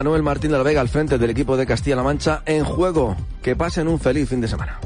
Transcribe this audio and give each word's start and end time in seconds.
Manuel 0.00 0.22
Martín 0.22 0.52
de 0.52 0.56
la 0.56 0.62
Vega 0.62 0.80
al 0.80 0.88
frente 0.88 1.18
del 1.18 1.30
equipo 1.30 1.56
de 1.56 1.66
Castilla-La 1.66 2.04
Mancha 2.04 2.44
en 2.46 2.64
juego. 2.64 3.16
Que 3.42 3.56
pasen 3.56 3.88
un 3.88 3.98
feliz 3.98 4.28
fin 4.28 4.40
de 4.40 4.46
semana. 4.46 4.78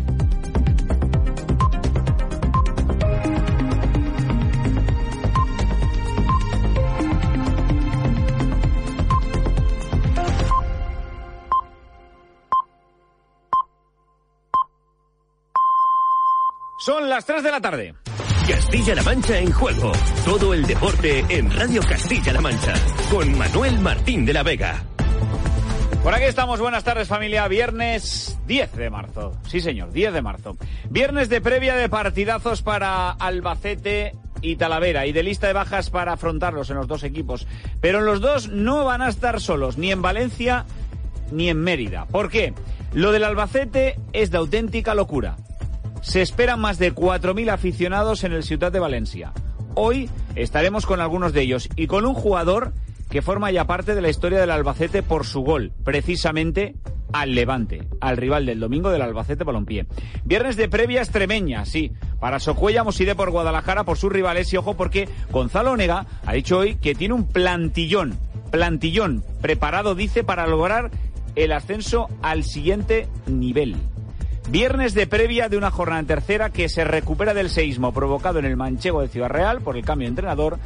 Son 16.78 17.10
las 17.10 17.26
3 17.26 17.42
de 17.42 17.50
la 17.50 17.60
tarde. 17.60 17.94
Castilla-La 18.48 19.02
Mancha 19.02 19.38
en 19.38 19.52
juego. 19.52 19.92
Todo 20.24 20.54
el 20.54 20.62
deporte 20.62 21.22
en 21.28 21.50
Radio 21.50 21.82
Castilla-La 21.82 22.40
Mancha. 22.40 22.72
Con 23.10 23.36
Manuel 23.36 23.78
Martín 23.80 24.24
de 24.24 24.32
la 24.32 24.42
Vega. 24.42 24.86
Por 26.02 26.12
aquí 26.14 26.24
estamos, 26.24 26.58
buenas 26.58 26.82
tardes 26.82 27.06
familia, 27.06 27.46
viernes 27.46 28.36
10 28.48 28.72
de 28.72 28.90
marzo. 28.90 29.36
Sí 29.46 29.60
señor, 29.60 29.92
10 29.92 30.12
de 30.12 30.20
marzo. 30.20 30.56
Viernes 30.90 31.28
de 31.28 31.40
previa 31.40 31.76
de 31.76 31.88
partidazos 31.88 32.60
para 32.60 33.12
Albacete 33.12 34.16
y 34.40 34.56
Talavera 34.56 35.06
y 35.06 35.12
de 35.12 35.22
lista 35.22 35.46
de 35.46 35.52
bajas 35.52 35.90
para 35.90 36.14
afrontarlos 36.14 36.70
en 36.70 36.76
los 36.76 36.88
dos 36.88 37.04
equipos. 37.04 37.46
Pero 37.80 38.00
los 38.00 38.20
dos 38.20 38.48
no 38.48 38.84
van 38.84 39.00
a 39.00 39.08
estar 39.08 39.40
solos, 39.40 39.78
ni 39.78 39.92
en 39.92 40.02
Valencia 40.02 40.66
ni 41.30 41.48
en 41.48 41.58
Mérida. 41.62 42.06
¿Por 42.06 42.30
qué? 42.30 42.52
Lo 42.92 43.12
del 43.12 43.22
Albacete 43.22 43.96
es 44.12 44.32
de 44.32 44.38
auténtica 44.38 44.96
locura. 44.96 45.36
Se 46.00 46.20
esperan 46.20 46.58
más 46.58 46.80
de 46.80 46.92
4.000 46.92 47.48
aficionados 47.48 48.24
en 48.24 48.32
el 48.32 48.42
Ciudad 48.42 48.72
de 48.72 48.80
Valencia. 48.80 49.32
Hoy 49.76 50.10
estaremos 50.34 50.84
con 50.84 51.00
algunos 51.00 51.32
de 51.32 51.42
ellos 51.42 51.68
y 51.76 51.86
con 51.86 52.04
un 52.06 52.14
jugador 52.14 52.72
que 53.12 53.20
forma 53.20 53.50
ya 53.50 53.66
parte 53.66 53.94
de 53.94 54.00
la 54.00 54.08
historia 54.08 54.40
del 54.40 54.50
Albacete 54.50 55.02
por 55.02 55.26
su 55.26 55.42
gol, 55.42 55.70
precisamente 55.84 56.76
al 57.12 57.34
Levante, 57.34 57.86
al 58.00 58.16
rival 58.16 58.46
del 58.46 58.58
domingo 58.58 58.88
del 58.88 59.02
Albacete 59.02 59.44
Balompié. 59.44 59.84
Viernes 60.24 60.56
de 60.56 60.70
previa 60.70 61.02
extremeña, 61.02 61.66
sí, 61.66 61.92
para 62.20 62.40
Socuella 62.40 62.84
Moside 62.84 63.14
por 63.14 63.30
Guadalajara 63.30 63.84
por 63.84 63.98
sus 63.98 64.10
rivales 64.10 64.50
y 64.54 64.56
ojo 64.56 64.78
porque 64.78 65.10
Gonzalo 65.30 65.72
Onega 65.72 66.06
ha 66.24 66.32
dicho 66.32 66.56
hoy 66.56 66.76
que 66.76 66.94
tiene 66.94 67.12
un 67.12 67.28
plantillón, 67.28 68.18
plantillón 68.50 69.22
preparado, 69.42 69.94
dice, 69.94 70.24
para 70.24 70.46
lograr 70.46 70.90
el 71.36 71.52
ascenso 71.52 72.08
al 72.22 72.44
siguiente 72.44 73.08
nivel. 73.26 73.76
Viernes 74.48 74.94
de 74.94 75.06
previa 75.06 75.50
de 75.50 75.58
una 75.58 75.70
jornada 75.70 76.02
tercera 76.04 76.48
que 76.48 76.70
se 76.70 76.84
recupera 76.84 77.34
del 77.34 77.50
seísmo 77.50 77.92
provocado 77.92 78.38
en 78.38 78.46
el 78.46 78.56
manchego 78.56 79.02
de 79.02 79.08
Ciudad 79.08 79.28
Real 79.28 79.60
por 79.60 79.76
el 79.76 79.84
cambio 79.84 80.06
de 80.06 80.12
entrenador. 80.12 80.58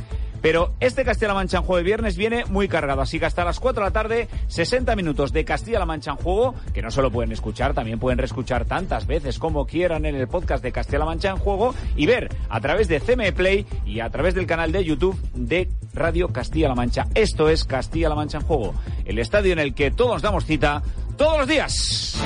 Pero 0.47 0.75
este 0.79 1.05
Castilla-La 1.05 1.35
Mancha 1.35 1.57
en 1.57 1.65
juego 1.65 1.79
de 1.79 1.83
viernes 1.83 2.17
viene 2.17 2.45
muy 2.45 2.69
cargado, 2.69 3.03
así 3.03 3.19
que 3.19 3.27
hasta 3.27 3.45
las 3.45 3.59
4 3.59 3.83
de 3.83 3.91
la 3.91 3.93
tarde, 3.93 4.29
60 4.47 4.95
minutos 4.95 5.33
de 5.33 5.45
Castilla-La 5.45 5.87
Mancha 5.87 6.13
en 6.13 6.19
juego, 6.19 6.55
que 6.73 6.83
no 6.83 6.93
solo 6.93 7.11
pueden 7.11 7.33
escuchar, 7.33 7.75
también 7.75 7.99
pueden 7.99 8.17
reescuchar 8.17 8.65
tantas 8.65 9.09
veces 9.09 9.41
como 9.41 9.67
quieran 9.67 10.07
en 10.07 10.15
el 10.15 10.29
podcast 10.29 10.63
de 10.63 10.71
Castilla-La 10.71 11.05
Mancha 11.05 11.31
en 11.31 11.39
juego 11.39 11.75
y 11.97 12.07
ver 12.07 12.29
a 12.49 12.61
través 12.61 12.87
de 12.87 13.01
CME 13.01 13.33
Play 13.33 13.67
y 13.85 13.99
a 13.99 14.09
través 14.09 14.37
del 14.37 14.47
canal 14.47 14.71
de 14.71 14.85
YouTube 14.85 15.21
de 15.35 15.69
Radio 15.95 16.29
Castilla-La 16.29 16.77
Mancha. 16.77 17.09
Esto 17.17 17.49
es 17.49 17.65
Castilla-La 17.65 18.15
Mancha 18.15 18.39
en 18.39 18.45
juego, 18.45 18.73
el 19.05 19.19
estadio 19.19 19.53
en 19.53 19.59
el 19.59 19.75
que 19.75 19.91
todos 19.91 20.23
damos 20.23 20.47
cita 20.47 20.81
todos 21.17 21.39
los 21.39 21.49
días. 21.49 22.23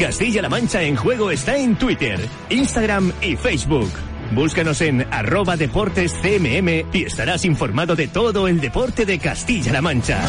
Castilla-La 0.00 0.50
Mancha 0.50 0.82
en 0.82 0.94
juego 0.94 1.30
está 1.30 1.56
en 1.56 1.74
Twitter, 1.76 2.20
Instagram 2.50 3.12
y 3.22 3.34
Facebook. 3.34 3.90
Búscanos 4.32 4.82
en 4.82 5.06
arroba 5.10 5.56
deportes 5.56 6.12
CMM 6.20 6.84
y 6.92 7.04
estarás 7.04 7.46
informado 7.46 7.96
de 7.96 8.06
todo 8.08 8.46
el 8.46 8.60
deporte 8.60 9.06
de 9.06 9.18
Castilla-La 9.18 9.80
Mancha. 9.80 10.22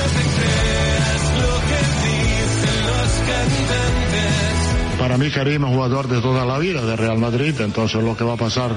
Para 4.98 5.18
mí 5.18 5.30
Karim 5.32 5.66
es 5.66 5.70
jugador 5.70 6.08
de 6.08 6.22
toda 6.22 6.46
la 6.46 6.60
vida 6.60 6.86
de 6.86 6.96
Real 6.96 7.18
Madrid, 7.18 7.60
entonces 7.60 8.02
lo 8.02 8.16
que 8.16 8.24
va 8.24 8.34
a 8.34 8.38
pasar 8.38 8.72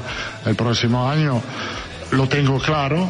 el 0.44 0.56
próximo 0.56 1.08
año 1.08 1.40
lo 2.10 2.28
tengo 2.28 2.58
claro, 2.58 3.08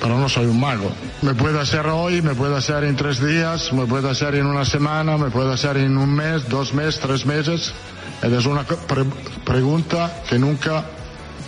pero 0.00 0.18
no 0.18 0.26
soy 0.26 0.46
un 0.46 0.58
mago. 0.58 0.90
Me 1.20 1.34
puede 1.34 1.58
hacer 1.60 1.86
hoy, 1.86 2.22
me 2.22 2.34
puede 2.34 2.56
hacer 2.56 2.84
en 2.84 2.94
tres 2.94 3.20
días, 3.20 3.72
me 3.72 3.86
puede 3.86 4.08
hacer 4.08 4.36
en 4.36 4.46
una 4.46 4.64
semana, 4.64 5.18
me 5.18 5.30
puede 5.30 5.52
hacer 5.52 5.76
en 5.76 5.98
un 5.98 6.14
mes, 6.14 6.48
dos 6.48 6.72
meses, 6.72 7.00
tres 7.00 7.26
meses. 7.26 7.74
Es 8.22 8.46
una 8.46 8.62
pre 8.62 9.04
pregunta 9.44 10.22
que 10.28 10.38
nunca 10.38 10.84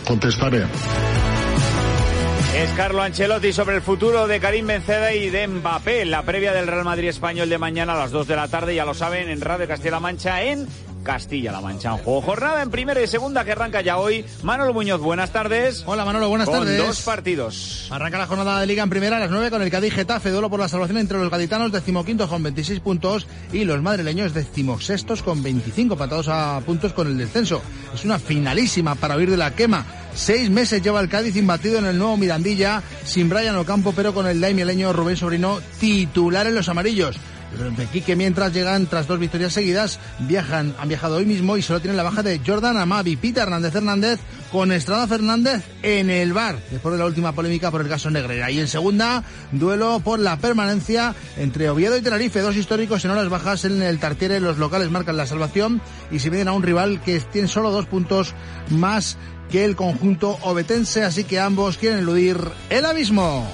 contestaré. 0.04 0.64
Es 2.56 2.70
Carlo 2.72 3.00
Ancelotti 3.00 3.53
sobre 3.53 3.76
el 3.76 3.82
futuro 3.82 4.26
de 4.26 4.41
Karim 4.41 4.66
Benzeda 4.66 5.14
y 5.14 5.31
de 5.31 5.47
Mbappé. 5.47 6.04
La 6.04 6.22
previa 6.25 6.52
del 6.52 6.66
Real 6.66 6.84
Madrid 6.84 7.08
Español 7.08 7.48
de 7.48 7.58
mañana 7.58 7.92
a 7.92 7.97
las 7.97 8.10
2 8.10 8.26
de 8.26 8.37
la 8.37 8.48
tarde, 8.48 8.75
ya 8.75 8.84
lo 8.84 8.94
saben, 8.94 9.28
en 9.28 9.41
Radio 9.41 9.69
Castilla-La 9.69 10.00
Mancha 10.00 10.42
en 10.42 10.66
Castilla-La 11.03 11.61
Mancha 11.61 11.91
en 11.93 11.99
juego. 11.99 12.22
Jornada 12.22 12.62
en 12.62 12.71
primera 12.71 13.00
y 13.03 13.06
segunda 13.06 13.44
que 13.44 13.53
arranca 13.53 13.81
ya 13.81 13.99
hoy. 13.99 14.25
Manolo 14.43 14.72
Muñoz, 14.72 15.00
buenas 15.00 15.31
tardes. 15.33 15.83
Hola 15.87 16.05
Manolo, 16.05 16.28
buenas 16.28 16.49
con 16.49 16.61
tardes. 16.61 16.78
dos 16.78 17.00
partidos. 17.03 17.88
Arranca 17.91 18.19
la 18.19 18.27
jornada 18.27 18.61
de 18.61 18.66
Liga 18.66 18.83
en 18.83 18.91
primera 18.91 19.16
a 19.16 19.21
las 19.21 19.31
9 19.31 19.50
con 19.50 19.62
el 19.62 19.71
Cádiz 19.71 19.94
Getafe, 19.94 20.31
duelo 20.31 20.50
por 20.50 20.61
la 20.61 20.69
salvación 20.69 20.99
entre 20.99 21.19
los 21.19 21.31
gaditanos, 21.31 21.72
decimoquintos 21.72 22.28
con 22.28 22.43
26 22.43 22.81
puntos 22.81 23.27
y 23.53 23.65
los 23.65 23.81
madrileños 23.83 24.34
decimosextos 24.34 25.22
con 25.22 25.43
25 25.43 25.97
patados 25.97 26.28
a 26.28 26.61
puntos 26.65 26.93
con 26.93 27.06
el 27.06 27.19
descenso. 27.19 27.62
Es 27.94 28.05
una 28.05 28.19
finalísima 28.19 28.94
para 28.94 29.17
huir 29.17 29.31
de 29.31 29.37
la 29.37 29.55
quema. 29.55 29.84
Seis 30.15 30.50
meses 30.50 30.82
lleva 30.82 31.00
el 31.00 31.09
Cádiz 31.09 31.37
imbatido 31.37 31.78
en 31.78 31.87
el 31.87 31.97
nuevo 31.99 32.17
Mirandilla, 32.17 32.82
sin 33.05 33.28
Brian 33.28 33.56
Ocampo, 33.56 33.93
pero 33.94 34.12
con 34.12 34.27
el 34.27 34.41
daimieleño 34.41 34.93
Rubén 34.93 35.17
Sobrino 35.17 35.61
titular 35.78 36.47
en 36.47 36.55
los 36.55 36.69
amarillos. 36.69 37.17
De 37.50 37.87
Quique 37.87 38.16
mientras 38.16 38.53
llegan 38.53 38.87
tras 38.87 39.06
dos 39.06 39.19
victorias 39.19 39.53
seguidas, 39.53 39.99
viajan, 40.21 40.75
han 40.78 40.88
viajado 40.88 41.16
hoy 41.16 41.27
mismo 41.27 41.56
y 41.56 41.62
solo 41.62 41.81
tienen 41.81 41.97
la 41.97 42.05
baja 42.05 42.22
de 42.22 42.41
Jordan 42.44 42.77
Amavi, 42.77 43.16
Peter 43.16 43.43
Hernández 43.43 43.75
Hernández 43.75 44.21
con 44.53 44.72
Estrada 44.72 45.06
Fernández 45.06 45.65
en 45.83 46.11
el 46.11 46.33
bar, 46.33 46.59
después 46.71 46.93
de 46.93 46.99
la 46.99 47.06
última 47.06 47.33
polémica 47.33 47.71
por 47.71 47.81
el 47.81 47.88
caso 47.88 48.11
Negrera. 48.11 48.50
Y 48.50 48.61
en 48.61 48.69
segunda, 48.69 49.25
duelo 49.53 50.00
por 50.00 50.21
la 50.21 50.37
permanencia 50.38 51.15
entre 51.37 51.69
Oviedo 51.69 51.97
y 51.97 52.03
Tenerife, 52.03 52.41
dos 52.41 52.56
históricos 52.56 53.05
en 53.05 53.11
horas 53.11 53.28
bajas 53.28 53.65
en 53.65 53.82
el 53.82 53.99
Tartiere, 53.99 54.41
los 54.41 54.59
locales 54.59 54.91
marcan 54.91 55.17
la 55.17 55.27
salvación 55.27 55.82
y 56.11 56.21
se 56.21 56.31
miden 56.31 56.49
a 56.49 56.53
un 56.53 56.62
rival 56.62 57.00
que 57.03 57.21
tiene 57.21 57.49
solo 57.49 57.71
dos 57.71 57.87
puntos 57.87 58.34
más 58.71 59.19
que 59.50 59.65
el 59.65 59.77
conjunto 59.77 60.38
obetense, 60.43 61.03
así 61.03 61.25
que 61.25 61.41
ambos 61.41 61.77
quieren 61.77 61.99
eludir 61.99 62.38
el 62.71 62.84
abismo. 62.84 63.50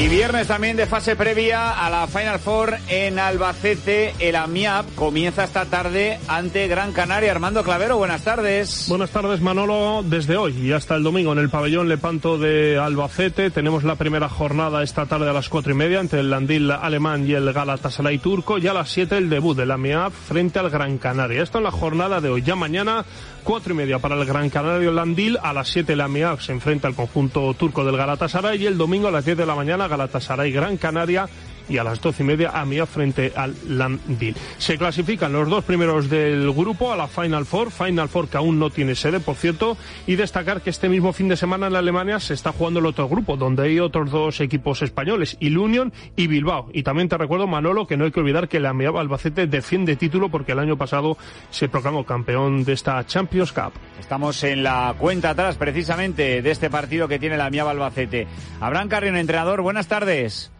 Y 0.00 0.08
viernes 0.08 0.46
también 0.46 0.78
de 0.78 0.86
fase 0.86 1.14
previa 1.14 1.72
a 1.72 1.90
la 1.90 2.06
Final 2.06 2.38
Four 2.38 2.74
en 2.88 3.18
Albacete. 3.18 4.14
El 4.18 4.34
AMIAP 4.34 4.94
comienza 4.94 5.44
esta 5.44 5.66
tarde 5.66 6.18
ante 6.26 6.68
Gran 6.68 6.92
Canaria. 6.92 7.30
Armando 7.30 7.62
Clavero, 7.62 7.98
buenas 7.98 8.24
tardes. 8.24 8.86
Buenas 8.88 9.10
tardes, 9.10 9.42
Manolo. 9.42 10.02
Desde 10.02 10.38
hoy 10.38 10.56
y 10.56 10.72
hasta 10.72 10.96
el 10.96 11.02
domingo 11.02 11.32
en 11.32 11.38
el 11.38 11.50
pabellón 11.50 11.90
Lepanto 11.90 12.38
de 12.38 12.78
Albacete 12.78 13.50
tenemos 13.50 13.84
la 13.84 13.96
primera 13.96 14.30
jornada 14.30 14.82
esta 14.82 15.04
tarde 15.04 15.28
a 15.28 15.34
las 15.34 15.50
cuatro 15.50 15.72
y 15.72 15.76
media 15.76 16.00
entre 16.00 16.20
el 16.20 16.30
Landil 16.30 16.70
alemán 16.70 17.28
y 17.28 17.34
el 17.34 17.52
Galatasaray 17.52 18.16
turco. 18.20 18.56
Y 18.56 18.68
a 18.68 18.72
las 18.72 18.88
siete 18.88 19.18
el 19.18 19.28
debut 19.28 19.54
del 19.54 19.70
AMIAP 19.70 20.14
frente 20.14 20.60
al 20.60 20.70
Gran 20.70 20.96
Canaria. 20.96 21.42
Esto 21.42 21.58
en 21.58 21.64
la 21.64 21.72
jornada 21.72 22.22
de 22.22 22.30
hoy. 22.30 22.40
Ya 22.40 22.56
mañana 22.56 23.04
cuatro 23.44 23.74
y 23.74 23.76
media 23.76 23.98
para 23.98 24.14
el 24.14 24.24
Gran 24.24 24.48
Canario 24.48 24.92
Landil. 24.92 25.36
A 25.42 25.52
las 25.52 25.68
siete 25.68 25.92
el 25.92 26.00
AMIAP 26.00 26.40
se 26.40 26.52
enfrenta 26.52 26.88
al 26.88 26.94
conjunto 26.94 27.52
turco 27.52 27.84
del 27.84 27.98
Galatasaray 27.98 28.62
y 28.62 28.66
el 28.66 28.78
domingo 28.78 29.08
a 29.08 29.10
las 29.10 29.26
diez 29.26 29.36
de 29.36 29.44
la 29.44 29.54
mañana 29.54 29.89
Galatasaray 29.90 30.52
Gran 30.52 30.78
Canaria 30.78 31.28
y 31.70 31.78
a 31.78 31.84
las 31.84 32.00
doce 32.00 32.22
y 32.22 32.26
media 32.26 32.50
AMIA 32.52 32.84
frente 32.84 33.32
al 33.34 33.54
Landil. 33.68 34.36
Se 34.58 34.76
clasifican 34.76 35.32
los 35.32 35.48
dos 35.48 35.64
primeros 35.64 36.10
del 36.10 36.52
grupo 36.52 36.92
a 36.92 36.96
la 36.96 37.06
Final 37.06 37.46
Four, 37.46 37.70
Final 37.70 38.08
Four 38.08 38.28
que 38.28 38.36
aún 38.36 38.58
no 38.58 38.70
tiene 38.70 38.94
sede, 38.94 39.20
por 39.20 39.36
cierto, 39.36 39.76
y 40.06 40.16
destacar 40.16 40.60
que 40.60 40.70
este 40.70 40.88
mismo 40.88 41.12
fin 41.12 41.28
de 41.28 41.36
semana 41.36 41.68
en 41.68 41.76
Alemania 41.76 42.18
se 42.20 42.34
está 42.34 42.52
jugando 42.52 42.80
el 42.80 42.86
otro 42.86 43.08
grupo, 43.08 43.36
donde 43.36 43.62
hay 43.62 43.80
otros 43.80 44.10
dos 44.10 44.40
equipos 44.40 44.82
españoles, 44.82 45.36
Il 45.40 45.56
Union 45.56 45.92
y 46.16 46.26
Bilbao. 46.26 46.68
Y 46.72 46.82
también 46.82 47.08
te 47.08 47.16
recuerdo, 47.16 47.46
Manolo, 47.46 47.86
que 47.86 47.96
no 47.96 48.04
hay 48.04 48.10
que 48.10 48.20
olvidar 48.20 48.48
que 48.48 48.60
la 48.60 48.70
AMIA 48.70 48.90
Albacete 48.90 49.46
defiende 49.46 49.96
título 49.96 50.28
porque 50.28 50.52
el 50.52 50.58
año 50.58 50.76
pasado 50.76 51.16
se 51.50 51.68
proclamó 51.68 52.04
campeón 52.04 52.64
de 52.64 52.72
esta 52.72 53.06
Champions 53.06 53.52
Cup. 53.52 53.72
Estamos 53.98 54.42
en 54.42 54.62
la 54.62 54.94
cuenta 54.98 55.30
atrás, 55.30 55.56
precisamente, 55.56 56.42
de 56.42 56.50
este 56.50 56.70
partido 56.70 57.06
que 57.06 57.18
tiene 57.18 57.36
la 57.36 57.46
AMIA 57.46 57.70
Albacete. 57.70 58.26
Abraham 58.60 58.88
Carrión, 58.88 59.16
entrenador, 59.16 59.62
buenas 59.62 59.86
tardes. 59.86 60.50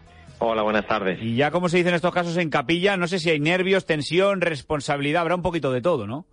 Hola, 0.43 0.63
buenas 0.63 0.87
tardes. 0.87 1.19
Y 1.21 1.35
ya 1.35 1.51
como 1.51 1.69
se 1.69 1.77
dice 1.77 1.89
en 1.89 1.95
estos 1.95 2.11
casos 2.11 2.35
en 2.37 2.49
capilla, 2.49 2.97
no 2.97 3.05
sé 3.07 3.19
si 3.19 3.29
hay 3.29 3.39
nervios, 3.39 3.85
tensión, 3.85 4.41
responsabilidad, 4.41 5.21
habrá 5.21 5.35
un 5.35 5.43
poquito 5.43 5.71
de 5.71 5.81
todo, 5.81 6.07
¿no? 6.07 6.25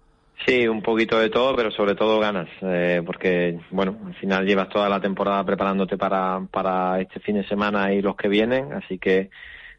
Sí, 0.47 0.67
un 0.67 0.81
poquito 0.81 1.19
de 1.19 1.29
todo, 1.29 1.55
pero 1.55 1.71
sobre 1.71 1.95
todo 1.95 2.19
ganas, 2.19 2.49
eh, 2.63 3.03
porque, 3.05 3.61
bueno, 3.71 3.99
al 4.07 4.15
final 4.15 4.47
llevas 4.47 4.71
toda 4.71 4.89
la 4.89 4.99
temporada 4.99 5.45
preparándote 5.45 5.99
para, 5.99 6.41
para 6.51 6.99
este 7.03 7.21
fin 7.21 7.37
de 7.37 7.47
semana 7.49 7.93
y 7.93 8.01
los 8.01 8.17
que 8.17 8.29
vienen, 8.29 8.73
así 8.73 8.99
que 8.99 9.29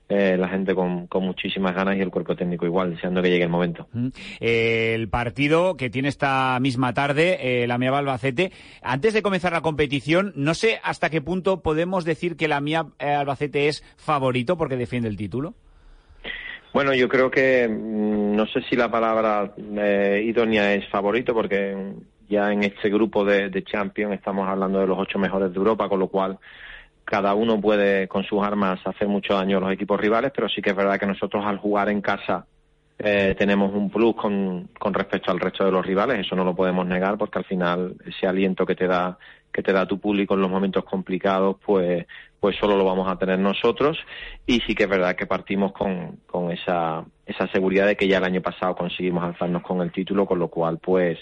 eh, 0.09 0.35
la 0.37 0.49
gente 0.49 0.75
con, 0.75 1.07
con, 1.07 1.23
muchísimas 1.23 1.73
ganas 1.73 1.95
y 1.97 2.01
el 2.01 2.09
cuerpo 2.09 2.35
técnico 2.35 2.65
igual, 2.65 2.95
deseando 2.95 3.21
que 3.21 3.29
llegue 3.29 3.43
el 3.43 3.49
momento. 3.49 3.87
el 4.39 5.07
partido 5.07 5.77
que 5.77 5.89
tiene 5.89 6.09
esta 6.09 6.57
misma 6.59 6.93
tarde, 6.93 7.65
la 7.67 7.77
Mía 7.77 7.97
Albacete, 7.97 8.51
antes 8.81 9.13
de 9.13 9.21
comenzar 9.21 9.53
la 9.53 9.61
competición, 9.61 10.33
no 10.35 10.53
sé 10.53 10.79
hasta 10.83 11.09
qué 11.09 11.21
punto 11.21 11.61
podemos 11.61 12.05
decir 12.05 12.35
que 12.35 12.47
la 12.47 12.59
Mía 12.59 12.87
Albacete 12.99 13.67
es 13.67 13.83
favorito 13.97 14.57
porque 14.57 14.75
defiende 14.75 15.07
el 15.07 15.17
título. 15.17 15.53
Bueno, 16.73 16.93
yo 16.93 17.09
creo 17.09 17.31
que 17.31 17.67
mm, 17.67 18.35
no 18.35 18.45
sé 18.47 18.61
si 18.69 18.75
la 18.75 18.91
palabra 18.91 19.53
eh, 19.57 20.23
idónea 20.25 20.73
es 20.73 20.87
favorito, 20.89 21.33
porque 21.33 21.75
ya 22.29 22.51
en 22.51 22.63
este 22.63 22.89
grupo 22.89 23.25
de, 23.25 23.49
de 23.49 23.63
Champions 23.63 24.13
estamos 24.13 24.47
hablando 24.47 24.79
de 24.79 24.87
los 24.87 24.97
ocho 24.99 25.17
mejores 25.17 25.51
de 25.51 25.57
Europa, 25.57 25.89
con 25.89 25.99
lo 25.99 26.07
cual 26.07 26.37
cada 27.09 27.33
uno 27.33 27.59
puede 27.59 28.07
con 28.07 28.23
sus 28.23 28.43
armas 28.43 28.79
hacer 28.85 29.07
mucho 29.07 29.33
daño 29.33 29.57
a 29.57 29.61
los 29.61 29.71
equipos 29.71 29.99
rivales, 29.99 30.31
pero 30.33 30.47
sí 30.47 30.61
que 30.61 30.69
es 30.69 30.75
verdad 30.75 30.99
que 30.99 31.07
nosotros 31.07 31.43
al 31.43 31.57
jugar 31.57 31.89
en 31.89 32.01
casa 32.01 32.45
eh, 32.99 33.33
tenemos 33.35 33.73
un 33.73 33.89
plus 33.89 34.13
con, 34.13 34.69
con 34.77 34.93
respecto 34.93 35.31
al 35.31 35.39
resto 35.39 35.65
de 35.65 35.71
los 35.71 35.83
rivales, 35.83 36.19
eso 36.19 36.35
no 36.35 36.43
lo 36.43 36.55
podemos 36.55 36.85
negar 36.85 37.17
porque 37.17 37.39
al 37.39 37.45
final 37.45 37.95
ese 38.05 38.27
aliento 38.27 38.63
que 38.63 38.75
te 38.75 38.85
da 38.85 39.17
que 39.51 39.63
te 39.63 39.73
da 39.73 39.87
tu 39.87 39.99
público 39.99 40.35
en 40.35 40.41
los 40.41 40.51
momentos 40.51 40.85
complicados, 40.85 41.57
pues 41.65 42.05
pues 42.39 42.55
solo 42.57 42.77
lo 42.77 42.85
vamos 42.85 43.07
a 43.09 43.17
tener 43.17 43.39
nosotros 43.39 43.97
y 44.45 44.59
sí 44.61 44.75
que 44.75 44.83
es 44.83 44.89
verdad 44.89 45.15
que 45.15 45.25
partimos 45.25 45.73
con, 45.73 46.19
con 46.27 46.51
esa, 46.51 47.05
esa 47.29 47.47
seguridad 47.51 47.85
de 47.85 47.95
que 47.95 48.07
ya 48.07 48.17
el 48.17 48.23
año 48.23 48.41
pasado 48.41 48.75
conseguimos 48.75 49.23
alzarnos 49.23 49.61
con 49.61 49.81
el 49.81 49.91
título, 49.91 50.25
con 50.25 50.39
lo 50.39 50.47
cual 50.47 50.79
pues 50.79 51.19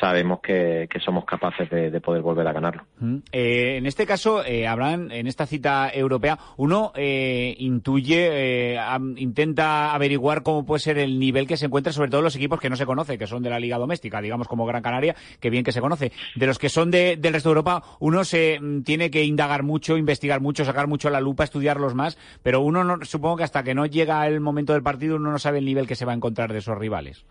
sabemos 0.00 0.40
que, 0.40 0.88
que 0.90 1.00
somos 1.00 1.24
capaces 1.26 1.68
de, 1.68 2.00
poder 2.00 2.22
volver 2.22 2.46
a 2.48 2.52
ganarlo. 2.52 2.84
Eh, 3.30 3.76
en 3.76 3.84
este 3.84 4.06
caso, 4.06 4.42
eh, 4.44 4.66
Abraham, 4.66 5.10
en 5.10 5.26
esta 5.26 5.44
cita 5.44 5.90
europea, 5.92 6.38
uno 6.56 6.92
eh, 6.94 7.54
intuye, 7.58 8.74
eh, 8.74 8.78
intenta 9.16 9.92
averiguar 9.92 10.42
cómo 10.42 10.64
puede 10.64 10.80
ser 10.80 10.96
el 10.96 11.18
nivel 11.18 11.46
que 11.46 11.58
se 11.58 11.66
encuentra, 11.66 11.92
sobre 11.92 12.10
todo 12.10 12.22
los 12.22 12.36
equipos 12.36 12.58
que 12.58 12.70
no 12.70 12.76
se 12.76 12.86
conoce, 12.86 13.18
que 13.18 13.26
son 13.26 13.42
de 13.42 13.50
la 13.50 13.60
liga 13.60 13.76
doméstica, 13.76 14.22
digamos 14.22 14.48
como 14.48 14.64
Gran 14.64 14.82
Canaria, 14.82 15.14
que 15.40 15.50
bien 15.50 15.62
que 15.62 15.72
se 15.72 15.82
conoce. 15.82 16.12
De 16.36 16.46
los 16.46 16.58
que 16.58 16.70
son 16.70 16.90
de, 16.90 17.16
del 17.18 17.34
resto 17.34 17.50
de 17.50 17.52
Europa, 17.52 17.82
uno 17.98 18.24
se 18.24 18.58
mm, 18.58 18.82
tiene 18.82 19.10
que 19.10 19.24
indagar 19.24 19.62
mucho, 19.62 19.98
investigar 19.98 20.40
mucho, 20.40 20.59
sacar 20.64 20.86
mucho 20.86 21.10
la 21.10 21.20
lupa, 21.20 21.44
estudiarlos 21.44 21.94
más, 21.94 22.18
pero 22.42 22.60
uno 22.60 22.84
no, 22.84 23.04
supongo 23.04 23.38
que 23.38 23.44
hasta 23.44 23.62
que 23.62 23.74
no 23.74 23.86
llega 23.86 24.26
el 24.26 24.40
momento 24.40 24.72
del 24.72 24.82
partido 24.82 25.16
uno 25.16 25.30
no 25.30 25.38
sabe 25.38 25.58
el 25.58 25.64
nivel 25.64 25.86
que 25.86 25.96
se 25.96 26.04
va 26.04 26.12
a 26.12 26.16
encontrar 26.16 26.52
de 26.52 26.58
esos 26.58 26.78
rivales. 26.78 27.24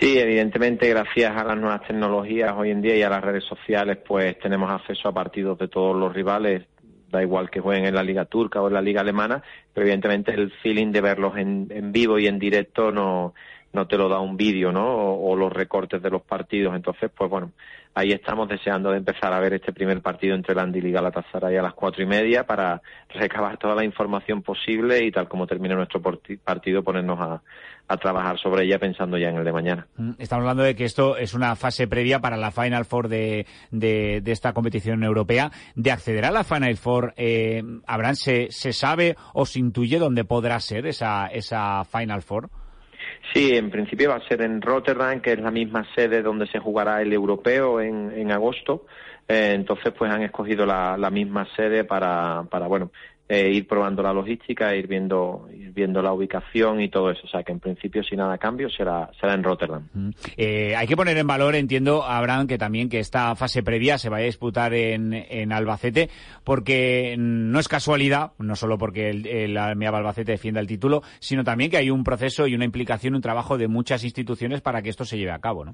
Sí, 0.00 0.18
evidentemente, 0.18 0.88
gracias 0.88 1.36
a 1.36 1.44
las 1.44 1.56
nuevas 1.56 1.86
tecnologías 1.86 2.52
hoy 2.56 2.70
en 2.70 2.82
día 2.82 2.96
y 2.96 3.02
a 3.02 3.10
las 3.10 3.22
redes 3.22 3.44
sociales, 3.44 3.98
pues 4.06 4.38
tenemos 4.40 4.70
acceso 4.70 5.08
a 5.08 5.14
partidos 5.14 5.58
de 5.58 5.68
todos 5.68 5.96
los 5.96 6.12
rivales, 6.12 6.66
da 7.10 7.22
igual 7.22 7.48
que 7.48 7.60
jueguen 7.60 7.86
en 7.86 7.94
la 7.94 8.02
Liga 8.02 8.24
Turca 8.24 8.60
o 8.60 8.66
en 8.66 8.74
la 8.74 8.82
Liga 8.82 9.02
Alemana, 9.02 9.42
pero 9.72 9.86
evidentemente 9.86 10.32
el 10.32 10.50
feeling 10.62 10.90
de 10.90 11.00
verlos 11.00 11.36
en, 11.36 11.68
en 11.70 11.92
vivo 11.92 12.18
y 12.18 12.26
en 12.26 12.40
directo 12.40 12.90
no, 12.90 13.34
no 13.74 13.86
te 13.86 13.98
lo 13.98 14.08
da 14.08 14.20
un 14.20 14.36
vídeo, 14.36 14.72
¿no? 14.72 14.86
O, 14.86 15.36
los 15.36 15.52
recortes 15.52 16.00
de 16.00 16.08
los 16.08 16.22
partidos. 16.22 16.74
Entonces, 16.76 17.10
pues 17.14 17.28
bueno, 17.28 17.50
ahí 17.92 18.12
estamos 18.12 18.48
deseando 18.48 18.92
de 18.92 18.98
empezar 18.98 19.32
a 19.32 19.40
ver 19.40 19.54
este 19.54 19.72
primer 19.72 20.00
partido 20.00 20.36
entre 20.36 20.54
Landil 20.54 20.86
y 20.86 20.92
Galatasaray 20.92 21.56
a 21.56 21.62
las 21.62 21.74
cuatro 21.74 22.02
y 22.02 22.06
media 22.06 22.46
para 22.46 22.80
recabar 23.08 23.58
toda 23.58 23.74
la 23.74 23.84
información 23.84 24.42
posible 24.42 25.04
y 25.04 25.10
tal 25.10 25.28
como 25.28 25.46
termine 25.46 25.74
nuestro 25.74 26.00
partido 26.00 26.82
ponernos 26.84 27.18
a, 27.20 27.42
trabajar 28.00 28.38
sobre 28.38 28.64
ella 28.64 28.78
pensando 28.78 29.18
ya 29.18 29.28
en 29.28 29.36
el 29.36 29.44
de 29.44 29.52
mañana. 29.52 29.86
Mm, 29.96 30.12
estamos 30.18 30.42
hablando 30.42 30.62
de 30.62 30.74
que 30.74 30.84
esto 30.84 31.16
es 31.16 31.34
una 31.34 31.54
fase 31.54 31.86
previa 31.86 32.18
para 32.18 32.36
la 32.36 32.50
Final 32.50 32.84
Four 32.86 33.08
de, 33.08 33.46
de, 33.70 34.22
esta 34.26 34.52
competición 34.52 35.04
europea. 35.04 35.50
De 35.74 35.92
acceder 35.92 36.24
a 36.24 36.30
la 36.30 36.44
Final 36.44 36.76
Four, 36.76 37.12
eh, 37.16 37.62
¿Abraham 37.86 38.16
se, 38.16 38.50
se 38.50 38.72
sabe 38.72 39.16
o 39.32 39.46
se 39.46 39.58
intuye 39.58 39.98
dónde 39.98 40.24
podrá 40.24 40.58
ser 40.60 40.86
esa, 40.86 41.26
esa 41.26 41.84
Final 41.84 42.22
Four? 42.22 42.48
Sí, 43.32 43.56
en 43.56 43.70
principio 43.70 44.10
va 44.10 44.16
a 44.16 44.28
ser 44.28 44.42
en 44.42 44.60
Rotterdam, 44.60 45.20
que 45.20 45.32
es 45.32 45.40
la 45.40 45.50
misma 45.50 45.84
sede 45.94 46.22
donde 46.22 46.46
se 46.46 46.58
jugará 46.58 47.02
el 47.02 47.12
europeo 47.12 47.80
en, 47.80 48.12
en 48.12 48.30
agosto. 48.30 48.86
Eh, 49.26 49.52
entonces, 49.54 49.92
pues 49.96 50.10
han 50.12 50.22
escogido 50.22 50.66
la, 50.66 50.96
la 50.98 51.10
misma 51.10 51.46
sede 51.56 51.84
para, 51.84 52.44
para 52.50 52.66
bueno, 52.66 52.90
eh, 53.26 53.50
ir 53.50 53.66
probando 53.66 54.02
la 54.02 54.12
logística, 54.12 54.76
ir 54.76 54.86
viendo, 54.86 55.48
ir 55.50 55.72
viendo 55.72 56.02
la 56.02 56.12
ubicación 56.12 56.80
y 56.82 56.90
todo 56.90 57.10
eso. 57.10 57.22
O 57.24 57.28
sea 57.28 57.42
que 57.42 57.52
en 57.52 57.60
principio, 57.60 58.02
si 58.02 58.16
nada 58.16 58.36
cambio, 58.36 58.68
será, 58.68 59.10
será 59.18 59.32
en 59.32 59.42
Rotterdam. 59.42 59.88
Eh, 60.36 60.76
hay 60.76 60.86
que 60.86 60.96
poner 60.96 61.16
en 61.16 61.26
valor, 61.26 61.54
entiendo, 61.54 62.04
Abraham, 62.04 62.46
que 62.46 62.58
también 62.58 62.90
que 62.90 62.98
esta 62.98 63.34
fase 63.34 63.62
previa 63.62 63.96
se 63.96 64.10
vaya 64.10 64.24
a 64.24 64.26
disputar 64.26 64.74
en, 64.74 65.14
en 65.14 65.52
Albacete, 65.52 66.10
porque 66.44 67.16
no 67.18 67.58
es 67.58 67.68
casualidad, 67.68 68.32
no 68.38 68.56
solo 68.56 68.76
porque 68.76 69.08
el, 69.08 69.26
el 69.26 69.56
Albacete 69.56 70.32
defienda 70.32 70.60
el 70.60 70.66
título, 70.66 71.02
sino 71.18 71.44
también 71.44 71.70
que 71.70 71.78
hay 71.78 71.90
un 71.90 72.04
proceso 72.04 72.46
y 72.46 72.54
una 72.54 72.66
implicación, 72.66 73.14
un 73.14 73.22
trabajo 73.22 73.56
de 73.56 73.68
muchas 73.68 74.04
instituciones 74.04 74.60
para 74.60 74.82
que 74.82 74.90
esto 74.90 75.06
se 75.06 75.16
lleve 75.16 75.32
a 75.32 75.38
cabo, 75.38 75.64
¿no? 75.64 75.72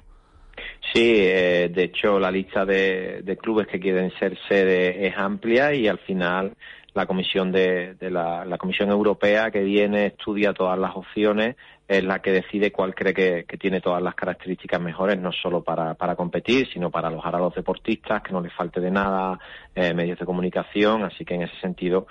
Sí, 0.92 1.14
eh, 1.18 1.70
de 1.72 1.84
hecho 1.84 2.18
la 2.18 2.30
lista 2.30 2.64
de, 2.64 3.22
de, 3.22 3.36
clubes 3.36 3.66
que 3.68 3.78
quieren 3.78 4.12
ser 4.18 4.36
sede 4.48 5.06
es 5.06 5.16
amplia 5.16 5.72
y 5.72 5.86
al 5.86 5.98
final 5.98 6.54
la 6.94 7.06
comisión 7.06 7.52
de, 7.52 7.96
la, 8.00 8.56
comisión 8.58 8.90
europea 8.90 9.50
que 9.50 9.60
viene 9.60 10.06
estudia 10.06 10.52
todas 10.52 10.78
las 10.78 10.96
opciones 10.96 11.56
es 11.86 12.04
la 12.04 12.20
que 12.20 12.30
decide 12.30 12.70
cuál 12.70 12.94
cree 12.94 13.12
que, 13.12 13.58
tiene 13.58 13.80
todas 13.80 14.00
las 14.00 14.14
características 14.14 14.80
mejores, 14.80 15.18
no 15.18 15.32
solo 15.32 15.64
para, 15.64 15.94
para 15.94 16.14
competir, 16.14 16.68
sino 16.72 16.88
para 16.88 17.08
alojar 17.08 17.34
a 17.34 17.40
los 17.40 17.52
deportistas, 17.52 18.22
que 18.22 18.32
no 18.32 18.40
les 18.40 18.52
falte 18.52 18.80
de 18.80 18.92
nada, 18.92 19.40
eh, 19.74 19.92
medios 19.92 20.16
de 20.16 20.24
comunicación. 20.24 21.02
Así 21.02 21.24
que 21.24 21.34
en 21.34 21.42
ese 21.42 21.58
sentido, 21.60 22.06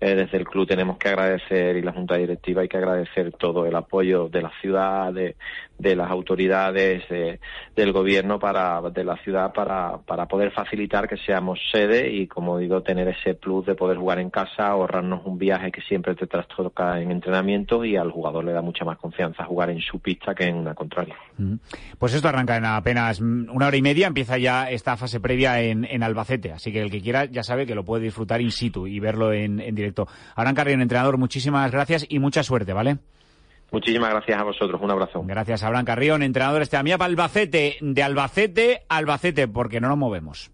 eh, 0.00 0.14
desde 0.14 0.38
el 0.38 0.44
club 0.44 0.68
tenemos 0.68 0.98
que 0.98 1.08
agradecer 1.08 1.76
y 1.76 1.82
la 1.82 1.92
Junta 1.92 2.16
Directiva 2.16 2.62
hay 2.62 2.68
que 2.68 2.76
agradecer 2.76 3.32
todo 3.32 3.66
el 3.66 3.74
apoyo 3.74 4.28
de 4.28 4.42
la 4.42 4.52
ciudad, 4.60 5.12
de, 5.12 5.34
de 5.78 5.96
las 5.96 6.10
autoridades, 6.10 7.02
del 7.08 7.92
gobierno 7.92 8.38
para, 8.38 8.80
de 8.82 9.02
la 9.02 9.16
ciudad 9.16 9.52
para, 9.52 9.98
para 9.98 10.26
poder 10.26 10.52
facilitar 10.52 11.08
que 11.08 11.16
seamos 11.16 11.58
sede 11.72 12.08
y, 12.08 12.28
como 12.28 12.58
digo, 12.58 12.82
tener 12.82 13.08
ese 13.08 13.34
plus 13.34 13.66
de 13.66 13.74
poder 13.74 13.98
jugar 13.98 14.20
en 14.20 14.23
casa, 14.30 14.68
ahorrarnos 14.68 15.24
un 15.24 15.38
viaje 15.38 15.70
que 15.70 15.80
siempre 15.82 16.14
te 16.14 16.26
trastoca 16.26 17.00
en 17.00 17.10
entrenamiento 17.10 17.84
y 17.84 17.96
al 17.96 18.10
jugador 18.10 18.44
le 18.44 18.52
da 18.52 18.62
mucha 18.62 18.84
más 18.84 18.98
confianza 18.98 19.44
jugar 19.44 19.70
en 19.70 19.80
su 19.80 19.98
pista 20.00 20.34
que 20.34 20.44
en 20.44 20.56
una 20.56 20.74
contraria. 20.74 21.16
Pues 21.98 22.14
esto 22.14 22.28
arranca 22.28 22.56
en 22.56 22.64
apenas 22.64 23.20
una 23.20 23.66
hora 23.66 23.76
y 23.76 23.82
media, 23.82 24.06
empieza 24.06 24.38
ya 24.38 24.70
esta 24.70 24.96
fase 24.96 25.20
previa 25.20 25.60
en, 25.60 26.02
Albacete, 26.02 26.52
así 26.52 26.72
que 26.72 26.82
el 26.82 26.90
que 26.90 27.00
quiera 27.00 27.24
ya 27.24 27.42
sabe 27.42 27.66
que 27.66 27.74
lo 27.74 27.84
puede 27.84 28.04
disfrutar 28.04 28.40
in 28.40 28.50
situ 28.50 28.86
y 28.86 29.00
verlo 29.00 29.32
en, 29.32 29.56
directo. 29.74 30.06
Abraham 30.34 30.54
Carrión, 30.54 30.82
entrenador, 30.82 31.18
muchísimas 31.18 31.70
gracias 31.70 32.06
y 32.08 32.18
mucha 32.18 32.42
suerte, 32.42 32.72
¿vale? 32.72 32.98
Muchísimas 33.70 34.10
gracias 34.10 34.38
a 34.38 34.44
vosotros, 34.44 34.80
un 34.80 34.90
abrazo. 34.90 35.22
Gracias, 35.24 35.62
Abraham 35.62 35.84
Carrión, 35.84 36.22
entrenador 36.22 36.62
este 36.62 36.78
para 36.78 37.04
Albacete, 37.06 37.76
de 37.80 38.02
Albacete 38.02 38.82
Albacete, 38.88 39.48
porque 39.48 39.80
no 39.80 39.88
nos 39.88 39.98
movemos. 39.98 40.50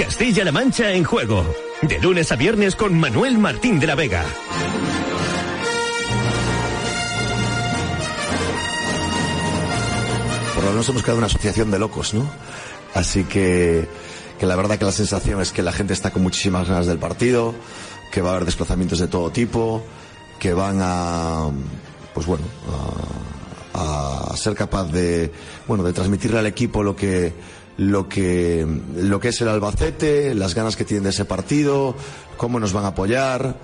Castilla-La 0.00 0.50
Mancha 0.50 0.92
en 0.92 1.04
juego, 1.04 1.44
de 1.82 1.98
lunes 1.98 2.32
a 2.32 2.36
viernes 2.36 2.74
con 2.74 2.98
Manuel 2.98 3.36
Martín 3.36 3.78
de 3.78 3.86
la 3.86 3.94
Vega. 3.94 4.24
por 10.54 10.64
lo 10.64 10.70
menos 10.70 10.88
hemos 10.88 11.02
creado 11.02 11.18
una 11.18 11.26
asociación 11.26 11.70
de 11.70 11.78
locos, 11.78 12.14
¿no? 12.14 12.30
Así 12.94 13.24
que, 13.24 13.86
que 14.38 14.46
la 14.46 14.56
verdad 14.56 14.78
que 14.78 14.86
la 14.86 14.92
sensación 14.92 15.38
es 15.42 15.52
que 15.52 15.62
la 15.62 15.72
gente 15.72 15.92
está 15.92 16.10
con 16.10 16.22
muchísimas 16.22 16.66
ganas 16.66 16.86
del 16.86 16.98
partido, 16.98 17.54
que 18.10 18.22
va 18.22 18.30
a 18.30 18.32
haber 18.32 18.46
desplazamientos 18.46 19.00
de 19.00 19.08
todo 19.08 19.30
tipo, 19.30 19.82
que 20.38 20.54
van 20.54 20.78
a, 20.80 21.50
pues 22.14 22.26
bueno, 22.26 22.44
a, 23.74 24.34
ser 24.34 24.54
capaz 24.54 24.84
de, 24.84 25.30
bueno, 25.66 25.84
de 25.84 25.92
transmitirle 25.92 26.38
al 26.38 26.46
equipo 26.46 26.82
lo 26.82 26.96
que, 26.96 27.34
lo 27.80 28.10
que, 28.10 28.66
lo 28.96 29.20
que 29.20 29.28
es 29.28 29.40
el 29.40 29.48
Albacete, 29.48 30.34
las 30.34 30.54
ganas 30.54 30.76
que 30.76 30.84
tienen 30.84 31.04
de 31.04 31.10
ese 31.10 31.24
partido, 31.24 31.96
cómo 32.36 32.60
nos 32.60 32.74
van 32.74 32.84
a 32.84 32.88
apoyar. 32.88 33.56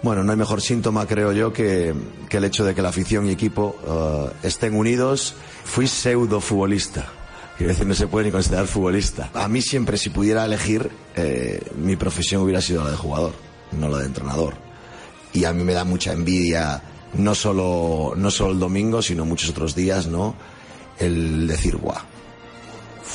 Bueno, 0.00 0.22
no 0.22 0.30
hay 0.30 0.38
mejor 0.38 0.60
síntoma, 0.60 1.06
creo 1.06 1.32
yo, 1.32 1.52
que, 1.52 1.92
que 2.28 2.36
el 2.36 2.44
hecho 2.44 2.64
de 2.64 2.72
que 2.72 2.82
la 2.82 2.90
afición 2.90 3.26
y 3.26 3.32
equipo 3.32 3.74
uh, 3.84 4.46
estén 4.46 4.76
unidos. 4.76 5.34
Fui 5.64 5.88
pseudo 5.88 6.40
futbolista. 6.40 7.10
Quiero 7.58 7.72
decir, 7.72 7.84
no 7.84 7.94
se 7.94 8.06
puede 8.06 8.26
ni 8.26 8.30
considerar 8.30 8.68
futbolista. 8.68 9.30
A 9.34 9.48
mí 9.48 9.60
siempre, 9.60 9.98
si 9.98 10.10
pudiera 10.10 10.44
elegir, 10.44 10.88
eh, 11.16 11.60
mi 11.76 11.96
profesión 11.96 12.42
hubiera 12.42 12.60
sido 12.60 12.84
la 12.84 12.92
de 12.92 12.96
jugador, 12.96 13.32
no 13.72 13.88
la 13.88 13.98
de 13.98 14.06
entrenador. 14.06 14.54
Y 15.32 15.46
a 15.46 15.52
mí 15.52 15.64
me 15.64 15.72
da 15.72 15.82
mucha 15.82 16.12
envidia, 16.12 16.80
no 17.14 17.34
solo, 17.34 18.12
no 18.16 18.30
solo 18.30 18.52
el 18.52 18.60
domingo, 18.60 19.02
sino 19.02 19.24
muchos 19.24 19.50
otros 19.50 19.74
días, 19.74 20.06
¿no? 20.06 20.36
El 20.98 21.48
decir, 21.48 21.76
guau, 21.76 21.98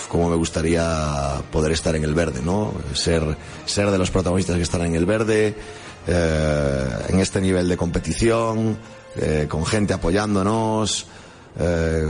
cómo 0.09 0.29
me 0.29 0.35
gustaría 0.35 1.41
poder 1.51 1.71
estar 1.71 1.95
en 1.95 2.03
el 2.03 2.13
verde, 2.13 2.41
¿no? 2.43 2.73
Ser, 2.93 3.37
ser 3.65 3.91
de 3.91 3.97
los 3.97 4.11
protagonistas 4.11 4.57
que 4.57 4.63
están 4.63 4.81
en 4.81 4.95
el 4.95 5.05
verde, 5.05 5.55
eh, 6.07 6.89
en 7.07 7.19
este 7.19 7.39
nivel 7.39 7.69
de 7.69 7.77
competición, 7.77 8.77
eh, 9.15 9.45
con 9.47 9.65
gente 9.65 9.93
apoyándonos. 9.93 11.05
Eh, 11.57 12.07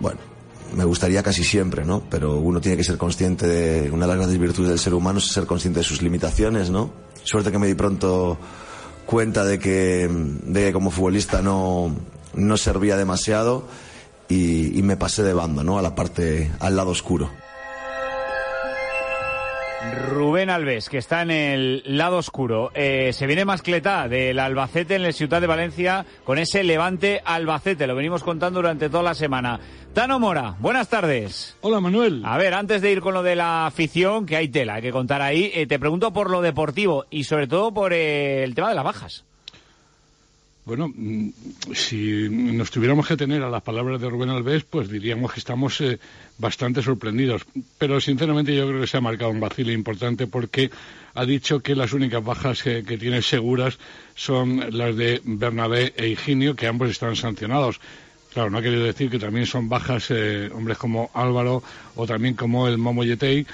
bueno, 0.00 0.18
me 0.74 0.84
gustaría 0.84 1.22
casi 1.22 1.44
siempre, 1.44 1.84
¿no? 1.84 2.02
Pero 2.10 2.38
uno 2.38 2.60
tiene 2.60 2.76
que 2.76 2.84
ser 2.84 2.96
consciente 2.96 3.46
de 3.46 3.90
una 3.90 4.06
de 4.06 4.08
las 4.08 4.16
grandes 4.16 4.38
virtudes 4.38 4.70
del 4.70 4.78
ser 4.78 4.94
humano 4.94 5.18
es 5.18 5.26
ser 5.26 5.46
consciente 5.46 5.80
de 5.80 5.84
sus 5.84 6.02
limitaciones, 6.02 6.70
¿no? 6.70 6.90
Suerte 7.22 7.52
que 7.52 7.58
me 7.58 7.66
di 7.66 7.74
pronto 7.74 8.38
cuenta 9.04 9.44
de 9.44 9.58
que, 9.58 10.08
de 10.10 10.64
que 10.64 10.72
como 10.72 10.90
futbolista 10.90 11.42
no, 11.42 11.94
no 12.34 12.56
servía 12.56 12.96
demasiado 12.96 13.64
y, 14.28 14.78
y 14.78 14.82
me 14.82 14.96
pasé 14.96 15.22
de 15.22 15.32
bando, 15.32 15.62
¿no? 15.62 15.78
A 15.78 15.82
la 15.82 15.94
parte, 15.94 16.50
al 16.60 16.76
lado 16.76 16.90
oscuro. 16.90 17.30
Rubén 20.08 20.50
Alves, 20.50 20.88
que 20.88 20.98
está 20.98 21.22
en 21.22 21.30
el 21.30 21.82
lado 21.84 22.18
oscuro. 22.18 22.70
Eh, 22.74 23.10
se 23.12 23.26
viene 23.26 23.44
mascleta 23.44 24.08
del 24.08 24.38
Albacete 24.38 24.96
en 24.96 25.04
el 25.04 25.12
Ciudad 25.12 25.40
de 25.40 25.46
Valencia 25.46 26.06
con 26.24 26.38
ese 26.38 26.64
levante 26.64 27.20
Albacete. 27.24 27.86
Lo 27.86 27.94
venimos 27.94 28.22
contando 28.22 28.60
durante 28.60 28.88
toda 28.88 29.02
la 29.02 29.14
semana. 29.14 29.60
Tano 29.92 30.18
Mora, 30.18 30.56
buenas 30.58 30.88
tardes. 30.88 31.56
Hola 31.60 31.80
Manuel. 31.80 32.22
A 32.24 32.36
ver, 32.38 32.54
antes 32.54 32.82
de 32.82 32.92
ir 32.92 33.00
con 33.00 33.14
lo 33.14 33.22
de 33.22 33.36
la 33.36 33.66
afición, 33.66 34.26
que 34.26 34.36
hay 34.36 34.48
tela, 34.48 34.74
hay 34.74 34.82
que 34.82 34.92
contar 34.92 35.22
ahí, 35.22 35.50
eh, 35.54 35.66
te 35.66 35.78
pregunto 35.78 36.12
por 36.12 36.30
lo 36.30 36.42
deportivo 36.42 37.06
y 37.10 37.24
sobre 37.24 37.46
todo 37.46 37.72
por 37.72 37.92
eh, 37.92 38.42
el 38.42 38.54
tema 38.54 38.70
de 38.70 38.74
las 38.74 38.84
bajas. 38.84 39.25
Bueno, 40.66 40.88
mm, 40.92 41.28
si 41.74 42.28
nos 42.28 42.72
tuviéramos 42.72 43.06
que 43.06 43.16
tener 43.16 43.40
a 43.44 43.48
las 43.48 43.62
palabras 43.62 44.00
de 44.00 44.10
Rubén 44.10 44.30
Alves, 44.30 44.64
pues 44.64 44.88
diríamos 44.88 45.32
que 45.32 45.38
estamos 45.38 45.80
eh, 45.80 46.00
bastante 46.38 46.82
sorprendidos. 46.82 47.46
Pero 47.78 48.00
sinceramente 48.00 48.52
yo 48.52 48.66
creo 48.66 48.80
que 48.80 48.88
se 48.88 48.96
ha 48.96 49.00
marcado 49.00 49.30
un 49.30 49.38
vacío 49.38 49.70
importante 49.70 50.26
porque 50.26 50.72
ha 51.14 51.24
dicho 51.24 51.60
que 51.60 51.76
las 51.76 51.92
únicas 51.92 52.24
bajas 52.24 52.64
que, 52.64 52.82
que 52.82 52.98
tiene 52.98 53.22
seguras 53.22 53.78
son 54.16 54.76
las 54.76 54.96
de 54.96 55.20
Bernabé 55.24 55.94
e 55.96 56.08
Higinio, 56.08 56.56
que 56.56 56.66
ambos 56.66 56.90
están 56.90 57.14
sancionados. 57.14 57.80
Claro, 58.32 58.50
no 58.50 58.58
ha 58.58 58.62
querido 58.62 58.82
decir 58.82 59.08
que 59.08 59.20
también 59.20 59.46
son 59.46 59.68
bajas 59.68 60.10
eh, 60.10 60.50
hombres 60.52 60.78
como 60.78 61.12
Álvaro 61.14 61.62
o 61.94 62.08
también 62.08 62.34
como 62.34 62.66
el 62.66 62.76
Momo 62.76 63.04
Yetei, 63.04 63.46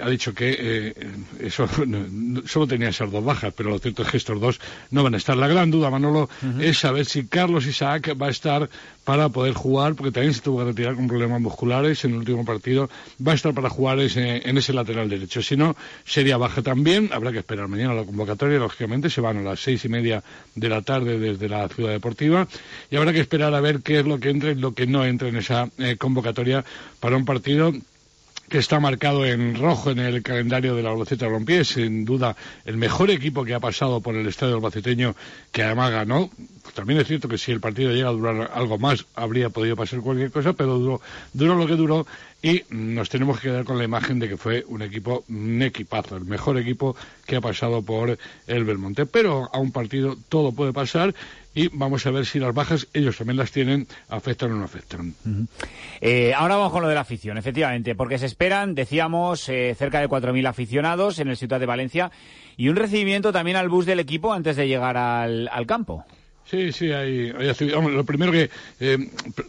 ha 0.00 0.08
dicho 0.08 0.34
que 0.34 0.56
eh, 0.58 0.94
eso 1.40 1.68
no, 1.86 2.42
solo 2.46 2.66
tenía 2.66 2.88
esas 2.88 3.10
dos 3.10 3.24
bajas, 3.24 3.52
pero 3.56 3.70
lo 3.70 3.78
cierto 3.78 4.02
es 4.02 4.10
que 4.10 4.16
estos 4.16 4.40
dos 4.40 4.60
no 4.90 5.02
van 5.02 5.14
a 5.14 5.16
estar. 5.16 5.36
La 5.36 5.48
gran 5.48 5.70
duda, 5.70 5.90
Manolo, 5.90 6.28
es 6.60 6.78
saber 6.78 7.06
si 7.06 7.26
Carlos 7.26 7.66
Isaac 7.66 8.16
va 8.20 8.26
a 8.26 8.30
estar 8.30 8.68
para 9.04 9.30
poder 9.30 9.54
jugar, 9.54 9.94
porque 9.94 10.12
también 10.12 10.34
se 10.34 10.40
tuvo 10.40 10.58
que 10.58 10.66
retirar 10.66 10.94
con 10.94 11.08
problemas 11.08 11.40
musculares 11.40 12.04
en 12.04 12.12
el 12.12 12.18
último 12.18 12.44
partido, 12.44 12.90
va 13.26 13.32
a 13.32 13.34
estar 13.34 13.54
para 13.54 13.70
jugar 13.70 13.98
ese, 14.00 14.48
en 14.48 14.58
ese 14.58 14.72
lateral 14.72 15.08
derecho. 15.08 15.42
Si 15.42 15.56
no, 15.56 15.76
sería 16.04 16.36
baja 16.36 16.60
también. 16.60 17.10
Habrá 17.12 17.32
que 17.32 17.38
esperar 17.38 17.68
mañana 17.68 17.94
la 17.94 18.04
convocatoria, 18.04 18.58
lógicamente, 18.58 19.08
se 19.08 19.20
van 19.20 19.38
a 19.38 19.42
las 19.42 19.60
seis 19.60 19.84
y 19.84 19.88
media 19.88 20.22
de 20.54 20.68
la 20.68 20.82
tarde 20.82 21.18
desde 21.18 21.48
la 21.48 21.68
ciudad 21.68 21.90
deportiva, 21.90 22.46
y 22.90 22.96
habrá 22.96 23.12
que 23.12 23.20
esperar 23.20 23.54
a 23.54 23.60
ver 23.60 23.80
qué 23.80 24.00
es 24.00 24.06
lo 24.06 24.20
que 24.20 24.30
entra 24.30 24.50
y 24.50 24.54
lo 24.56 24.74
que 24.74 24.86
no 24.86 25.04
entra 25.04 25.28
en 25.28 25.36
esa 25.36 25.70
eh, 25.78 25.96
convocatoria 25.96 26.64
para 27.00 27.16
un 27.16 27.24
partido 27.24 27.72
que 28.48 28.58
está 28.58 28.80
marcado 28.80 29.26
en 29.26 29.54
rojo 29.56 29.90
en 29.90 29.98
el 29.98 30.22
calendario 30.22 30.74
del 30.74 30.86
Albacete 30.86 31.26
Balompié, 31.26 31.64
sin 31.64 32.04
duda 32.04 32.36
el 32.64 32.76
mejor 32.76 33.10
equipo 33.10 33.44
que 33.44 33.54
ha 33.54 33.60
pasado 33.60 34.00
por 34.00 34.14
el 34.16 34.26
estadio 34.26 34.54
albaceteño, 34.56 35.14
que 35.52 35.62
además 35.62 35.90
ganó. 35.90 36.30
También 36.74 37.00
es 37.00 37.06
cierto 37.06 37.28
que 37.28 37.38
si 37.38 37.52
el 37.52 37.60
partido 37.60 37.92
llega 37.92 38.08
a 38.08 38.12
durar 38.12 38.50
algo 38.54 38.78
más, 38.78 39.06
habría 39.14 39.50
podido 39.50 39.76
pasar 39.76 40.00
cualquier 40.00 40.30
cosa, 40.30 40.52
pero 40.52 40.78
duró, 40.78 41.00
duró 41.32 41.54
lo 41.56 41.66
que 41.66 41.74
duró 41.74 42.06
y 42.42 42.62
nos 42.70 43.08
tenemos 43.08 43.40
que 43.40 43.48
quedar 43.48 43.64
con 43.64 43.78
la 43.78 43.84
imagen 43.84 44.18
de 44.18 44.28
que 44.28 44.36
fue 44.36 44.64
un 44.68 44.82
equipo, 44.82 45.24
un 45.28 45.60
equipazo, 45.62 46.16
el 46.16 46.24
mejor 46.24 46.56
equipo 46.58 46.94
que 47.26 47.36
ha 47.36 47.40
pasado 47.40 47.82
por 47.82 48.16
el 48.46 48.64
Belmonte. 48.64 49.06
Pero 49.06 49.50
a 49.52 49.58
un 49.58 49.72
partido 49.72 50.16
todo 50.28 50.52
puede 50.52 50.72
pasar 50.72 51.14
y 51.58 51.68
vamos 51.72 52.06
a 52.06 52.12
ver 52.12 52.24
si 52.24 52.38
las 52.38 52.54
bajas, 52.54 52.86
ellos 52.94 53.16
también 53.16 53.36
las 53.36 53.50
tienen, 53.50 53.88
afectan 54.08 54.52
o 54.52 54.54
no 54.54 54.64
afectan. 54.64 55.12
Eh, 56.00 56.32
ahora 56.32 56.54
vamos 56.54 56.70
con 56.70 56.82
lo 56.82 56.88
de 56.88 56.94
la 56.94 57.00
afición, 57.00 57.36
efectivamente, 57.36 57.96
porque 57.96 58.16
se 58.16 58.26
esperan, 58.26 58.76
decíamos, 58.76 59.48
eh, 59.48 59.74
cerca 59.76 59.98
de 59.98 60.08
4.000 60.08 60.48
aficionados 60.48 61.18
en 61.18 61.26
el 61.26 61.36
Ciudad 61.36 61.58
de 61.58 61.66
Valencia 61.66 62.12
y 62.56 62.68
un 62.68 62.76
recibimiento 62.76 63.32
también 63.32 63.56
al 63.56 63.68
bus 63.68 63.86
del 63.86 63.98
equipo 63.98 64.32
antes 64.32 64.54
de 64.54 64.68
llegar 64.68 64.96
al, 64.96 65.48
al 65.48 65.66
campo. 65.66 66.04
Sí, 66.50 66.72
sí, 66.72 66.90
hay, 66.92 67.30
hay 67.30 67.70
lo 67.90 68.04
primero 68.04 68.32
que 68.32 68.48
eh, 68.80 68.98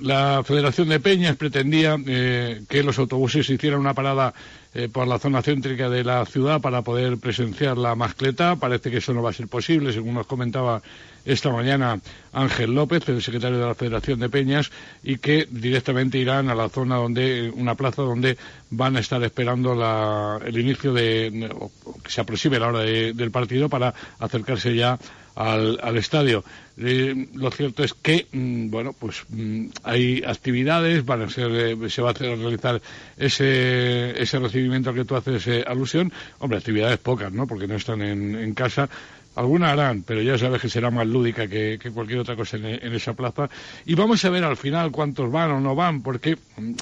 la 0.02 0.44
Federación 0.44 0.90
de 0.90 1.00
Peñas 1.00 1.38
pretendía 1.38 1.98
eh, 2.06 2.62
que 2.68 2.84
los 2.84 3.00
autobuses 3.00 3.50
hicieran 3.50 3.80
una 3.80 3.94
parada 3.94 4.34
eh, 4.74 4.90
por 4.92 5.08
la 5.08 5.18
zona 5.18 5.42
céntrica 5.42 5.90
de 5.90 6.04
la 6.04 6.26
ciudad 6.26 6.60
para 6.60 6.82
poder 6.82 7.18
presenciar 7.18 7.78
la 7.78 7.96
mascleta. 7.96 8.58
Parece 8.58 8.92
que 8.92 8.98
eso 8.98 9.14
no 9.14 9.24
va 9.24 9.30
a 9.30 9.34
ser 9.34 9.48
posible, 9.48 9.94
según 9.94 10.16
nos 10.16 10.28
comentaba 10.28 10.82
esta 11.26 11.50
mañana 11.52 12.00
Ángel 12.34 12.74
López, 12.74 13.08
el 13.10 13.22
secretario 13.22 13.58
de 13.60 13.66
la 13.66 13.76
Federación 13.76 14.20
de 14.20 14.30
Peñas, 14.30 14.72
y 15.04 15.18
que 15.18 15.48
directamente 15.50 16.18
irán 16.18 16.50
a 16.50 16.56
la 16.56 16.70
zona 16.70 16.96
donde, 16.98 17.52
una 17.56 17.76
plaza 17.76 18.02
donde 18.02 18.38
van 18.70 18.96
a 18.98 19.00
estar 19.00 19.24
esperando 19.24 19.76
la, 19.76 20.40
el 20.46 20.58
inicio 20.58 20.94
de, 20.94 21.50
o 21.54 21.72
que 22.04 22.10
se 22.12 22.22
aproxime 22.22 22.60
la 22.60 22.68
hora 22.68 22.80
de- 22.82 23.14
del 23.14 23.32
partido 23.32 23.70
para 23.70 23.94
acercarse 24.20 24.76
ya 24.76 24.98
al, 25.36 25.96
estadio. 25.98 26.44
Eh, 26.78 27.30
lo 27.34 27.50
cierto 27.52 27.82
es 27.84 27.94
que, 27.94 28.28
mm, 28.32 28.70
bueno, 28.70 28.94
pues 28.98 29.24
mm, 29.30 29.68
hay 29.84 30.22
actividades, 30.28 31.06
van 31.06 31.22
a 31.22 31.30
ser, 31.30 31.50
eh, 31.52 31.90
se 31.90 32.02
va 32.02 32.10
a 32.10 32.12
hacer, 32.12 32.38
realizar 32.38 32.82
ese, 33.18 34.22
ese 34.22 34.40
recibimiento 34.40 34.90
al 34.90 34.96
que 34.98 35.06
tú 35.06 35.16
haces 35.16 35.48
eh, 35.48 35.64
alusión. 35.66 36.12
Hombre, 36.40 36.58
actividades 36.58 36.98
pocas, 37.00 37.32
¿no? 37.32 37.48
Porque 37.48 37.68
no 37.68 37.76
están 37.76 38.02
en, 38.02 38.36
en 38.36 38.54
casa. 38.54 38.90
Algunas 39.36 39.72
harán, 39.72 40.04
pero 40.04 40.22
ya 40.22 40.38
sabes 40.38 40.62
que 40.62 40.70
será 40.70 40.92
más 40.92 41.08
lúdica 41.08 41.48
que, 41.48 41.80
cualquier 41.94 42.20
otra 42.20 42.36
cosa 42.36 42.58
en, 42.58 42.94
esa 42.94 43.14
plaza. 43.14 43.50
Y 43.86 43.96
vamos 43.96 44.24
a 44.26 44.30
ver 44.30 44.44
al 44.44 44.58
final 44.58 44.92
cuántos 44.92 45.32
van 45.32 45.52
o 45.52 45.60
no 45.62 45.76
van, 45.76 46.02
porque, 46.02 46.38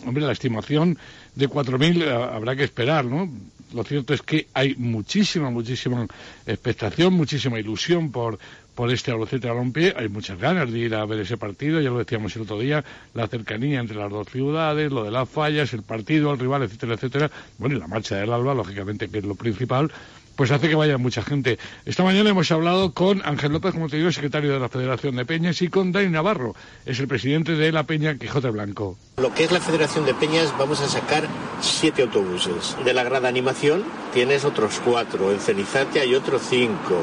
hombre, 0.06 0.26
la 0.26 0.32
estimación 0.32 0.98
de 1.36 1.50
4.000 1.50 2.04
eh, 2.04 2.12
habrá 2.12 2.56
que 2.56 2.64
esperar, 2.64 3.06
¿no? 3.06 3.30
Lo 3.74 3.84
cierto 3.84 4.14
es 4.14 4.22
que 4.22 4.48
hay 4.54 4.76
muchísima, 4.76 5.50
muchísima 5.50 6.08
expectación, 6.46 7.14
muchísima 7.14 7.60
ilusión 7.60 8.12
por, 8.12 8.40
por 8.74 8.92
este 8.92 9.12
Albacete 9.12 9.50
Balompié. 9.50 9.94
Hay 9.98 10.08
muchas 10.08 10.40
ganas 10.40 10.72
de 10.72 10.80
ir 10.80 10.96
a 10.96 11.06
ver 11.06 11.20
ese 11.20 11.36
partido, 11.36 11.82
ya 11.82 11.90
lo 11.90 11.98
decíamos 11.98 12.36
el 12.36 12.44
otro 12.44 12.60
día, 12.60 12.86
la 13.14 13.28
cercanía 13.28 13.80
entre 13.80 13.98
las 13.98 14.10
dos 14.10 14.28
ciudades, 14.30 14.92
lo 14.92 15.04
de 15.04 15.12
las 15.12 15.28
fallas, 15.28 15.74
el 15.74 15.84
partido, 15.84 16.32
el 16.32 16.40
rival, 16.40 16.64
etcétera, 16.64 16.94
etcétera. 16.94 17.32
Bueno, 17.58 17.76
y 17.76 17.80
la 17.80 17.88
marcha 17.88 18.16
del 18.16 18.32
Alba, 18.32 18.54
lógicamente, 18.54 19.10
que 19.10 19.18
es 19.18 19.26
lo 19.26 19.36
principal, 19.36 19.92
pues 20.38 20.52
hace 20.52 20.70
que 20.70 20.76
vaya 20.76 20.98
mucha 20.98 21.24
gente. 21.24 21.60
Esta 21.86 22.04
mañana 22.04 22.30
hemos 22.30 22.50
hablado 22.52 22.94
con 22.94 23.22
Ángel 23.26 23.52
López, 23.52 23.74
como 23.74 23.90
te 23.90 23.98
digo, 23.98 24.12
secretario 24.12 24.54
de 24.54 24.60
la 24.60 24.70
Federación 24.70 25.16
de 25.18 25.26
Peñas, 25.26 25.62
y 25.62 25.68
con 25.68 25.92
Dani 25.92 26.10
Navarro, 26.10 26.56
es 26.86 27.00
el 27.00 27.08
presidente 27.08 27.54
de 27.54 27.72
la 27.72 27.84
Peña 27.84 28.18
Quijote 28.18 28.52
Blanco. 28.52 28.98
Lo 29.18 29.34
que 29.34 29.44
es 29.44 29.52
la 29.52 29.60
Federación 29.60 30.06
de 30.06 30.14
Peñas, 30.14 30.54
vamos 30.58 30.80
a 30.82 30.88
sacar 30.88 31.28
siete 31.60 32.04
autobuses. 32.04 32.78
De 32.86 32.94
la 32.94 33.04
grada 33.04 33.28
animación 33.28 33.84
tienes 34.14 34.46
otros 34.46 34.80
cuatro, 34.86 35.32
en 35.32 35.40
Cenizate 35.40 36.00
hay 36.00 36.14
otros 36.14 36.44
cinco, 36.48 37.02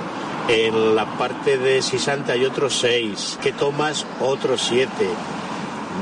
en 0.49 0.95
la 0.95 1.19
parte 1.19 1.59
de 1.59 1.83
Sisante 1.83 2.31
hay 2.31 2.45
otros 2.45 2.79
seis, 2.79 3.37
que 3.43 3.53
tomas 3.53 4.07
otros 4.21 4.63
siete. 4.63 5.09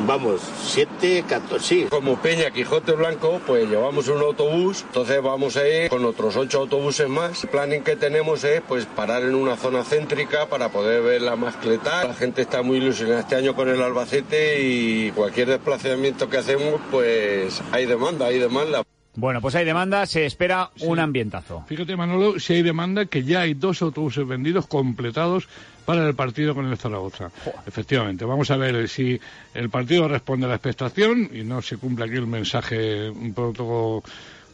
Vamos, 0.06 0.40
siete, 0.64 1.24
catorce, 1.28 1.66
sí. 1.66 1.86
Como 1.88 2.16
Peña 2.16 2.50
Quijote 2.50 2.92
Blanco, 2.92 3.40
pues 3.46 3.68
llevamos 3.68 4.08
un 4.08 4.20
autobús, 4.20 4.82
entonces 4.82 5.22
vamos 5.22 5.56
a 5.56 5.68
ir 5.68 5.90
con 5.90 6.04
otros 6.04 6.34
ocho 6.36 6.60
autobuses 6.60 7.08
más. 7.08 7.44
El 7.44 7.50
planning 7.50 7.82
que 7.82 7.94
tenemos 7.94 8.42
es 8.42 8.62
pues 8.62 8.86
parar 8.86 9.22
en 9.22 9.34
una 9.34 9.56
zona 9.56 9.84
céntrica 9.84 10.46
para 10.46 10.70
poder 10.70 11.02
ver 11.02 11.22
la 11.22 11.36
mascleta. 11.36 12.04
La 12.04 12.14
gente 12.14 12.42
está 12.42 12.62
muy 12.62 12.78
ilusionada 12.78 13.20
este 13.20 13.36
año 13.36 13.54
con 13.54 13.68
el 13.68 13.80
Albacete 13.80 14.62
y 14.62 15.12
cualquier 15.12 15.48
desplazamiento 15.48 16.28
que 16.28 16.38
hacemos, 16.38 16.80
pues 16.90 17.62
hay 17.70 17.86
demanda, 17.86 18.26
hay 18.26 18.38
demanda. 18.38 18.82
Bueno, 19.14 19.42
pues 19.42 19.54
hay 19.54 19.64
demanda, 19.64 20.06
se 20.06 20.24
espera 20.24 20.70
un 20.80 20.98
ambientazo. 20.98 21.64
Fíjate, 21.66 21.96
Manolo, 21.96 22.40
si 22.40 22.54
hay 22.54 22.62
demanda, 22.62 23.04
que 23.06 23.22
ya 23.24 23.42
hay 23.42 23.54
dos 23.54 23.82
autobuses 23.82 24.26
vendidos 24.26 24.66
completados 24.66 25.48
para 25.84 26.06
el 26.06 26.14
partido 26.14 26.54
con 26.54 26.66
el 26.66 26.78
Zaragoza. 26.78 27.30
Efectivamente, 27.66 28.24
vamos 28.24 28.50
a 28.50 28.56
ver 28.56 28.88
si 28.88 29.20
el 29.52 29.68
partido 29.68 30.08
responde 30.08 30.46
a 30.46 30.48
la 30.48 30.54
expectación 30.54 31.28
y 31.32 31.42
no 31.42 31.60
se 31.60 31.76
cumple 31.76 32.06
aquí 32.06 32.14
el 32.14 32.26
mensaje 32.26 33.10
un 33.10 33.34
poco 33.34 34.02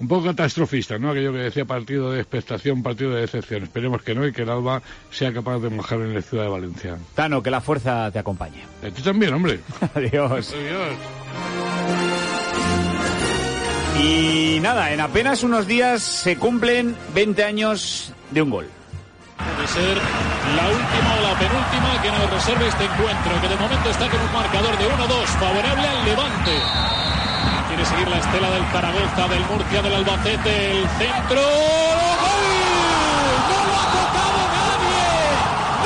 un 0.01 0.07
poco 0.07 0.27
catastrofista, 0.27 0.99
¿no? 0.99 1.11
Aquello 1.11 1.33
que 1.33 1.39
decía 1.39 1.65
partido 1.65 2.13
de 2.13 2.21
expectación, 2.21 2.83
partido 2.83 3.11
de 3.11 3.23
decepción. 3.23 3.65
Esperemos 3.65 4.03
que 4.03 4.15
no 4.15 4.27
y 4.27 4.33
que 4.33 4.43
el 4.43 4.51
Alba 4.51 4.81
sea 5.11 5.33
capaz 5.33 5.59
de 5.59 5.71
mojar 5.71 6.01
en 6.01 6.15
la 6.15 6.23
ciudad 6.23 6.45
de 6.45 6.51
Valencia. 6.51 6.99
Tano, 7.15 7.43
que 7.43 7.51
la 7.51 7.61
fuerza 7.61 8.11
te 8.13 8.19
acompañe. 8.19 8.63
A 8.87 8.91
ti 8.91 9.03
también, 9.03 9.35
hombre. 9.35 9.61
Adiós. 9.95 10.55
Adiós. 10.55 12.18
Y 13.99 14.59
nada, 14.61 14.93
en 14.93 15.01
apenas 15.01 15.43
unos 15.43 15.67
días 15.67 16.03
se 16.03 16.37
cumplen 16.37 16.97
20 17.15 17.45
años 17.45 18.13
de 18.31 18.43
un 18.43 18.51
gol. 18.51 18.69
Puede 19.37 19.69
ser 19.69 19.97
la 19.97 20.67
última 20.69 21.15
o 21.15 21.23
la 21.23 21.39
penúltima 21.39 22.03
que 22.03 22.11
nos 22.11 22.31
reserve 22.31 22.69
este 22.69 22.85
encuentro, 22.85 23.41
que 23.41 23.49
de 23.49 23.57
momento 23.57 23.91
está 23.91 24.09
con 24.09 24.21
un 24.21 24.33
marcador 24.33 24.77
de 24.79 24.85
1-2, 24.87 25.27
favorable 25.39 25.87
al 25.89 26.05
Levante. 26.05 26.55
Quiere 27.69 27.85
seguir 27.85 28.09
la 28.09 28.19
estela 28.19 28.51
del 28.51 28.65
Zaragoza, 28.73 29.29
del 29.29 29.45
Murcia, 29.47 29.83
del 29.83 29.95
Albacete, 29.95 30.71
el 30.73 30.89
centro. 30.99 31.39
¡Gol! 31.39 32.43
¡No 33.49 33.59
lo 33.69 33.75
ha 33.79 33.87
tocado 33.95 34.41
nadie! 34.59 35.07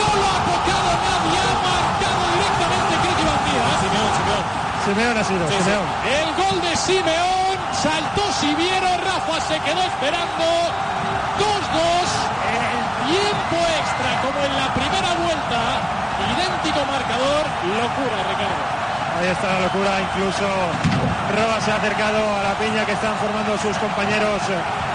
¡No 0.00 0.06
lo 0.16 0.26
ha 0.32 0.38
tocado 0.48 0.90
nadie! 1.06 1.40
Ha 1.42 1.56
marcado 1.60 2.22
directamente, 2.32 2.92
creo 3.02 3.14
que 3.14 3.50
iba 3.52 3.68
a 3.68 3.80
Simeón, 3.82 4.10
Simeón. 4.16 4.44
Simeón 4.84 5.16
ha 5.18 5.24
sido, 5.24 5.44
Sí, 5.48 5.54
sí. 5.58 5.62
Simeón. 5.64 5.86
El 6.08 6.28
gol 6.40 6.56
de 6.62 6.72
Simeón, 6.76 7.41
Saltó 7.82 8.22
Siviero, 8.38 8.86
Rafa 9.02 9.40
se 9.42 9.58
quedó 9.58 9.82
esperando. 9.82 10.46
2-2. 11.34 11.50
El 12.54 12.78
tiempo 13.10 13.58
extra, 13.58 14.22
como 14.22 14.38
en 14.38 14.54
la 14.54 14.70
primera 14.70 15.10
vuelta. 15.18 15.82
Idéntico 16.30 16.78
marcador. 16.86 17.42
Locura, 17.74 18.22
Ricardo. 18.30 18.62
Ahí 19.18 19.26
está 19.26 19.46
la 19.58 19.60
locura, 19.66 19.98
incluso 19.98 20.46
Roa 21.34 21.60
se 21.60 21.72
ha 21.72 21.76
acercado 21.82 22.22
a 22.22 22.42
la 22.46 22.54
piña 22.54 22.86
que 22.86 22.92
están 22.92 23.16
formando 23.16 23.58
sus 23.58 23.76
compañeros 23.78 24.40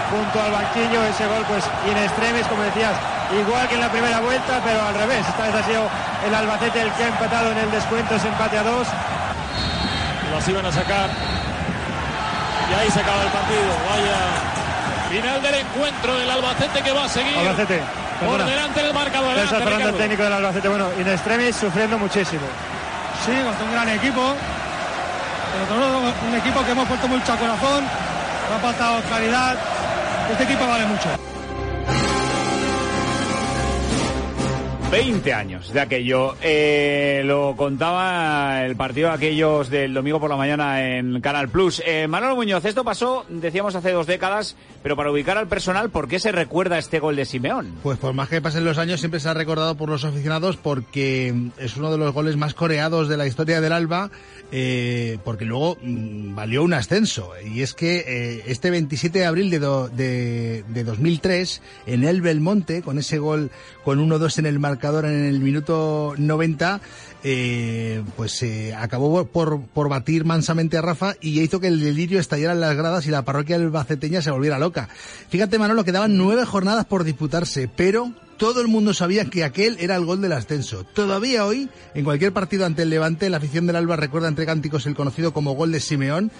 junto 0.08 0.40
al 0.40 0.50
banquillo. 0.50 1.04
Ese 1.04 1.28
gol, 1.28 1.44
pues, 1.44 1.68
in 1.92 1.96
extremis, 1.98 2.46
como 2.48 2.62
decías, 2.62 2.96
igual 3.36 3.68
que 3.68 3.74
en 3.74 3.82
la 3.82 3.92
primera 3.92 4.20
vuelta, 4.20 4.64
pero 4.64 4.80
al 4.80 4.94
revés. 4.94 5.28
Esta 5.28 5.44
vez 5.44 5.54
ha 5.60 5.62
sido 5.62 5.84
el 6.24 6.34
Albacete 6.34 6.80
el 6.80 6.92
que 6.92 7.04
ha 7.04 7.08
empatado 7.08 7.52
en 7.52 7.58
el 7.58 7.70
descuento, 7.70 8.16
es 8.16 8.24
empate 8.24 8.56
a 8.56 8.62
dos. 8.62 8.88
Los 10.32 10.48
iban 10.48 10.64
a 10.64 10.72
sacar 10.72 11.08
y 12.70 12.74
ahí 12.74 12.90
se 12.90 13.00
acaba 13.00 13.22
el 13.22 13.28
partido. 13.28 13.70
Vaya. 13.88 15.20
Final 15.22 15.42
del 15.42 15.54
encuentro 15.54 16.18
del 16.18 16.30
Albacete 16.30 16.82
que 16.82 16.92
va 16.92 17.04
a 17.04 17.08
seguir. 17.08 17.36
Albacete. 17.38 17.80
Por 18.24 18.44
delante 18.44 18.82
del 18.82 18.94
marcador. 18.94 19.38
Está 19.38 19.56
hablando 19.56 19.88
el 19.88 19.96
técnico 19.96 20.22
del 20.22 20.32
Albacete. 20.32 20.68
Bueno, 20.68 20.88
in 20.98 21.08
extremis 21.08 21.56
sufriendo 21.56 21.98
muchísimo. 21.98 22.46
Sí, 23.24 23.32
contra 23.44 23.64
un 23.64 23.72
gran 23.72 23.88
equipo. 23.88 24.34
Pero 25.52 25.64
todo 25.80 26.00
un 26.28 26.34
equipo 26.34 26.64
que 26.64 26.72
hemos 26.72 26.86
puesto 26.86 27.08
mucho 27.08 27.36
corazón, 27.36 27.84
nos 27.84 28.58
ha 28.58 28.60
faltado 28.60 29.00
claridad. 29.02 29.56
Este 30.30 30.44
equipo 30.44 30.66
vale 30.66 30.84
mucho. 30.84 31.27
20 34.90 35.34
años 35.34 35.70
de 35.72 35.80
aquello. 35.80 36.34
Eh, 36.42 37.20
lo 37.26 37.54
contaba 37.58 38.64
el 38.64 38.74
partido 38.74 39.08
de 39.10 39.14
aquellos 39.16 39.68
del 39.68 39.92
domingo 39.92 40.18
por 40.18 40.30
la 40.30 40.36
mañana 40.36 40.96
en 40.96 41.20
Canal 41.20 41.50
Plus. 41.50 41.82
Eh, 41.86 42.06
Manolo 42.08 42.36
Muñoz, 42.36 42.64
esto 42.64 42.84
pasó, 42.84 43.26
decíamos, 43.28 43.74
hace 43.74 43.90
dos 43.92 44.06
décadas, 44.06 44.56
pero 44.82 44.96
para 44.96 45.10
ubicar 45.12 45.36
al 45.36 45.46
personal, 45.46 45.90
¿por 45.90 46.08
qué 46.08 46.18
se 46.18 46.32
recuerda 46.32 46.78
este 46.78 47.00
gol 47.00 47.16
de 47.16 47.26
Simeón? 47.26 47.74
Pues 47.82 47.98
por 47.98 48.14
más 48.14 48.30
que 48.30 48.40
pasen 48.40 48.64
los 48.64 48.78
años, 48.78 49.00
siempre 49.00 49.20
se 49.20 49.28
ha 49.28 49.34
recordado 49.34 49.74
por 49.76 49.90
los 49.90 50.06
aficionados 50.06 50.56
porque 50.56 51.34
es 51.58 51.76
uno 51.76 51.92
de 51.92 51.98
los 51.98 52.14
goles 52.14 52.36
más 52.36 52.54
coreados 52.54 53.08
de 53.10 53.18
la 53.18 53.26
historia 53.26 53.60
del 53.60 53.72
Alba, 53.72 54.10
eh, 54.52 55.18
porque 55.22 55.44
luego 55.44 55.76
mm, 55.82 56.34
valió 56.34 56.62
un 56.62 56.72
ascenso. 56.72 57.32
Y 57.44 57.60
es 57.60 57.74
que 57.74 58.04
eh, 58.08 58.42
este 58.46 58.70
27 58.70 59.18
de 59.18 59.26
abril 59.26 59.50
de, 59.50 59.58
do- 59.58 59.88
de, 59.90 60.64
de 60.68 60.84
2003, 60.84 61.60
en 61.86 62.04
el 62.04 62.22
Belmonte, 62.22 62.80
con 62.80 62.98
ese 62.98 63.18
gol 63.18 63.50
con 63.84 63.98
1-2 64.06 64.38
en 64.38 64.46
el 64.46 64.58
marcador 64.58 64.77
en 64.82 65.24
el 65.26 65.40
minuto 65.40 66.14
90, 66.16 66.80
eh, 67.24 68.02
pues 68.16 68.42
eh, 68.42 68.74
acabó 68.74 69.24
por, 69.26 69.62
por 69.62 69.88
batir 69.88 70.24
mansamente 70.24 70.76
a 70.76 70.82
Rafa 70.82 71.14
y 71.20 71.40
hizo 71.40 71.60
que 71.60 71.66
el 71.66 71.80
delirio 71.80 72.20
estallara 72.20 72.52
en 72.52 72.60
las 72.60 72.76
gradas 72.76 73.06
y 73.06 73.10
la 73.10 73.22
parroquia 73.22 73.56
albaceteña 73.56 74.22
se 74.22 74.30
volviera 74.30 74.58
loca. 74.58 74.88
Fíjate, 75.28 75.58
Manolo, 75.58 75.84
quedaban 75.84 76.16
nueve 76.16 76.44
jornadas 76.44 76.86
por 76.86 77.04
disputarse, 77.04 77.68
pero 77.68 78.12
todo 78.38 78.60
el 78.60 78.68
mundo 78.68 78.94
sabía 78.94 79.24
que 79.24 79.44
aquel 79.44 79.76
era 79.80 79.96
el 79.96 80.04
gol 80.04 80.22
del 80.22 80.32
ascenso. 80.32 80.84
Todavía 80.84 81.44
hoy, 81.44 81.68
en 81.94 82.04
cualquier 82.04 82.32
partido 82.32 82.64
ante 82.64 82.82
el 82.82 82.90
Levante, 82.90 83.28
la 83.28 83.38
afición 83.38 83.66
del 83.66 83.76
Alba 83.76 83.96
recuerda 83.96 84.28
entre 84.28 84.46
cánticos 84.46 84.86
el 84.86 84.94
conocido 84.94 85.32
como 85.32 85.54
gol 85.54 85.72
de 85.72 85.80
Simeón. 85.80 86.30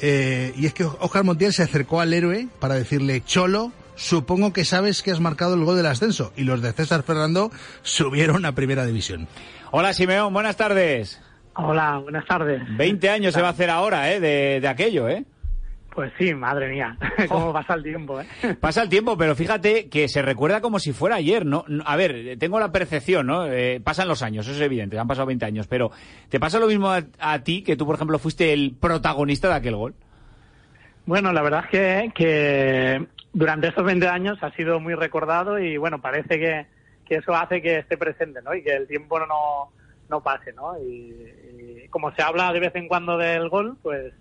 Eh, 0.00 0.52
y 0.56 0.66
es 0.66 0.74
que 0.74 0.84
Oscar 0.84 1.24
Montiel 1.24 1.54
se 1.54 1.62
acercó 1.62 2.00
al 2.00 2.12
héroe 2.12 2.48
para 2.60 2.74
decirle, 2.74 3.22
Cholo, 3.24 3.72
supongo 3.96 4.52
que 4.52 4.64
sabes 4.64 5.02
que 5.02 5.10
has 5.10 5.20
marcado 5.20 5.54
el 5.54 5.64
gol 5.64 5.76
del 5.76 5.86
ascenso. 5.86 6.32
Y 6.36 6.44
los 6.44 6.62
de 6.62 6.72
César 6.72 7.02
Fernando 7.02 7.50
subieron 7.82 8.44
a 8.46 8.52
primera 8.52 8.86
división. 8.86 9.26
Hola 9.72 9.92
Simeón, 9.92 10.32
buenas 10.32 10.56
tardes. 10.56 11.20
Hola, 11.54 11.98
buenas 11.98 12.26
tardes. 12.26 12.62
20 12.76 13.10
años 13.10 13.34
se 13.34 13.40
va 13.40 13.48
a 13.48 13.52
hacer 13.52 13.70
ahora, 13.70 14.12
¿eh? 14.12 14.20
De, 14.20 14.60
de 14.60 14.68
aquello, 14.68 15.08
¿eh? 15.08 15.24
Pues 15.94 16.12
sí, 16.18 16.34
madre 16.34 16.68
mía, 16.68 16.98
cómo 17.28 17.54
pasa 17.54 17.72
el 17.72 17.82
tiempo, 17.82 18.20
¿eh? 18.20 18.26
Pasa 18.60 18.82
el 18.82 18.90
tiempo, 18.90 19.16
pero 19.16 19.34
fíjate 19.34 19.88
que 19.88 20.08
se 20.08 20.20
recuerda 20.20 20.60
como 20.60 20.78
si 20.78 20.92
fuera 20.92 21.16
ayer, 21.16 21.46
¿no? 21.46 21.64
A 21.86 21.96
ver, 21.96 22.36
tengo 22.38 22.60
la 22.60 22.70
percepción, 22.70 23.26
¿no? 23.26 23.46
Eh, 23.46 23.80
pasan 23.82 24.06
los 24.06 24.22
años, 24.22 24.46
eso 24.46 24.54
es 24.54 24.60
evidente, 24.60 24.98
han 24.98 25.08
pasado 25.08 25.26
20 25.28 25.46
años, 25.46 25.66
pero 25.66 25.90
¿te 26.28 26.38
pasa 26.38 26.58
lo 26.60 26.66
mismo 26.66 26.90
a, 26.90 27.02
a 27.18 27.38
ti, 27.38 27.62
que 27.62 27.76
tú, 27.76 27.86
por 27.86 27.94
ejemplo, 27.94 28.18
fuiste 28.18 28.52
el 28.52 28.76
protagonista 28.78 29.48
de 29.48 29.54
aquel 29.54 29.76
gol? 29.76 29.94
Bueno, 31.06 31.32
la 31.32 31.40
verdad 31.40 31.64
es 31.64 31.70
que, 31.70 32.12
que 32.14 33.06
durante 33.36 33.68
estos 33.68 33.84
20 33.84 34.08
años 34.08 34.38
ha 34.40 34.50
sido 34.52 34.80
muy 34.80 34.94
recordado 34.94 35.58
y 35.58 35.76
bueno, 35.76 36.00
parece 36.00 36.38
que, 36.38 36.66
que 37.04 37.16
eso 37.16 37.34
hace 37.34 37.60
que 37.60 37.80
esté 37.80 37.98
presente, 37.98 38.40
¿no? 38.40 38.54
Y 38.54 38.62
que 38.62 38.74
el 38.74 38.86
tiempo 38.86 39.20
no, 39.20 39.72
no 40.08 40.22
pase, 40.22 40.54
¿no? 40.54 40.78
Y, 40.80 41.84
y 41.84 41.88
como 41.90 42.12
se 42.12 42.22
habla 42.22 42.50
de 42.54 42.60
vez 42.60 42.74
en 42.74 42.88
cuando 42.88 43.18
del 43.18 43.50
gol, 43.50 43.76
pues 43.82 44.14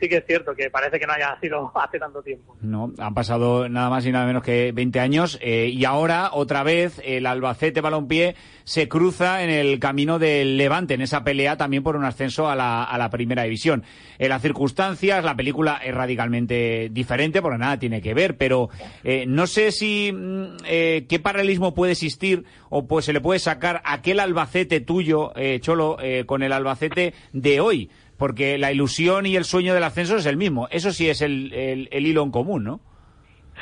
sí 0.00 0.08
que 0.08 0.18
es 0.18 0.26
cierto 0.26 0.54
que 0.54 0.70
parece 0.70 0.98
que 0.98 1.06
no 1.06 1.12
haya 1.12 1.38
sido 1.40 1.70
hace 1.82 1.98
tanto 1.98 2.22
tiempo. 2.22 2.56
No, 2.60 2.92
han 2.98 3.14
pasado 3.14 3.68
nada 3.68 3.90
más 3.90 4.06
y 4.06 4.12
nada 4.12 4.26
menos 4.26 4.42
que 4.42 4.72
20 4.72 5.00
años 5.00 5.38
eh, 5.40 5.70
y 5.72 5.84
ahora 5.84 6.30
otra 6.32 6.62
vez 6.62 7.00
el 7.04 7.26
Albacete 7.26 7.80
Balompié 7.80 8.34
se 8.64 8.86
cruza 8.86 9.42
en 9.42 9.50
el 9.50 9.78
camino 9.78 10.18
del 10.18 10.58
Levante, 10.58 10.94
en 10.94 11.00
esa 11.00 11.24
pelea 11.24 11.56
también 11.56 11.82
por 11.82 11.96
un 11.96 12.04
ascenso 12.04 12.48
a 12.48 12.54
la, 12.54 12.84
a 12.84 12.98
la 12.98 13.08
primera 13.08 13.44
división. 13.44 13.82
En 14.18 14.28
las 14.28 14.42
circunstancias, 14.42 15.24
la 15.24 15.34
película 15.36 15.80
es 15.82 15.94
radicalmente 15.94 16.88
diferente 16.90 17.40
porque 17.40 17.58
nada 17.58 17.78
tiene 17.78 18.02
que 18.02 18.12
ver, 18.12 18.36
pero 18.36 18.68
eh, 19.04 19.24
no 19.26 19.46
sé 19.46 19.72
si 19.72 20.12
mm, 20.12 20.56
eh, 20.66 21.06
qué 21.08 21.18
paralelismo 21.18 21.74
puede 21.74 21.92
existir 21.92 22.44
o 22.68 22.86
pues 22.86 23.04
se 23.06 23.12
le 23.12 23.20
puede 23.20 23.40
sacar 23.40 23.80
aquel 23.84 24.20
Albacete 24.20 24.80
tuyo, 24.80 25.32
eh, 25.36 25.60
Cholo, 25.60 25.96
eh, 26.00 26.24
con 26.26 26.42
el 26.42 26.52
Albacete 26.52 27.14
de 27.32 27.60
hoy 27.60 27.90
porque 28.18 28.58
la 28.58 28.72
ilusión 28.72 29.24
y 29.26 29.36
el 29.36 29.44
sueño 29.44 29.72
del 29.74 29.84
ascenso 29.84 30.16
es 30.16 30.26
el 30.26 30.36
mismo. 30.36 30.68
Eso 30.70 30.90
sí 30.92 31.08
es 31.08 31.22
el, 31.22 31.52
el- 31.54 32.06
hilo 32.06 32.22
en 32.22 32.30
común, 32.30 32.64
¿no? 32.64 32.80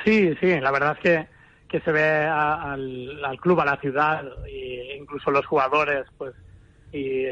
Sí, 0.05 0.35
sí, 0.41 0.61
la 0.61 0.71
verdad 0.71 0.97
es 0.97 1.03
que, 1.03 1.27
que 1.69 1.81
se 1.81 1.93
ve 1.93 2.03
al, 2.03 3.25
al 3.25 3.39
club, 3.41 3.61
a 3.61 3.65
la 3.65 3.77
ciudad, 3.77 4.25
e 4.47 4.97
incluso 4.99 5.31
los 5.31 5.47
jugadores, 5.47 6.07
pues, 6.19 6.35
y, 6.93 7.25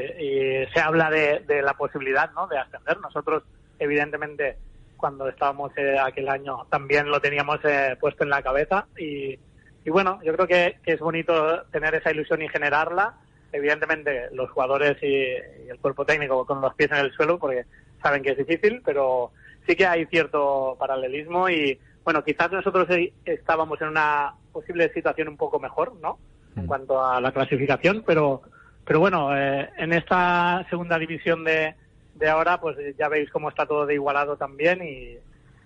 se 0.73 0.81
habla 0.81 1.11
de, 1.11 1.41
de 1.47 1.63
la 1.63 1.75
posibilidad, 1.75 2.31
¿no?, 2.33 2.47
de 2.47 2.59
ascender. 2.59 2.99
Nosotros, 3.01 3.43
evidentemente, 3.79 4.57
cuando 4.97 5.29
estábamos 5.29 5.73
eh, 5.77 5.97
aquel 5.99 6.29
año, 6.29 6.67
también 6.71 7.09
lo 7.09 7.21
teníamos 7.21 7.59
eh, 7.65 7.97
puesto 8.01 8.25
en 8.25 8.31
la 8.31 8.43
cabeza 8.43 8.87
y, 8.99 9.39
y 9.85 9.91
bueno, 9.91 10.21
yo 10.25 10.35
creo 10.35 10.47
que 10.47 10.77
es 10.85 11.01
bonito 11.01 11.63
tener 11.73 11.95
esa 11.95 12.11
ilusión 12.11 12.43
y 12.43 12.49
generarla. 12.49 13.15
Evidentemente, 13.55 14.31
los 14.33 14.51
jugadores 14.51 15.01
y, 15.01 15.07
y 15.07 15.69
el 15.71 15.79
cuerpo 15.79 16.05
técnico 16.05 16.45
con 16.45 16.61
los 16.61 16.75
pies 16.75 16.91
en 16.91 16.99
el 16.99 17.13
suelo, 17.13 17.39
porque 17.39 17.65
saben 18.03 18.21
que 18.21 18.31
es 18.31 18.39
difícil, 18.39 18.83
pero 18.85 19.31
sí 19.65 19.77
que 19.77 19.87
hay 19.87 20.07
cierto 20.07 20.77
paralelismo 20.77 21.49
y, 21.49 21.79
bueno, 22.03 22.25
quizás 22.25 22.51
nosotros 22.51 22.91
eh, 22.91 23.13
estábamos 23.25 23.81
en 23.81 23.89
una 23.89 24.35
posible 24.53 24.93
situación 24.93 25.29
un 25.29 25.37
poco 25.37 25.61
mejor, 25.61 25.95
¿no? 26.03 26.19
En 26.57 26.67
cuanto 26.67 27.05
a 27.05 27.21
la 27.21 27.31
clasificación, 27.31 28.03
pero, 28.05 28.43
pero 28.85 28.99
bueno, 28.99 29.37
eh, 29.37 29.71
en 29.77 29.93
esta 29.93 30.67
segunda 30.69 30.99
división 30.99 31.45
de, 31.45 31.75
de 32.15 32.29
ahora, 32.29 32.61
pues 32.61 32.77
ya 32.97 33.09
veis 33.09 33.31
cómo 33.31 33.51
está 33.51 33.67
todo 33.67 33.87
de 33.87 33.95
igualado 33.95 34.37
también 34.37 34.83
y, 34.85 35.17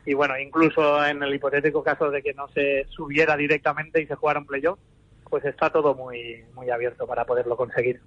y 0.05 0.15
bueno, 0.15 0.39
incluso 0.39 1.05
en 1.07 1.23
el 1.23 1.35
hipotético 1.35 1.83
caso 1.83 2.11
de 2.11 2.23
que 2.23 2.35
no 2.35 2.49
se 2.49 2.87
subiera 2.91 3.35
directamente 3.35 4.03
y 4.03 4.07
se 4.07 4.15
jugara 4.15 4.41
un 4.41 4.47
playoff, 4.47 4.79
pues 5.29 5.45
está 5.45 5.71
todo 5.71 5.95
muy, 5.95 6.45
muy 6.55 6.71
abierto 6.71 7.07
para 7.07 7.25
poderlo 7.25 7.57
conseguir. 7.57 8.01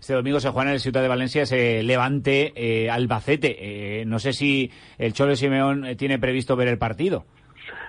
Este 0.00 0.14
domingo 0.14 0.40
se 0.40 0.50
juega 0.50 0.70
en 0.70 0.74
el 0.74 0.80
Ciudad 0.80 1.02
de 1.02 1.08
Valencia 1.08 1.42
ese 1.42 1.82
Levante 1.82 2.52
eh, 2.56 2.90
Albacete. 2.90 4.00
Eh, 4.00 4.04
no 4.06 4.18
sé 4.18 4.32
si 4.32 4.70
el 4.98 5.12
Cholo 5.12 5.36
Simeón 5.36 5.84
eh, 5.86 5.96
tiene 5.96 6.18
previsto 6.18 6.56
ver 6.56 6.68
el 6.68 6.78
partido. 6.78 7.24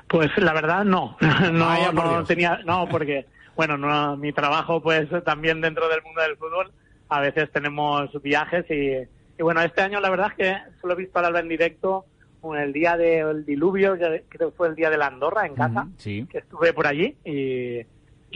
Pues 0.08 0.30
la 0.38 0.54
verdad 0.54 0.84
no, 0.86 1.18
no, 1.52 1.66
Vaya 1.66 1.92
por 1.92 2.06
no 2.06 2.12
Dios. 2.12 2.28
tenía, 2.28 2.60
no, 2.66 2.88
porque 2.90 3.26
bueno, 3.56 3.78
no, 3.78 4.16
mi 4.18 4.32
trabajo 4.34 4.82
pues 4.82 5.08
también 5.24 5.62
dentro 5.62 5.88
del 5.90 6.02
mundo 6.04 6.22
del 6.22 6.38
fútbol, 6.38 6.72
a 7.10 7.22
veces 7.22 7.52
tenemos 7.52 8.10
viajes 8.22 8.66
y, 8.70 9.08
y 9.40 9.44
bueno, 9.44 9.62
este 9.62 9.82
año 9.82 10.00
la 10.00 10.10
verdad 10.10 10.28
es 10.32 10.34
que 10.38 10.58
solo 10.82 10.94
he 10.94 10.98
visto 10.98 11.18
al 11.20 11.26
Alba 11.26 11.40
en 11.40 11.50
directo 11.50 12.06
en 12.44 12.58
el 12.58 12.74
día 12.74 12.96
del 12.96 13.44
diluvio, 13.44 13.96
ya- 13.96 14.22
creo 14.30 14.52
que 14.52 14.56
fue 14.56 14.68
el 14.68 14.76
día 14.76 14.92
de 14.92 14.98
la 14.98 15.08
Andorra 15.08 15.48
en 15.48 15.56
casa, 15.56 15.88
Sí. 15.98 16.28
que 16.30 16.38
estuve 16.38 16.74
por 16.74 16.86
allí 16.86 17.16
y, 17.26 17.80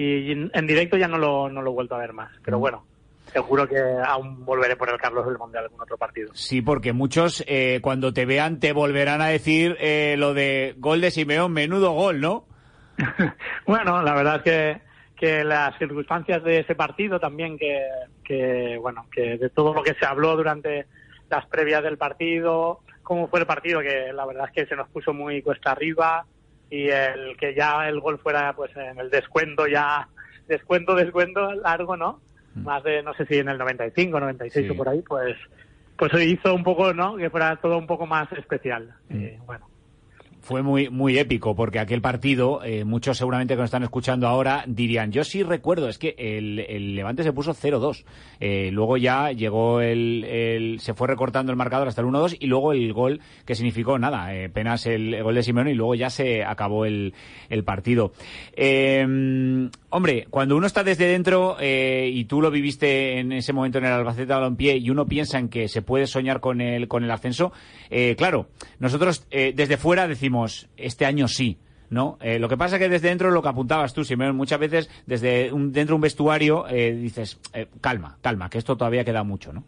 y 0.03 0.31
en 0.31 0.67
directo 0.67 0.97
ya 0.97 1.07
no 1.07 1.17
lo, 1.17 1.49
no 1.49 1.61
lo 1.61 1.71
he 1.71 1.73
vuelto 1.73 1.95
a 1.95 1.99
ver 1.99 2.13
más, 2.13 2.31
pero 2.43 2.59
bueno, 2.59 2.85
seguro 3.31 3.67
que 3.67 3.79
aún 4.05 4.45
volveré 4.45 4.75
por 4.75 4.89
el 4.89 4.97
Carlos 4.97 5.25
del 5.25 5.35
a 5.35 5.59
algún 5.59 5.81
otro 5.81 5.97
partido. 5.97 6.31
Sí, 6.33 6.61
porque 6.61 6.93
muchos 6.93 7.43
eh, 7.47 7.79
cuando 7.81 8.13
te 8.13 8.25
vean 8.25 8.59
te 8.59 8.73
volverán 8.73 9.21
a 9.21 9.27
decir 9.27 9.77
eh, 9.79 10.15
lo 10.17 10.33
de 10.33 10.75
gol 10.77 11.01
de 11.01 11.11
Simeón, 11.11 11.53
menudo 11.53 11.91
gol, 11.91 12.19
¿no? 12.19 12.45
Bueno, 13.65 14.01
la 14.01 14.13
verdad 14.13 14.37
es 14.37 14.43
que, 14.43 14.81
que 15.15 15.43
las 15.43 15.77
circunstancias 15.77 16.43
de 16.43 16.59
ese 16.59 16.75
partido 16.75 17.19
también, 17.19 17.57
que, 17.57 17.79
que, 18.23 18.77
bueno, 18.81 19.05
que 19.11 19.37
de 19.37 19.49
todo 19.49 19.73
lo 19.73 19.83
que 19.83 19.93
se 19.93 20.05
habló 20.05 20.35
durante 20.35 20.87
las 21.29 21.45
previas 21.45 21.83
del 21.83 21.97
partido, 21.97 22.81
cómo 23.03 23.27
fue 23.27 23.39
el 23.39 23.45
partido, 23.45 23.79
que 23.81 24.11
la 24.11 24.25
verdad 24.25 24.47
es 24.47 24.53
que 24.53 24.65
se 24.65 24.75
nos 24.75 24.89
puso 24.89 25.13
muy 25.13 25.41
cuesta 25.41 25.71
arriba 25.71 26.25
y 26.69 26.89
el 26.89 27.35
que 27.37 27.53
ya 27.55 27.87
el 27.87 27.99
gol 27.99 28.19
fuera 28.19 28.53
pues 28.53 28.75
en 28.75 28.99
el 28.99 29.09
descuento 29.09 29.67
ya, 29.67 30.07
descuento, 30.47 30.95
descuento 30.95 31.53
largo, 31.53 31.97
¿no? 31.97 32.19
Más 32.55 32.83
de, 32.83 33.03
no 33.03 33.13
sé 33.13 33.25
si 33.25 33.37
en 33.37 33.47
el 33.49 33.57
95, 33.57 34.19
96 34.19 34.65
Sí. 34.65 34.71
o 34.71 34.75
por 34.75 34.89
ahí, 34.89 35.01
pues, 35.01 35.37
pues 35.95 36.11
hizo 36.25 36.53
un 36.53 36.63
poco, 36.63 36.93
¿no? 36.93 37.15
Que 37.15 37.29
fuera 37.29 37.55
todo 37.57 37.77
un 37.77 37.87
poco 37.87 38.05
más 38.05 38.29
especial. 38.33 38.93
Y, 39.09 39.37
bueno. 39.45 39.68
Fue 40.49 40.63
muy, 40.63 40.89
muy 40.89 41.19
épico, 41.19 41.55
porque 41.55 41.77
aquel 41.77 42.01
partido, 42.01 42.63
eh, 42.63 42.83
muchos 42.83 43.19
seguramente 43.19 43.53
que 43.53 43.59
nos 43.59 43.67
están 43.67 43.83
escuchando 43.83 44.27
ahora 44.27 44.63
dirían, 44.65 45.11
yo 45.11 45.23
sí 45.23 45.43
recuerdo, 45.43 45.87
es 45.87 45.99
que 45.99 46.15
el, 46.17 46.57
el 46.57 46.95
Levante 46.95 47.21
se 47.21 47.31
puso 47.31 47.53
0-2. 47.53 48.03
Eh, 48.39 48.71
luego 48.71 48.97
ya 48.97 49.31
llegó 49.31 49.79
el, 49.79 50.23
el, 50.23 50.79
se 50.79 50.95
fue 50.95 51.07
recortando 51.07 51.51
el 51.51 51.55
marcador 51.55 51.87
hasta 51.87 52.01
el 52.01 52.07
1-2 52.07 52.37
y 52.39 52.47
luego 52.47 52.73
el 52.73 52.91
gol 52.93 53.21
que 53.45 53.53
significó 53.53 53.99
nada, 53.99 54.33
eh, 54.33 54.45
apenas 54.45 54.87
el, 54.87 55.21
gol 55.21 55.35
de 55.35 55.43
Simeone 55.43 55.69
y 55.69 55.75
luego 55.75 55.93
ya 55.93 56.09
se 56.09 56.43
acabó 56.43 56.85
el, 56.85 57.13
el 57.51 57.63
partido. 57.63 58.11
Eh, 58.53 59.05
hombre, 59.89 60.25
cuando 60.31 60.57
uno 60.57 60.65
está 60.65 60.83
desde 60.83 61.05
dentro 61.05 61.57
eh, 61.59 62.09
y 62.11 62.23
tú 62.23 62.41
lo 62.41 62.49
viviste 62.49 63.19
en 63.19 63.33
ese 63.33 63.53
momento 63.53 63.77
en 63.77 63.85
el 63.85 63.91
Albacete 63.91 64.33
Balompié 64.33 64.77
y 64.77 64.89
uno 64.89 65.05
piensa 65.05 65.37
en 65.37 65.49
que 65.49 65.67
se 65.67 65.83
puede 65.83 66.07
soñar 66.07 66.39
con 66.39 66.59
el, 66.59 66.87
con 66.87 67.03
el 67.03 67.11
ascenso, 67.11 67.51
claro, 68.17 68.47
nosotros 68.79 69.27
desde 69.29 69.77
fuera 69.77 70.07
decimos, 70.07 70.38
este 70.45 71.05
año 71.05 71.27
sí. 71.27 71.57
¿no? 71.89 72.17
Eh, 72.21 72.37
lo 72.39 72.47
que 72.47 72.57
pasa 72.57 72.75
es 72.75 72.81
que 72.81 72.89
desde 72.89 73.09
dentro 73.09 73.31
lo 73.31 73.41
que 73.41 73.49
apuntabas 73.49 73.93
tú, 73.93 74.03
Simeón, 74.03 74.35
muchas 74.35 74.59
veces 74.59 74.89
desde 75.05 75.51
un, 75.51 75.71
dentro 75.71 75.93
de 75.93 75.95
un 75.95 76.01
vestuario 76.01 76.67
eh, 76.67 76.91
dices, 76.91 77.39
eh, 77.53 77.67
calma, 77.81 78.17
calma, 78.21 78.49
que 78.49 78.59
esto 78.59 78.77
todavía 78.77 79.03
queda 79.03 79.23
mucho, 79.23 79.51
¿no? 79.51 79.63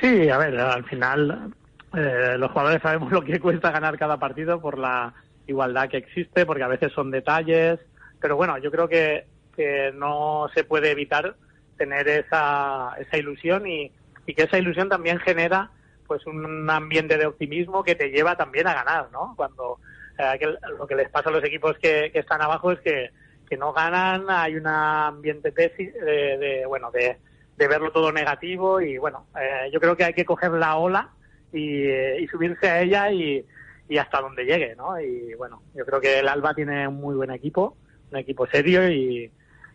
Sí, 0.00 0.28
a 0.28 0.38
ver, 0.38 0.58
al 0.58 0.84
final 0.84 1.52
eh, 1.94 2.36
los 2.38 2.50
jugadores 2.50 2.82
sabemos 2.82 3.12
lo 3.12 3.22
que 3.22 3.38
cuesta 3.40 3.70
ganar 3.70 3.98
cada 3.98 4.18
partido 4.18 4.60
por 4.60 4.78
la 4.78 5.14
igualdad 5.46 5.88
que 5.88 5.98
existe, 5.98 6.46
porque 6.46 6.62
a 6.62 6.68
veces 6.68 6.92
son 6.92 7.10
detalles, 7.10 7.78
pero 8.20 8.36
bueno, 8.36 8.58
yo 8.58 8.70
creo 8.70 8.88
que, 8.88 9.26
que 9.54 9.92
no 9.94 10.48
se 10.54 10.64
puede 10.64 10.90
evitar 10.90 11.36
tener 11.76 12.08
esa, 12.08 12.94
esa 12.98 13.16
ilusión 13.16 13.66
y, 13.66 13.90
y 14.26 14.34
que 14.34 14.44
esa 14.44 14.58
ilusión 14.58 14.88
también 14.88 15.18
genera 15.18 15.70
pues 16.12 16.26
un 16.26 16.68
ambiente 16.68 17.16
de 17.16 17.24
optimismo 17.24 17.82
que 17.82 17.94
te 17.94 18.10
lleva 18.10 18.36
también 18.36 18.66
a 18.66 18.74
ganar, 18.74 19.10
¿no? 19.10 19.32
Cuando 19.34 19.78
eh, 20.18 20.38
lo 20.78 20.86
que 20.86 20.94
les 20.94 21.08
pasa 21.08 21.30
a 21.30 21.32
los 21.32 21.42
equipos 21.42 21.78
que, 21.78 22.10
que 22.12 22.18
están 22.18 22.42
abajo 22.42 22.70
es 22.70 22.80
que, 22.80 23.10
que, 23.48 23.56
no 23.56 23.72
ganan, 23.72 24.26
hay 24.28 24.56
un 24.56 24.66
ambiente 24.66 25.52
de, 25.52 25.70
de, 25.70 26.36
de 26.36 26.66
bueno, 26.66 26.90
de, 26.90 27.16
de, 27.56 27.66
verlo 27.66 27.92
todo 27.92 28.12
negativo 28.12 28.78
y 28.82 28.98
bueno, 28.98 29.24
eh, 29.40 29.70
yo 29.72 29.80
creo 29.80 29.96
que 29.96 30.04
hay 30.04 30.12
que 30.12 30.26
coger 30.26 30.50
la 30.50 30.76
ola 30.76 31.08
y, 31.50 31.86
subirse 32.30 32.68
a 32.68 32.82
ella 32.82 33.10
y, 33.10 33.42
y, 33.88 33.96
hasta 33.96 34.20
donde 34.20 34.44
llegue, 34.44 34.76
¿no? 34.76 35.00
Y 35.00 35.32
bueno, 35.32 35.62
yo 35.74 35.86
creo 35.86 35.98
que 35.98 36.18
el 36.18 36.28
Alba 36.28 36.52
tiene 36.52 36.86
un 36.86 36.96
muy 36.96 37.14
buen 37.14 37.30
equipo, 37.30 37.74
un 38.10 38.18
equipo 38.18 38.46
serio 38.48 38.86
y, 38.86 39.32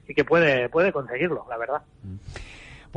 y 0.07 0.13
que 0.13 0.23
puede, 0.23 0.69
puede 0.69 0.93
conseguirlo, 0.93 1.47
la 1.49 1.57
verdad. 1.57 1.81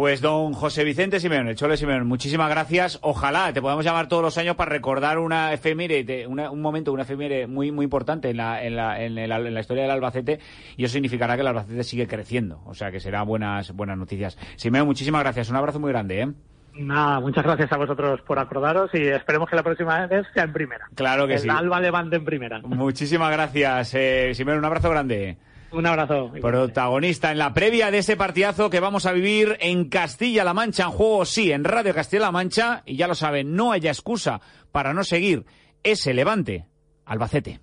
Pues 0.00 0.22
don 0.22 0.54
José 0.54 0.82
Vicente 0.82 1.20
Simeón, 1.20 1.46
el 1.48 1.56
Chole 1.56 1.76
Simeón, 1.76 2.06
muchísimas 2.06 2.48
gracias. 2.48 2.98
Ojalá 3.02 3.52
te 3.52 3.60
podamos 3.60 3.84
llamar 3.84 4.08
todos 4.08 4.22
los 4.22 4.38
años 4.38 4.56
para 4.56 4.70
recordar 4.70 5.18
una 5.18 5.52
efeméride, 5.52 6.26
una, 6.26 6.50
un 6.50 6.62
momento, 6.62 6.90
una 6.90 7.02
efeméride 7.02 7.46
muy 7.46 7.70
muy 7.70 7.84
importante 7.84 8.30
en 8.30 8.38
la, 8.38 8.64
en, 8.64 8.76
la, 8.76 8.98
en, 9.02 9.18
el, 9.18 9.30
en 9.30 9.52
la 9.52 9.60
historia 9.60 9.82
del 9.82 9.90
Albacete 9.90 10.40
y 10.78 10.84
eso 10.84 10.94
significará 10.94 11.34
que 11.34 11.42
el 11.42 11.48
Albacete 11.48 11.84
sigue 11.84 12.06
creciendo. 12.06 12.62
O 12.64 12.72
sea 12.72 12.90
que 12.90 12.98
serán 12.98 13.26
buenas, 13.26 13.72
buenas 13.72 13.98
noticias. 13.98 14.38
Simeón, 14.56 14.86
muchísimas 14.86 15.22
gracias. 15.22 15.50
Un 15.50 15.56
abrazo 15.56 15.78
muy 15.78 15.90
grande, 15.90 16.22
¿eh? 16.22 16.32
Nada, 16.78 17.20
muchas 17.20 17.44
gracias 17.44 17.70
a 17.70 17.76
vosotros 17.76 18.22
por 18.22 18.38
acordaros 18.38 18.88
y 18.94 19.06
esperemos 19.06 19.50
que 19.50 19.56
la 19.56 19.62
próxima 19.62 20.06
vez 20.06 20.26
sea 20.32 20.44
en 20.44 20.54
primera. 20.54 20.88
Claro 20.94 21.26
que 21.26 21.34
el 21.34 21.40
sí. 21.40 21.48
Alba 21.50 21.78
Levante 21.78 22.16
en 22.16 22.24
primera. 22.24 22.60
Muchísimas 22.60 23.30
gracias, 23.30 23.92
eh, 23.92 24.32
Simeón. 24.32 24.60
Un 24.60 24.64
abrazo 24.64 24.88
grande. 24.88 25.36
Un 25.72 25.86
abrazo. 25.86 26.32
Protagonista 26.40 27.30
en 27.30 27.38
la 27.38 27.54
previa 27.54 27.90
de 27.90 27.98
ese 27.98 28.16
partidazo 28.16 28.70
que 28.70 28.80
vamos 28.80 29.06
a 29.06 29.12
vivir 29.12 29.56
en 29.60 29.88
Castilla-La 29.88 30.54
Mancha, 30.54 30.84
en 30.84 30.90
juego 30.90 31.24
sí, 31.24 31.52
en 31.52 31.64
Radio 31.64 31.94
Castilla-La 31.94 32.32
Mancha. 32.32 32.82
Y 32.86 32.96
ya 32.96 33.06
lo 33.06 33.14
saben, 33.14 33.54
no 33.54 33.72
haya 33.72 33.90
excusa 33.90 34.40
para 34.72 34.92
no 34.92 35.04
seguir 35.04 35.44
ese 35.82 36.12
levante 36.14 36.66
Albacete. 37.04 37.60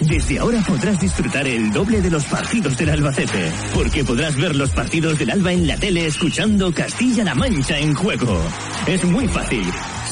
Desde 0.00 0.38
ahora 0.38 0.60
podrás 0.66 1.00
disfrutar 1.00 1.46
el 1.46 1.72
doble 1.72 2.00
de 2.00 2.10
los 2.10 2.24
partidos 2.24 2.76
del 2.76 2.90
Albacete, 2.90 3.52
porque 3.74 4.04
podrás 4.04 4.36
ver 4.36 4.56
los 4.56 4.70
partidos 4.70 5.18
del 5.18 5.30
Alba 5.30 5.52
en 5.52 5.66
la 5.66 5.76
tele 5.76 6.06
escuchando 6.06 6.72
Castilla-La 6.72 7.34
Mancha 7.34 7.78
en 7.78 7.94
juego. 7.94 8.40
Es 8.86 9.04
muy 9.04 9.28
fácil. 9.28 9.64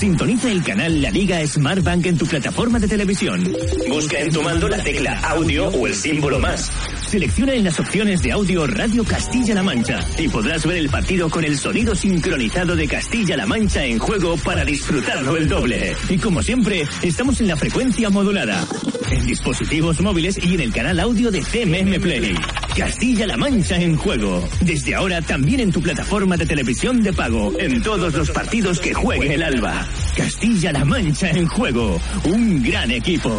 Sintoniza 0.03 0.51
el 0.51 0.65
canal 0.65 1.01
La 1.01 1.13
Liga 1.13 1.47
Smartbank 1.47 2.07
en 2.07 2.19
tu 2.19 2.27
plataforma 2.27 2.81
de 2.81 2.89
televisión. 2.89 3.41
Busca 3.89 4.19
en 4.19 4.33
tu 4.33 4.43
mando 4.43 4.69
la 4.69 4.83
tecla 4.83 5.21
audio 5.21 5.69
o 5.69 5.87
el 5.87 5.95
símbolo 5.95 6.41
más. 6.41 6.73
Selecciona 7.07 7.55
en 7.55 7.63
las 7.63 7.79
opciones 7.79 8.21
de 8.21 8.33
audio 8.33 8.67
Radio 8.67 9.05
Castilla-La 9.05 9.63
Mancha 9.63 10.01
y 10.19 10.27
podrás 10.27 10.67
ver 10.67 10.79
el 10.79 10.89
partido 10.89 11.31
con 11.31 11.45
el 11.45 11.57
sonido 11.57 11.95
sincronizado 11.95 12.75
de 12.75 12.89
Castilla-La 12.89 13.47
Mancha 13.47 13.85
en 13.85 14.01
juego 14.01 14.37
para 14.39 14.65
disfrutarlo 14.65 15.37
el 15.37 15.49
doble. 15.49 15.95
Y 16.09 16.19
como 16.19 16.43
siempre, 16.43 16.85
estamos 17.05 17.41
en 17.41 17.47
la 17.47 17.57
frecuencia 17.57 18.11
modulada, 18.11 18.67
en 19.09 19.25
dispositivos 19.25 20.01
móviles 20.01 20.37
y 20.43 20.55
en 20.55 20.63
el 20.63 20.73
canal 20.73 20.99
audio 20.99 21.31
de 21.31 21.43
CMM 21.43 22.01
Play. 22.01 22.35
Castilla-La 22.77 23.37
Mancha 23.37 23.77
en 23.77 23.97
juego. 23.97 24.49
Desde 24.63 24.95
ahora 24.95 25.21
también 25.21 25.61
en 25.61 25.71
tu 25.71 25.83
plataforma 25.83 26.37
de 26.39 26.47
televisión 26.47 27.03
de 27.03 27.13
pago, 27.13 27.53
en 27.59 27.83
todos 27.83 28.15
los 28.15 28.31
partidos 28.31 28.81
que 28.81 28.95
juegue 28.95 29.35
el 29.35 29.43
Alba. 29.43 29.87
Castilla-La 30.17 30.85
Mancha 30.85 31.31
en 31.31 31.47
juego. 31.47 32.01
Un 32.25 32.63
gran 32.63 32.91
equipo. 32.91 33.31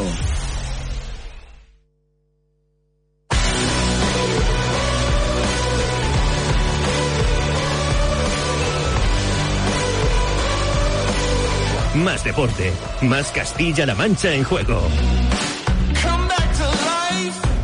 Más 11.95 12.23
deporte, 12.23 12.71
más 13.03 13.31
Castilla-La 13.31 13.93
Mancha 13.95 14.33
en 14.33 14.43
juego. 14.43 14.81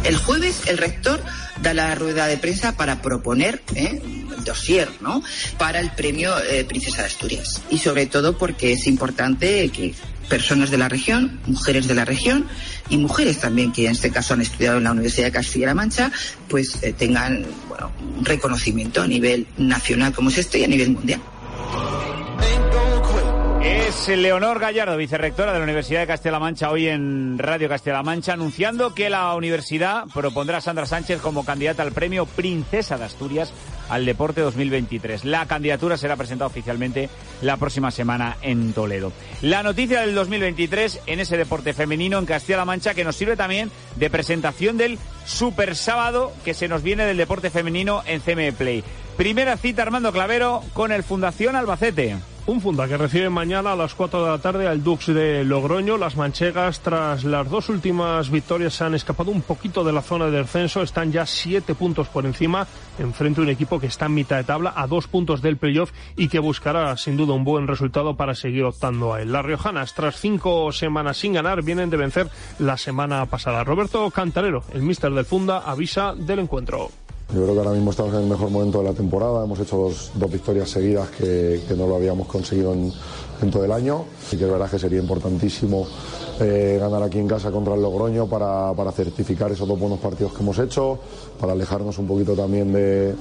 El 0.04 0.17
jueves 0.17 0.67
el 0.67 0.78
rector 0.78 1.21
da 1.62 1.73
la 1.73 1.93
rueda 1.95 2.28
de 2.28 2.38
prensa 2.38 2.75
para 2.78 3.02
proponer 3.02 3.62
¿eh? 3.75 4.02
Dossier 4.50 4.90
¿no? 5.02 5.24
para 5.58 5.80
el 5.80 5.92
premio 5.92 6.34
eh, 6.44 6.66
Princesa 6.66 7.02
de 7.02 7.08
Asturias. 7.08 7.62
Y 7.70 7.78
sobre 7.78 8.06
todo 8.06 8.38
porque 8.38 8.74
es 8.74 8.88
importante 8.88 9.70
que 9.70 9.94
personas 10.30 10.70
de 10.70 10.78
la 10.78 10.88
región, 10.88 11.40
mujeres 11.48 11.88
de 11.88 11.96
la 11.96 12.06
región 12.06 12.46
y 12.90 12.98
mujeres 12.98 13.40
también 13.40 13.72
que 13.72 13.86
en 13.86 13.92
este 13.92 14.12
caso 14.12 14.36
han 14.36 14.42
estudiado 14.42 14.78
en 14.78 14.84
la 14.84 14.92
Universidad 14.92 15.28
de 15.28 15.32
Castilla-La 15.32 15.74
Mancha, 15.74 16.12
pues 16.48 16.82
eh, 16.84 16.94
tengan 16.94 17.46
bueno, 17.68 17.92
un 18.18 18.24
reconocimiento 18.24 19.02
a 19.02 19.08
nivel 19.08 19.48
nacional 19.58 20.14
como 20.14 20.30
es 20.30 20.38
este 20.38 20.60
y 20.60 20.64
a 20.64 20.68
nivel 20.68 20.92
mundial. 20.92 21.22
Es 23.62 24.08
Leonor 24.08 24.60
Gallardo, 24.60 24.95
vicerrectora 24.95 25.52
de 25.52 25.60
la 25.60 25.65
Universidad 25.65 26.00
de 26.00 26.08
Castilla-La 26.08 26.39
Mancha, 26.39 26.72
hoy 26.72 26.88
en 26.88 27.38
Radio 27.38 27.67
Castilla-La 27.67 28.04
Mancha, 28.04 28.32
anunciando 28.32 28.93
que 28.93 29.10
la 29.10 29.36
universidad 29.36 30.06
propondrá 30.13 30.60
a 30.60 30.62
Sandra 30.62 30.86
Sánchez 30.86 31.19
como 31.19 31.43
candidata 31.43 31.84
al 31.84 31.91
premio 31.91 32.26
Princesa 32.26 32.98
de 32.98 33.04
Asturias 33.04 33.54
al 33.89 34.06
Deporte 34.06 34.39
2023. 34.39 35.26
La 35.26 35.45
candidatura 35.45 35.98
será 35.98 36.15
presentada 36.15 36.48
oficialmente 36.48 37.10
la 37.41 37.58
próxima 37.58 37.91
semana 37.91 38.38
en 38.41 38.72
Toledo. 38.72 39.12
La 39.41 39.62
noticia 39.62 40.02
del 40.02 40.15
2023 40.15 41.02
en 41.08 41.19
ese 41.19 41.36
deporte 41.36 41.74
femenino 41.74 42.17
en 42.17 42.26
Castilla-La 42.26 42.63
Mancha 42.63 42.93
que 42.93 43.04
nos 43.04 43.17
sirve 43.17 43.36
también 43.36 43.72
de 43.98 44.10
presentación 44.10 44.78
del 44.78 44.98
Super 45.26 45.76
Sábado 45.76 46.32
que 46.45 46.54
se 46.54 46.69
nos 46.69 46.82
viene 46.82 47.04
del 47.04 47.17
deporte 47.17 47.50
femenino 47.50 48.04
en 48.06 48.22
CME 48.22 48.54
Play. 48.54 48.86
Primera 49.17 49.58
cita 49.58 49.82
Armando 49.82 50.13
Clavero 50.13 50.63
con 50.74 50.93
el 50.93 51.04
Fundación 51.04 51.58
Albacete. 51.58 52.15
Un 52.50 52.62
funda 52.62 52.88
que 52.88 52.98
recibe 52.98 53.30
mañana 53.30 53.74
a 53.74 53.76
las 53.76 53.94
4 53.94 54.26
de 54.26 54.32
la 54.32 54.40
tarde 54.40 54.68
al 54.68 54.84
Dux 54.84 55.06
de 55.06 55.44
Logroño. 55.44 56.00
Las 56.00 56.18
manchegas, 56.18 56.80
tras 56.80 57.24
las 57.24 57.48
dos 57.48 57.70
últimas 57.70 58.32
victorias, 58.32 58.74
se 58.74 58.84
han 58.84 58.96
escapado 58.96 59.30
un 59.30 59.44
poquito 59.44 59.84
de 59.84 59.94
la 59.94 60.02
zona 60.02 60.32
de 60.32 60.40
descenso. 60.40 60.82
Están 60.82 61.12
ya 61.12 61.28
siete 61.28 61.76
puntos 61.76 62.08
por 62.08 62.26
encima, 62.26 62.66
enfrente 62.98 63.40
a 63.40 63.44
un 63.44 63.52
equipo 63.52 63.80
que 63.80 63.86
está 63.86 64.08
en 64.08 64.16
mitad 64.16 64.38
de 64.38 64.46
tabla, 64.46 64.74
a 64.76 64.88
dos 64.88 65.06
puntos 65.06 65.44
del 65.44 65.58
playoff 65.58 65.92
y 66.18 66.28
que 66.28 66.40
buscará 66.40 66.98
sin 66.98 67.18
duda 67.18 67.36
un 67.36 67.44
buen 67.44 67.68
resultado 67.68 68.16
para 68.16 68.34
seguir 68.34 68.64
optando 68.64 69.14
a 69.14 69.22
él. 69.22 69.32
Las 69.32 69.46
Riojanas, 69.46 69.94
tras 69.94 70.20
cinco 70.20 70.72
semanas 70.72 71.18
sin 71.18 71.34
ganar, 71.34 71.62
vienen 71.62 71.92
de 71.92 71.98
vencer 71.98 72.32
la 72.58 72.78
semana 72.78 73.28
pasada. 73.28 73.64
Roberto 73.64 74.10
Cantarero, 74.10 74.64
el 74.74 74.82
mister 74.82 75.12
del 75.12 75.26
Funda, 75.26 75.60
avisa 75.60 76.16
del 76.16 76.40
encuentro. 76.40 76.90
Yo 77.32 77.44
creo 77.44 77.54
que 77.54 77.60
ahora 77.60 77.74
mismo 77.74 77.92
estamos 77.92 78.12
en 78.15 78.22
el 78.22 78.28
mejor 78.28 78.50
momento 78.50 78.80
de 78.80 78.86
la 78.86 78.94
temporada. 78.94 79.44
Hemos 79.44 79.60
hecho 79.60 79.78
dos, 79.78 80.12
dos 80.15 80.32
victorias 80.32 80.68
seguidas 80.68 81.10
que, 81.12 81.62
no 81.78 81.86
lo 81.86 81.96
habíamos 81.96 82.26
conseguido 82.26 82.74
en, 82.74 82.92
todo 83.52 83.63
el 83.63 83.72
año. 83.72 84.06
Y 84.32 84.36
que 84.36 84.46
es 84.46 84.52
verdad 84.52 84.68
que 84.68 84.80
sería 84.80 85.00
importantísimo 85.00 85.86
eh, 86.39 86.78
ganar 86.80 87.04
aquí 87.04 87.20
en 87.20 87.28
casa 87.28 87.52
contra 87.52 87.76
el 87.76 87.84
Logroño 87.84 88.26
para, 88.26 88.74
para, 88.74 88.92
certificar 88.92 89.52
esos 89.52 89.68
dos 89.68 89.80
buenos 89.80 90.00
partidos 90.00 90.34
que 90.34 90.42
hemos 90.42 90.58
hecho, 90.58 90.98
para 91.39 91.52
alejarnos 91.52 92.00
un 92.00 92.08
poquito 92.08 92.34
también 92.34 92.74
de, 92.74 93.13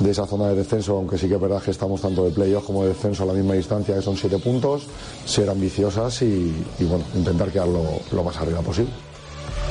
de 0.00 0.10
esa 0.10 0.26
zona 0.26 0.48
de 0.48 0.56
descenso, 0.56 0.98
aunque 0.98 1.16
sí 1.16 1.26
que 1.26 1.36
es 1.36 1.40
verdad 1.40 1.62
que 1.62 1.70
estamos 1.70 2.02
tanto 2.02 2.26
de 2.26 2.32
playoff 2.32 2.66
como 2.66 2.82
de 2.82 2.90
descenso 2.90 3.22
a 3.22 3.26
la 3.26 3.32
misma 3.32 3.54
distancia, 3.54 3.94
que 3.94 4.02
son 4.02 4.18
siete 4.18 4.38
puntos, 4.38 4.86
ser 5.24 5.48
ambiciosas 5.48 6.20
y, 6.20 6.52
bueno, 6.80 7.04
intentar 7.14 7.50
quedar 7.50 7.68
lo 7.68 8.22
más 8.22 8.36
arriba 8.36 8.60
posible. 8.60 8.92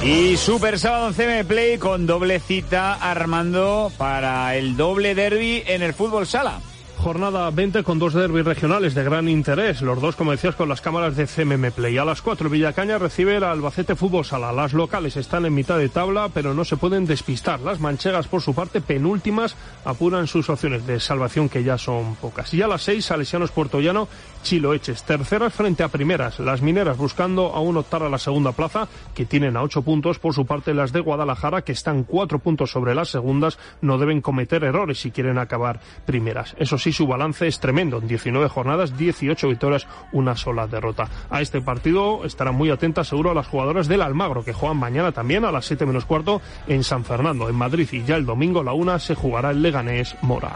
Y 0.04 0.38
Super 0.38 0.78
Sábado 0.78 1.08
en 1.08 1.14
CM 1.16 1.46
Play 1.46 1.78
con 1.80 2.06
doble 2.06 2.40
cita 2.40 2.94
Armando 2.94 3.92
para 3.98 4.56
el 4.56 4.78
doble 4.78 5.16
derby 5.16 5.64
en 5.66 5.82
el 5.82 5.94
fútbol 5.94 6.28
sala. 6.28 6.60
jornada 6.98 7.50
20 7.52 7.84
con 7.84 7.98
dos 8.00 8.14
derbis 8.14 8.46
regionales 8.46 8.94
de 8.96 9.04
gran 9.04 9.28
interés. 9.30 9.82
Los 9.82 10.02
dos, 10.02 10.16
como 10.16 10.32
decías, 10.32 10.56
con 10.56 10.70
las 10.70 10.82
cámaras 10.82 11.16
de 11.16 11.28
CMM 11.28 11.72
Play. 11.72 11.98
A 11.98 12.06
las 12.06 12.22
4, 12.22 12.50
Villacaña 12.50 12.98
recibe 12.98 13.36
el 13.36 13.44
Albacete 13.44 13.96
Fútbol 13.96 14.26
Sala. 14.26 14.52
Las 14.54 14.74
locales 14.74 15.16
están 15.18 15.46
en 15.46 15.54
mitad 15.54 15.78
de 15.78 15.90
tabla, 15.90 16.30
pero 16.34 16.54
no 16.54 16.66
se 16.66 16.78
pueden 16.78 17.06
despistar. 17.06 17.60
Las 17.60 17.80
manchegas, 17.80 18.28
por 18.28 18.42
su 18.42 18.54
parte, 18.56 18.82
penúltimas, 18.82 19.56
apuran 19.86 20.28
sus 20.28 20.50
opciones 20.50 20.86
de 20.88 21.00
salvación, 21.00 21.50
que 21.50 21.64
ya 21.64 21.78
son 21.78 22.16
pocas. 22.16 22.54
Y 22.54 22.62
a 22.62 22.68
las 22.68 22.84
6, 22.84 23.06
Salesianos 23.06 23.52
Puertollano, 23.52 24.08
Chiloeches. 24.46 25.02
Terceras 25.04 25.54
frente 25.56 25.82
a 25.82 25.88
primeras. 25.88 26.40
Las 26.40 26.62
mineras 26.62 26.98
buscando 26.98 27.48
aún 27.56 27.78
optar 27.78 28.04
a 28.04 28.10
la 28.10 28.20
segunda 28.20 28.52
plaza, 28.52 28.88
que 29.16 29.26
tienen 29.26 29.58
a 29.58 29.64
8 29.64 29.82
puntos. 29.82 30.20
Por 30.20 30.36
su 30.36 30.46
parte, 30.46 30.76
las 30.76 30.94
de 30.94 31.00
Guadalajara, 31.00 31.64
que 31.64 31.72
están 31.72 32.04
4 32.04 32.38
puntos 32.38 32.70
sobre 32.70 32.94
las 32.94 33.10
segundas, 33.10 33.58
no 33.82 33.98
deben 33.98 34.22
cometer 34.22 34.64
errores 34.64 35.02
si 35.02 35.10
quieren 35.10 35.40
acabar 35.40 35.80
primeras. 36.06 36.56
Eso 36.60 36.78
sí, 36.78 36.94
su 36.94 37.08
balance 37.08 37.48
es 37.48 37.60
tremendo. 37.60 37.98
En 37.98 38.08
19 38.08 38.48
jornadas, 38.48 38.96
18 38.96 39.48
victorias, 39.48 39.88
una 40.12 40.36
sola 40.38 40.68
derrota. 40.68 41.10
A 41.32 41.42
este 41.42 41.60
partido 41.60 42.24
estarán 42.24 42.54
muy 42.54 42.70
atentas 42.70 43.08
seguro 43.08 43.32
a 43.32 43.34
las 43.34 43.48
jugadoras 43.48 43.88
del 43.88 44.04
Almagro, 44.04 44.46
que 44.46 44.54
juegan 44.54 44.78
mañana 44.78 45.12
también 45.12 45.44
a 45.44 45.52
las 45.52 45.66
7 45.66 45.88
menos 45.88 46.06
cuarto 46.06 46.40
en 46.68 46.84
San 46.84 47.04
Fernando, 47.04 47.50
en 47.50 47.56
Madrid. 47.56 47.90
Y 47.92 48.04
ya 48.04 48.16
el 48.16 48.28
domingo 48.28 48.62
la 48.62 48.74
una 48.74 49.00
se 49.00 49.16
jugará 49.16 49.50
el 49.50 49.64
Leganés 49.64 50.16
Mora. 50.22 50.56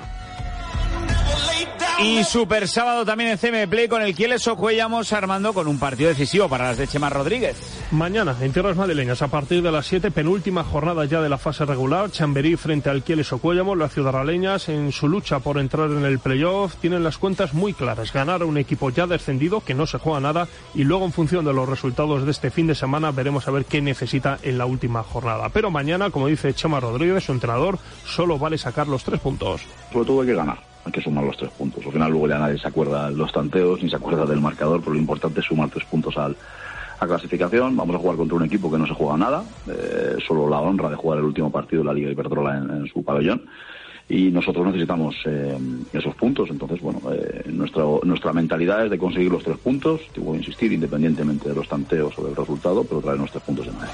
Y 2.01 2.23
super 2.23 2.65
sábado 2.69 3.03
también 3.03 3.31
en 3.31 3.37
CM 3.37 3.67
Play 3.67 3.89
con 3.89 4.01
el 4.01 4.15
Kieles 4.15 4.47
Ocuellamos 4.47 5.11
armando 5.11 5.53
con 5.53 5.67
un 5.67 5.77
partido 5.77 6.07
decisivo 6.07 6.47
para 6.47 6.67
las 6.67 6.77
de 6.77 6.87
Chema 6.87 7.09
Rodríguez. 7.09 7.57
Mañana 7.91 8.37
en 8.39 8.53
tierras 8.53 8.77
madrileñas 8.77 9.21
a 9.21 9.27
partir 9.27 9.61
de 9.61 9.69
las 9.69 9.85
7, 9.87 10.09
penúltima 10.09 10.63
jornada 10.63 11.03
ya 11.03 11.19
de 11.19 11.27
la 11.27 11.37
fase 11.37 11.65
regular, 11.65 12.09
Chamberí 12.09 12.55
frente 12.55 12.89
al 12.89 13.03
Kieles 13.03 13.33
Ocuellamos, 13.33 13.77
las 13.77 13.93
ciudadraleñas 13.93 14.69
en 14.69 14.93
su 14.93 15.09
lucha 15.09 15.39
por 15.39 15.59
entrar 15.59 15.89
en 15.91 16.05
el 16.05 16.19
playoff 16.19 16.75
tienen 16.75 17.03
las 17.03 17.17
cuentas 17.17 17.53
muy 17.53 17.73
claras, 17.73 18.13
ganar 18.13 18.43
a 18.43 18.45
un 18.45 18.57
equipo 18.57 18.91
ya 18.91 19.05
descendido 19.05 19.59
que 19.59 19.73
no 19.73 19.85
se 19.85 19.97
juega 19.97 20.21
nada 20.21 20.47
y 20.73 20.85
luego 20.85 21.03
en 21.03 21.11
función 21.11 21.43
de 21.43 21.53
los 21.53 21.67
resultados 21.67 22.23
de 22.23 22.31
este 22.31 22.49
fin 22.49 22.67
de 22.67 22.75
semana 22.75 23.11
veremos 23.11 23.45
a 23.49 23.51
ver 23.51 23.65
qué 23.65 23.81
necesita 23.81 24.39
en 24.41 24.57
la 24.57 24.65
última 24.65 25.03
jornada. 25.03 25.49
Pero 25.49 25.69
mañana, 25.69 26.11
como 26.11 26.27
dice 26.27 26.53
Chema 26.53 26.79
Rodríguez, 26.79 27.25
su 27.25 27.33
entrenador, 27.33 27.77
solo 28.05 28.39
vale 28.39 28.57
sacar 28.57 28.87
los 28.87 29.03
tres 29.03 29.19
puntos. 29.19 29.63
Todo 29.91 30.21
hay 30.21 30.27
que 30.27 30.35
ganar 30.35 30.68
hay 30.85 30.91
que 30.91 31.01
sumar 31.01 31.23
los 31.23 31.37
tres 31.37 31.51
puntos. 31.51 31.85
Al 31.85 31.91
final 31.91 32.11
luego 32.11 32.27
ya 32.27 32.39
nadie 32.39 32.57
se 32.57 32.67
acuerda 32.67 33.09
los 33.11 33.31
tanteos 33.31 33.83
ni 33.83 33.89
se 33.89 33.95
acuerda 33.95 34.25
del 34.25 34.41
marcador, 34.41 34.79
pero 34.79 34.93
lo 34.93 34.99
importante 34.99 35.39
es 35.41 35.45
sumar 35.45 35.69
tres 35.69 35.85
puntos 35.85 36.17
al, 36.17 36.35
a 36.99 37.07
clasificación. 37.07 37.75
Vamos 37.75 37.95
a 37.95 37.99
jugar 37.99 38.17
contra 38.17 38.37
un 38.37 38.45
equipo 38.45 38.71
que 38.71 38.77
no 38.77 38.87
se 38.87 38.93
juega 38.93 39.17
nada, 39.17 39.43
eh, 39.67 40.17
solo 40.25 40.49
la 40.49 40.59
honra 40.59 40.89
de 40.89 40.95
jugar 40.95 41.19
el 41.19 41.25
último 41.25 41.51
partido 41.51 41.81
de 41.81 41.87
la 41.87 41.93
Liga 41.93 42.11
Iberdrola 42.11 42.57
en, 42.57 42.69
en 42.69 42.87
su 42.87 43.03
pabellón. 43.03 43.43
Y 44.09 44.31
nosotros 44.31 44.65
necesitamos 44.65 45.15
eh, 45.25 45.55
esos 45.93 46.15
puntos. 46.15 46.49
Entonces, 46.49 46.81
bueno, 46.81 46.99
eh, 47.13 47.43
nuestra, 47.47 47.83
nuestra 48.03 48.33
mentalidad 48.33 48.85
es 48.85 48.91
de 48.91 48.97
conseguir 48.97 49.31
los 49.31 49.43
tres 49.43 49.57
puntos. 49.57 50.01
Te 50.13 50.19
voy 50.19 50.37
a 50.37 50.39
insistir, 50.39 50.73
independientemente 50.73 51.49
de 51.49 51.55
los 51.55 51.67
tanteos 51.67 52.17
o 52.17 52.25
del 52.25 52.35
resultado, 52.35 52.83
pero 52.83 53.01
traer 53.01 53.19
nuestros 53.19 53.43
puntos 53.43 53.67
de 53.67 53.71
Madrid. 53.73 53.93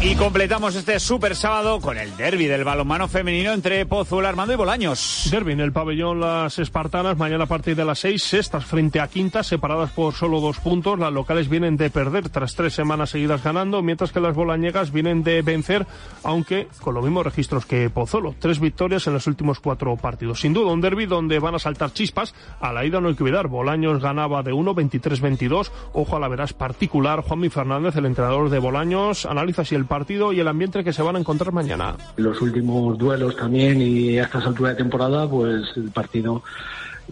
Y 0.00 0.14
completamos 0.14 0.76
este 0.76 1.00
super 1.00 1.34
sábado 1.34 1.80
con 1.80 1.98
el 1.98 2.16
derby 2.16 2.46
del 2.46 2.62
balonmano 2.62 3.08
femenino 3.08 3.52
entre 3.52 3.84
Pozuelo, 3.84 4.28
Armando 4.28 4.54
y 4.54 4.56
Bolaños. 4.56 5.26
Derby 5.28 5.54
en 5.54 5.60
el 5.60 5.72
pabellón 5.72 6.20
Las 6.20 6.60
Espartanas, 6.60 7.18
mañana 7.18 7.44
a 7.44 7.48
partir 7.48 7.74
de 7.74 7.84
las 7.84 7.98
seis, 7.98 8.22
sextas 8.22 8.64
frente 8.64 9.00
a 9.00 9.08
quintas, 9.08 9.48
separadas 9.48 9.90
por 9.90 10.14
solo 10.14 10.40
dos 10.40 10.60
puntos. 10.60 11.00
Las 11.00 11.12
locales 11.12 11.48
vienen 11.48 11.76
de 11.76 11.90
perder 11.90 12.28
tras 12.28 12.54
tres 12.54 12.74
semanas 12.74 13.10
seguidas 13.10 13.42
ganando, 13.42 13.82
mientras 13.82 14.12
que 14.12 14.20
las 14.20 14.36
bolañegas 14.36 14.92
vienen 14.92 15.24
de 15.24 15.42
vencer, 15.42 15.84
aunque 16.22 16.68
con 16.80 16.94
los 16.94 17.02
mismos 17.02 17.26
registros 17.26 17.66
que 17.66 17.90
Pozuelo. 17.90 18.36
Tres 18.38 18.60
victorias 18.60 19.04
en 19.08 19.14
los 19.18 19.26
últimos 19.26 19.58
cuatro 19.58 19.96
partidos. 19.96 20.40
Sin 20.40 20.52
duda, 20.52 20.72
un 20.72 20.80
derby 20.80 21.06
donde 21.06 21.40
van 21.40 21.56
a 21.56 21.58
saltar 21.58 21.92
chispas. 21.92 22.34
A 22.60 22.72
la 22.72 22.84
ida 22.84 23.00
no 23.00 23.08
hay 23.08 23.16
que 23.16 23.24
olvidar, 23.24 23.48
Bolaños 23.48 24.00
ganaba 24.00 24.44
de 24.44 24.52
1, 24.52 24.74
23-22. 24.76 25.70
Ojo 25.92 26.16
a 26.16 26.20
la 26.20 26.28
verás 26.28 26.52
particular. 26.52 27.22
Juanmi 27.22 27.48
Fernández, 27.48 27.96
el 27.96 28.06
entrenador 28.06 28.48
de 28.48 28.60
Bolaños, 28.60 29.26
analiza 29.26 29.64
si 29.64 29.74
el 29.74 29.86
partido 29.86 30.32
y 30.32 30.38
el 30.38 30.46
ambiente 30.46 30.84
que 30.84 30.92
se 30.92 31.02
van 31.02 31.16
a 31.16 31.18
encontrar 31.18 31.52
mañana. 31.52 31.96
Los 32.16 32.40
últimos 32.40 32.96
duelos 32.96 33.34
también 33.34 33.82
y 33.82 34.18
a 34.18 34.22
estas 34.22 34.46
alturas 34.46 34.76
de 34.76 34.84
temporada, 34.84 35.28
pues 35.28 35.64
el 35.76 35.90
partido 35.90 36.44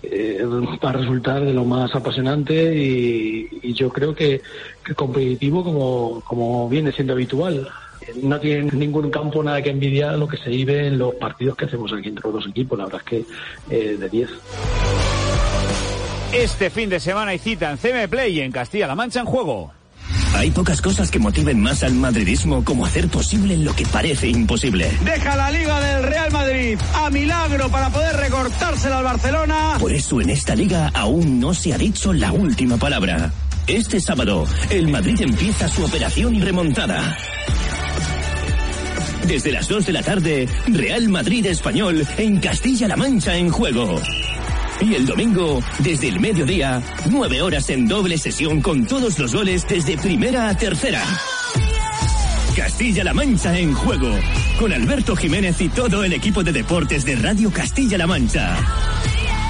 eh, 0.02 0.44
va 0.44 0.90
a 0.90 0.92
resultar 0.92 1.44
de 1.44 1.52
lo 1.52 1.64
más 1.64 1.92
apasionante 1.92 2.76
y, 2.76 3.48
y 3.62 3.72
yo 3.72 3.88
creo 3.88 4.14
que, 4.14 4.42
que 4.84 4.94
competitivo 4.94 5.64
como, 5.64 6.22
como 6.24 6.68
viene 6.68 6.92
siendo 6.92 7.14
habitual 7.14 7.68
no 8.22 8.40
tiene 8.40 8.70
ningún 8.72 9.10
campo 9.10 9.42
nada 9.42 9.62
que 9.62 9.70
envidiar 9.70 10.10
a 10.14 10.16
lo 10.16 10.28
que 10.28 10.36
se 10.36 10.50
vive 10.50 10.86
en 10.86 10.98
los 10.98 11.14
partidos 11.14 11.56
que 11.56 11.66
hacemos 11.66 11.92
aquí 11.92 12.08
entre 12.08 12.24
los 12.24 12.34
dos 12.34 12.46
equipos. 12.48 12.78
La 12.78 12.84
verdad 12.84 13.02
es 13.04 13.08
que 13.08 13.24
eh, 13.70 13.96
de 13.96 14.08
10. 14.08 14.30
Este 16.32 16.70
fin 16.70 16.90
de 16.90 17.00
semana 17.00 17.30
hay 17.30 17.38
cita 17.38 17.70
en 17.70 17.78
CM 17.78 18.08
Play 18.08 18.38
y 18.38 18.40
en 18.40 18.52
Castilla-La 18.52 18.94
Mancha 18.94 19.20
en 19.20 19.26
juego. 19.26 19.72
Hay 20.34 20.50
pocas 20.50 20.82
cosas 20.82 21.10
que 21.10 21.18
motiven 21.18 21.60
más 21.62 21.82
al 21.82 21.94
madridismo 21.94 22.62
como 22.62 22.84
hacer 22.84 23.08
posible 23.08 23.56
lo 23.56 23.74
que 23.74 23.86
parece 23.86 24.28
imposible. 24.28 24.90
Deja 25.02 25.34
la 25.34 25.50
liga 25.50 25.80
del 25.80 26.02
Real 26.02 26.30
Madrid 26.30 26.78
a 26.94 27.10
milagro 27.10 27.70
para 27.70 27.88
poder 27.88 28.14
recortársela 28.16 28.98
al 28.98 29.04
Barcelona. 29.04 29.76
Por 29.80 29.92
eso 29.92 30.20
en 30.20 30.30
esta 30.30 30.54
liga 30.54 30.90
aún 30.92 31.40
no 31.40 31.54
se 31.54 31.72
ha 31.72 31.78
dicho 31.78 32.12
la 32.12 32.32
última 32.32 32.76
palabra. 32.76 33.32
Este 33.66 33.98
sábado, 33.98 34.46
el 34.70 34.88
Madrid 34.88 35.20
empieza 35.22 35.68
su 35.68 35.84
operación 35.84 36.40
remontada. 36.40 37.16
Desde 39.26 39.50
las 39.50 39.66
2 39.68 39.86
de 39.86 39.92
la 39.92 40.02
tarde, 40.02 40.48
Real 40.68 41.08
Madrid 41.08 41.46
Español 41.46 42.06
en 42.16 42.38
Castilla-La 42.38 42.96
Mancha 42.96 43.36
en 43.36 43.48
juego. 43.50 44.00
Y 44.80 44.94
el 44.94 45.04
domingo, 45.04 45.60
desde 45.80 46.08
el 46.08 46.20
mediodía, 46.20 46.80
nueve 47.10 47.42
horas 47.42 47.68
en 47.70 47.88
doble 47.88 48.18
sesión 48.18 48.60
con 48.60 48.86
todos 48.86 49.18
los 49.18 49.34
goles 49.34 49.66
desde 49.68 49.98
primera 49.98 50.48
a 50.48 50.56
tercera. 50.56 51.02
Castilla-La 52.54 53.14
Mancha 53.14 53.58
en 53.58 53.74
juego, 53.74 54.10
con 54.60 54.72
Alberto 54.72 55.16
Jiménez 55.16 55.60
y 55.60 55.68
todo 55.70 56.04
el 56.04 56.12
equipo 56.12 56.44
de 56.44 56.52
deportes 56.52 57.04
de 57.04 57.16
Radio 57.16 57.50
Castilla-La 57.50 58.06
Mancha. 58.06 58.56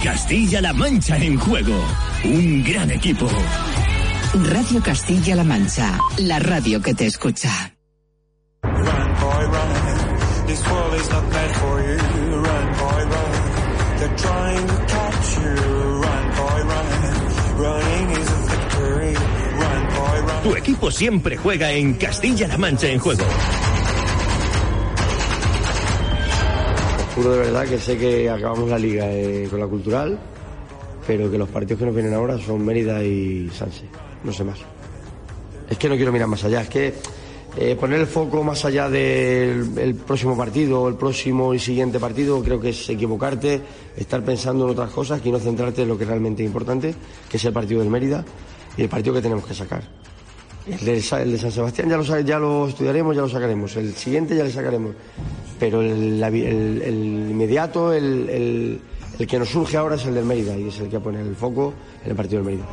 Castilla-La 0.02 0.72
Mancha 0.72 1.18
en 1.18 1.36
juego, 1.36 1.84
un 2.24 2.64
gran 2.64 2.90
equipo. 2.90 3.28
Radio 4.32 4.82
Castilla-La 4.82 5.44
Mancha, 5.44 5.98
la 6.18 6.38
radio 6.38 6.80
que 6.80 6.94
te 6.94 7.06
escucha. 7.06 7.75
This 10.46 10.62
world 10.70 10.94
is 10.94 11.10
not 11.10 11.24
meant 11.28 11.56
for 11.56 11.80
you. 11.82 11.98
Run, 12.46 12.66
boy, 12.78 13.02
run. 13.12 13.32
They're 13.98 14.16
trying 14.16 14.66
to 14.68 14.76
catch 14.86 15.38
you. 15.38 15.54
Run, 16.04 16.24
boy, 16.38 16.60
run. 16.70 16.86
Running 17.58 18.10
is 18.10 18.28
a 18.30 18.40
victory. 18.52 19.14
Run, 19.60 19.82
boy, 19.96 20.18
run. 20.28 20.42
Tu 20.44 20.56
equipo 20.56 20.90
siempre 20.92 21.36
juega 21.36 21.72
en 21.72 21.94
Castilla-La 21.94 22.56
Mancha 22.58 22.86
en 22.88 23.00
juego. 23.00 23.24
Juro 27.16 27.30
de 27.32 27.38
verdad 27.38 27.66
que 27.66 27.80
sé 27.80 27.98
que 27.98 28.30
acabamos 28.30 28.70
la 28.70 28.78
liga 28.78 29.10
eh, 29.10 29.48
con 29.50 29.58
la 29.58 29.66
cultural, 29.66 30.18
pero 31.06 31.28
que 31.28 31.38
los 31.38 31.48
partidos 31.48 31.80
que 31.80 31.86
nos 31.86 31.94
vienen 31.94 32.14
ahora 32.14 32.38
son 32.38 32.64
Mérida 32.64 33.02
y 33.02 33.50
Sanse. 33.50 33.86
No 34.22 34.32
sé 34.32 34.44
más. 34.44 34.58
Es 35.68 35.76
que 35.76 35.88
no 35.88 35.96
quiero 35.96 36.12
mirar 36.12 36.28
más 36.28 36.44
allá. 36.44 36.60
Es 36.60 36.68
que 36.68 36.94
eh, 37.56 37.76
poner 37.78 38.00
el 38.00 38.06
foco 38.06 38.42
más 38.44 38.64
allá 38.64 38.88
del 38.88 39.78
el 39.78 39.94
próximo 39.94 40.36
partido, 40.36 40.88
el 40.88 40.94
próximo 40.96 41.54
y 41.54 41.58
siguiente 41.58 41.98
partido, 41.98 42.42
creo 42.42 42.60
que 42.60 42.70
es 42.70 42.88
equivocarte, 42.88 43.60
estar 43.96 44.22
pensando 44.22 44.64
en 44.64 44.70
otras 44.70 44.90
cosas 44.90 45.20
y 45.24 45.30
no 45.32 45.38
centrarte 45.38 45.82
en 45.82 45.88
lo 45.88 45.96
que 45.96 46.04
es 46.04 46.08
realmente 46.10 46.42
importante, 46.42 46.94
que 47.30 47.36
es 47.36 47.44
el 47.44 47.52
partido 47.52 47.80
del 47.80 47.90
Mérida 47.90 48.24
y 48.76 48.82
el 48.82 48.88
partido 48.88 49.14
que 49.14 49.22
tenemos 49.22 49.46
que 49.46 49.54
sacar. 49.54 49.82
El 50.66 50.84
de, 50.84 50.94
el 51.22 51.32
de 51.32 51.38
San 51.38 51.52
Sebastián 51.52 51.88
ya 51.88 51.96
lo, 51.96 52.20
ya 52.20 52.38
lo 52.40 52.66
estudiaremos, 52.68 53.14
ya 53.14 53.22
lo 53.22 53.28
sacaremos. 53.28 53.76
El 53.76 53.94
siguiente 53.94 54.34
ya 54.36 54.42
le 54.42 54.50
sacaremos. 54.50 54.96
Pero 55.60 55.80
el, 55.80 56.20
inmediato, 57.30 57.92
el, 57.92 58.28
el- 58.28 58.80
el 59.18 59.26
que 59.26 59.38
nos 59.38 59.48
surge 59.48 59.76
ahora 59.78 59.94
es 59.94 60.04
el 60.04 60.14
del 60.14 60.24
Mérida 60.26 60.58
y 60.58 60.68
es 60.68 60.78
el 60.80 60.88
que 60.90 61.00
pone 61.00 61.20
el 61.20 61.34
foco 61.36 61.72
en 62.04 62.10
el 62.10 62.16
partido 62.16 62.42
del 62.42 62.50
Mérida. 62.58 62.66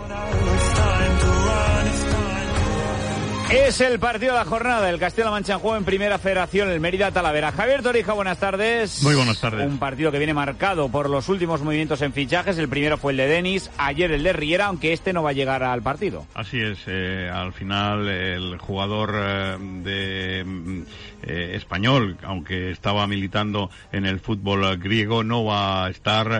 Es 3.53 3.81
el 3.81 3.99
partido 3.99 4.33
de 4.33 4.39
la 4.39 4.45
jornada. 4.45 4.89
El 4.89 4.97
Castilla-La 4.97 5.29
Mancha 5.29 5.53
en 5.53 5.59
juego 5.59 5.77
en 5.77 5.85
primera 5.85 6.17
federación, 6.17 6.69
el 6.69 6.79
Mérida 6.79 7.11
Talavera. 7.11 7.51
Javier 7.51 7.83
Torija, 7.83 8.13
buenas 8.13 8.39
tardes. 8.39 9.03
Muy 9.03 9.13
buenas 9.13 9.39
tardes. 9.39 9.67
Un 9.67 9.77
partido 9.77 10.11
que 10.11 10.17
viene 10.17 10.33
marcado 10.33 10.89
por 10.89 11.07
los 11.07 11.29
últimos 11.29 11.61
movimientos 11.61 12.01
en 12.01 12.13
fichajes. 12.13 12.57
El 12.57 12.67
primero 12.67 12.97
fue 12.97 13.11
el 13.11 13.17
de 13.17 13.27
Denis, 13.27 13.69
ayer 13.77 14.11
el 14.11 14.23
de 14.23 14.33
Riera, 14.33 14.65
aunque 14.65 14.91
este 14.91 15.13
no 15.13 15.21
va 15.21 15.29
a 15.29 15.33
llegar 15.33 15.61
al 15.61 15.83
partido. 15.83 16.25
Así 16.33 16.59
es, 16.59 16.79
eh, 16.87 17.29
al 17.31 17.53
final 17.53 18.07
el 18.07 18.57
jugador 18.57 19.13
eh, 19.15 19.57
de 19.83 20.83
eh, 21.21 21.51
español, 21.53 22.17
aunque 22.23 22.71
estaba 22.71 23.05
militando 23.05 23.69
en 23.91 24.07
el 24.07 24.19
fútbol 24.19 24.77
griego, 24.77 25.23
no 25.23 25.45
va 25.45 25.85
a 25.85 25.89
estar 25.91 26.31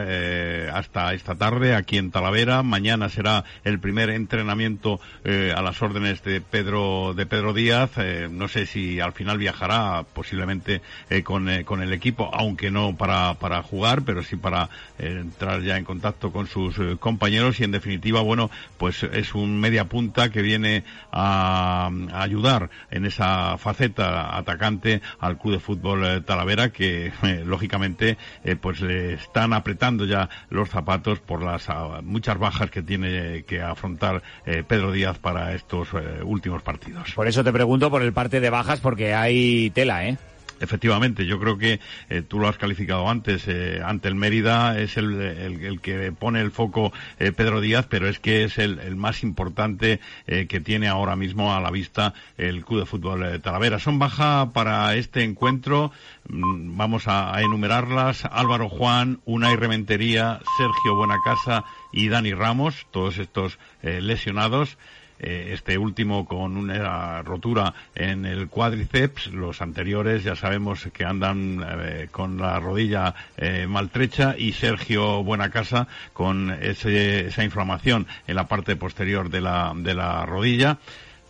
hasta 0.74 1.14
esta 1.14 1.36
tarde 1.36 1.76
aquí 1.76 2.00
en 2.00 2.10
Talavera. 2.10 2.64
Mañana 2.64 3.08
será 3.10 3.44
el 3.64 3.80
primer 3.80 4.10
entrenamiento 4.10 5.00
a 5.24 5.62
las 5.62 5.80
órdenes 5.82 6.24
de 6.24 6.42
Pedro 6.42 7.03
de 7.14 7.26
Pedro 7.26 7.54
Díaz, 7.54 7.92
eh, 7.98 8.30
no 8.32 8.48
sé 8.48 8.66
si 8.66 9.02
al 9.02 9.12
final 9.12 9.38
viajará 9.38 10.06
posiblemente 10.14 10.82
eh, 11.10 11.24
con, 11.24 11.50
eh, 11.50 11.66
con, 11.66 11.82
el 11.84 11.92
equipo, 11.92 12.30
aunque 12.34 12.72
no 12.72 12.96
para, 12.96 13.34
para 13.34 13.62
jugar, 13.62 14.04
pero 14.04 14.24
sí 14.24 14.38
para 14.38 14.70
entrar 14.98 15.62
ya 15.62 15.78
en 15.78 15.84
contacto 15.84 16.32
con 16.32 16.48
sus 16.48 16.76
compañeros 17.00 17.60
y 17.60 17.66
en 17.66 17.72
definitiva, 17.72 18.22
bueno, 18.22 18.50
pues 18.78 19.04
es 19.04 19.36
un 19.36 19.60
media 19.60 19.86
punta 19.86 20.30
que 20.30 20.42
viene 20.42 20.84
a, 21.12 21.90
ayudar 22.14 22.70
en 22.92 23.06
esa 23.06 23.58
faceta 23.58 24.38
atacante 24.38 25.02
al 25.20 25.38
Club 25.38 25.56
de 25.56 25.60
Fútbol 25.60 26.24
Talavera 26.24 26.70
que 26.70 27.12
lógicamente 27.46 28.18
pues 28.62 28.82
le 28.82 29.14
están 29.14 29.54
apretando 29.54 30.06
ya 30.06 30.30
los 30.50 30.70
zapatos 30.70 31.20
por 31.20 31.42
las 31.42 31.68
uh, 31.70 32.02
muchas 32.04 32.38
bajas 32.38 32.70
que 32.70 32.82
tiene 32.82 33.44
que 33.44 33.62
afrontar 33.62 34.22
Pedro 34.46 34.92
Díaz 34.92 35.18
para 35.20 35.54
estos 35.54 35.90
últimos 36.24 36.62
partidos. 36.62 36.83
Por 37.16 37.28
eso 37.28 37.44
te 37.44 37.52
pregunto 37.52 37.90
por 37.90 38.02
el 38.02 38.14
parte 38.14 38.40
de 38.40 38.50
bajas 38.50 38.80
porque 38.80 39.14
hay 39.14 39.70
tela, 39.72 40.08
¿eh? 40.08 40.18
Efectivamente, 40.64 41.26
yo 41.26 41.42
creo 41.42 41.58
que 41.58 41.82
eh, 42.10 42.22
tú 42.22 42.40
lo 42.40 42.48
has 42.48 42.58
calificado 42.58 43.10
antes, 43.10 43.50
eh, 43.50 43.82
ante 43.84 44.08
el 44.08 44.16
Mérida 44.16 44.80
es 44.80 44.96
el, 44.96 45.20
el, 45.22 45.82
que 45.82 46.14
pone 46.14 46.40
el 46.40 46.52
foco 46.52 46.94
eh, 47.20 47.34
Pedro 47.34 47.60
Díaz, 47.60 47.86
pero 47.90 48.08
es 48.08 48.20
que 48.20 48.46
es 48.46 48.58
el, 48.58 48.80
el 48.80 48.96
más 48.96 49.24
importante 49.24 50.00
que 50.26 50.62
tiene 50.62 50.88
ahora 50.88 51.18
mismo 51.18 51.54
a 51.54 51.60
la 51.60 51.70
vista 51.70 52.14
el 52.38 52.64
Club 52.64 52.80
de 52.80 52.86
Fútbol 52.86 53.42
Talavera. 53.42 53.78
Son 53.78 54.00
baja 54.00 54.52
para 54.54 54.96
este 54.96 55.24
encuentro, 55.24 55.92
mm, 56.30 56.78
vamos 56.78 57.10
a, 57.10 57.36
a, 57.36 57.42
enumerarlas, 57.42 58.24
Álvaro 58.26 58.70
Juan, 58.70 59.20
Unai 59.26 59.58
Rementería, 59.58 60.40
Sergio 60.58 60.96
Buenacasa 60.96 61.66
y 61.92 62.08
Dani 62.08 62.34
Ramos, 62.34 62.88
todos 62.92 63.18
estos 63.18 63.60
lesionados. 63.82 64.78
Eh, 65.24 65.54
este 65.54 65.78
último 65.78 66.26
con 66.26 66.58
una 66.58 67.22
rotura 67.22 67.74
en 67.96 68.26
el 68.26 68.50
cuádriceps, 68.50 69.28
los 69.28 69.62
anteriores 69.62 70.24
ya 70.24 70.36
sabemos 70.36 70.88
que 70.92 71.06
andan 71.06 71.66
eh, 71.66 72.10
con 72.12 72.38
la 72.38 72.60
rodilla 72.60 73.16
eh, 73.38 73.66
maltrecha 73.68 74.36
y 74.38 74.52
Sergio 74.52 75.24
Buenacasa 75.24 75.88
con 76.12 76.52
ese, 76.62 77.28
esa 77.28 77.44
inflamación 77.44 78.06
en 78.28 78.36
la 78.36 78.48
parte 78.48 78.76
posterior 78.76 79.30
de 79.30 79.40
la, 79.40 79.72
de 79.76 79.94
la 79.94 80.26
rodilla. 80.26 80.80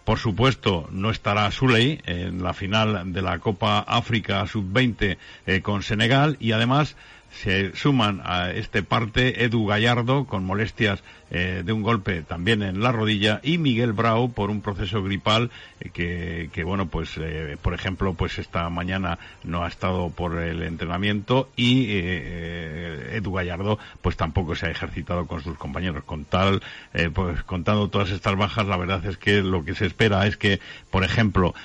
Por 0.06 0.17
supuesto, 0.17 0.89
no 0.91 1.12
estará 1.12 1.49
Suley 1.51 2.01
en 2.06 2.43
la 2.43 2.53
final 2.53 3.13
de 3.13 3.21
la 3.21 3.39
Copa 3.39 3.79
África 3.79 4.45
Sub-20 4.47 5.17
eh, 5.45 5.62
con 5.62 5.84
Senegal 5.84 6.36
y 6.39 6.51
además 6.51 6.97
se 7.32 7.75
suman 7.75 8.21
a 8.23 8.51
este 8.51 8.84
parte 8.84 9.43
Edu 9.43 9.65
Gallardo 9.65 10.25
con 10.25 10.43
molestias 10.43 11.03
eh, 11.34 11.63
de 11.65 11.74
un 11.74 11.82
golpe 11.82 12.22
también 12.22 12.62
en 12.62 12.82
la 12.82 12.91
rodilla 12.91 13.39
y 13.41 13.58
Miguel 13.58 13.91
Brau 13.91 14.32
por 14.32 14.52
un 14.52 14.62
proceso 14.62 15.02
gripal 15.02 15.50
eh, 15.80 15.89
que, 15.89 16.50
que, 16.54 16.63
bueno 16.63 16.86
pues 16.86 17.17
eh, 17.17 17.58
por 17.60 17.74
ejemplo 17.74 18.13
pues 18.13 18.38
esta 18.38 18.69
mañana 18.69 19.17
no 19.43 19.63
ha 19.63 19.67
estado 19.67 20.12
por 20.12 20.38
el 20.38 20.62
entrenamiento 20.62 21.50
y 21.56 21.88
eh, 21.89 23.15
Edu 23.15 23.34
Gallardo 23.34 23.80
pues 24.04 24.15
tampoco 24.15 24.54
se 24.54 24.67
ha 24.67 24.69
ejercitado 24.69 25.26
con 25.26 25.41
sus 25.41 25.58
compañeros. 25.58 26.04
Con 26.04 26.26
tal 26.26 26.62
pues 27.13 27.41
contando 27.43 27.89
todas 27.89 28.12
estas 28.12 28.36
bajas 28.36 28.67
la 28.67 28.78
verdad 28.78 29.04
es 29.06 29.17
que 29.17 29.41
lo 29.41 29.65
que 29.65 29.74
se 29.74 29.88
espera 29.88 30.28
es 30.28 30.38
que 30.38 30.60
por 30.91 31.04
ejemplo 31.04 31.56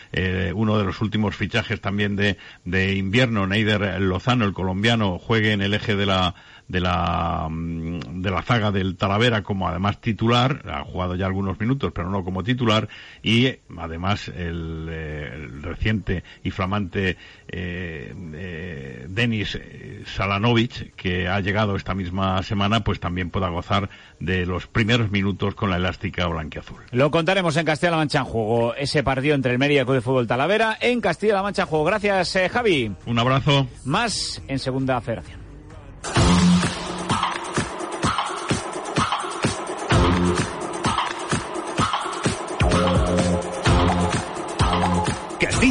uno 0.55 0.79
de 0.79 0.85
los 0.85 1.03
últimos 1.03 1.37
fichajes 1.37 1.81
también 1.81 2.17
de, 2.17 2.39
de 2.65 2.95
invierno 2.95 3.47
Neider 3.47 4.01
Lozano 4.01 4.47
el 4.47 4.55
colombiano 4.55 5.19
juegue 5.19 5.53
en 5.53 5.61
el 5.61 5.75
eje 5.75 5.95
de 5.95 6.07
la 6.07 6.35
de 6.69 6.81
la, 6.81 7.49
mm, 7.51 8.23
de 8.23 8.31
la 8.31 8.43
zaga 8.43 8.71
del 8.71 8.97
Talavera 8.97 9.43
como 9.43 9.69
además 9.69 10.01
titular, 10.01 10.63
ha 10.71 10.85
jugado 10.85 11.15
ya 11.15 11.27
algunos 11.27 11.59
minutos, 11.59 11.93
pero 11.95 12.11
no 12.11 12.25
como 12.25 12.43
titular, 12.43 12.89
y 13.23 13.57
además 13.77 14.29
el, 14.29 14.87
eh, 14.91 15.31
el 15.35 15.63
reciente 15.63 16.25
y 16.45 16.51
flamante 16.51 17.17
eh, 17.49 18.15
eh, 18.35 19.07
Denis 19.09 19.59
Salanovic, 20.07 20.95
que 20.95 21.29
ha 21.29 21.41
llegado 21.41 21.77
esta 21.77 21.95
misma 21.95 22.43
semana, 22.43 22.85
pues 22.85 23.01
también 23.01 23.31
pueda 23.31 23.49
gozar 23.49 23.89
de 24.21 24.47
los 24.47 24.67
primeros 24.67 25.11
minutos 25.11 25.55
con 25.55 25.71
la 25.71 25.77
elástica 25.77 26.27
blanquiazul. 26.27 26.79
Lo 26.93 27.11
contaremos 27.11 27.57
en 27.57 27.67
Castilla-La 27.67 27.97
Mancha 27.97 28.19
en 28.21 28.25
juego, 28.25 28.75
ese 28.75 29.03
partido 29.03 29.35
entre 29.35 29.53
el 29.53 29.59
Mérida 29.59 29.79
y 29.79 29.81
el 29.81 29.87
Club 29.87 29.97
de 29.97 30.03
Fútbol 30.03 30.27
Talavera 30.27 30.77
en 30.81 31.01
Castilla-La 31.01 31.43
Mancha 31.43 31.63
en 31.63 31.69
juego. 31.69 31.85
Gracias, 31.85 32.37
eh, 32.37 32.49
Javi. 32.49 32.93
Un 33.07 33.19
abrazo. 33.19 33.67
Más 33.85 34.43
en 34.49 34.59
Segunda 34.59 35.01
Federación. 35.01 35.41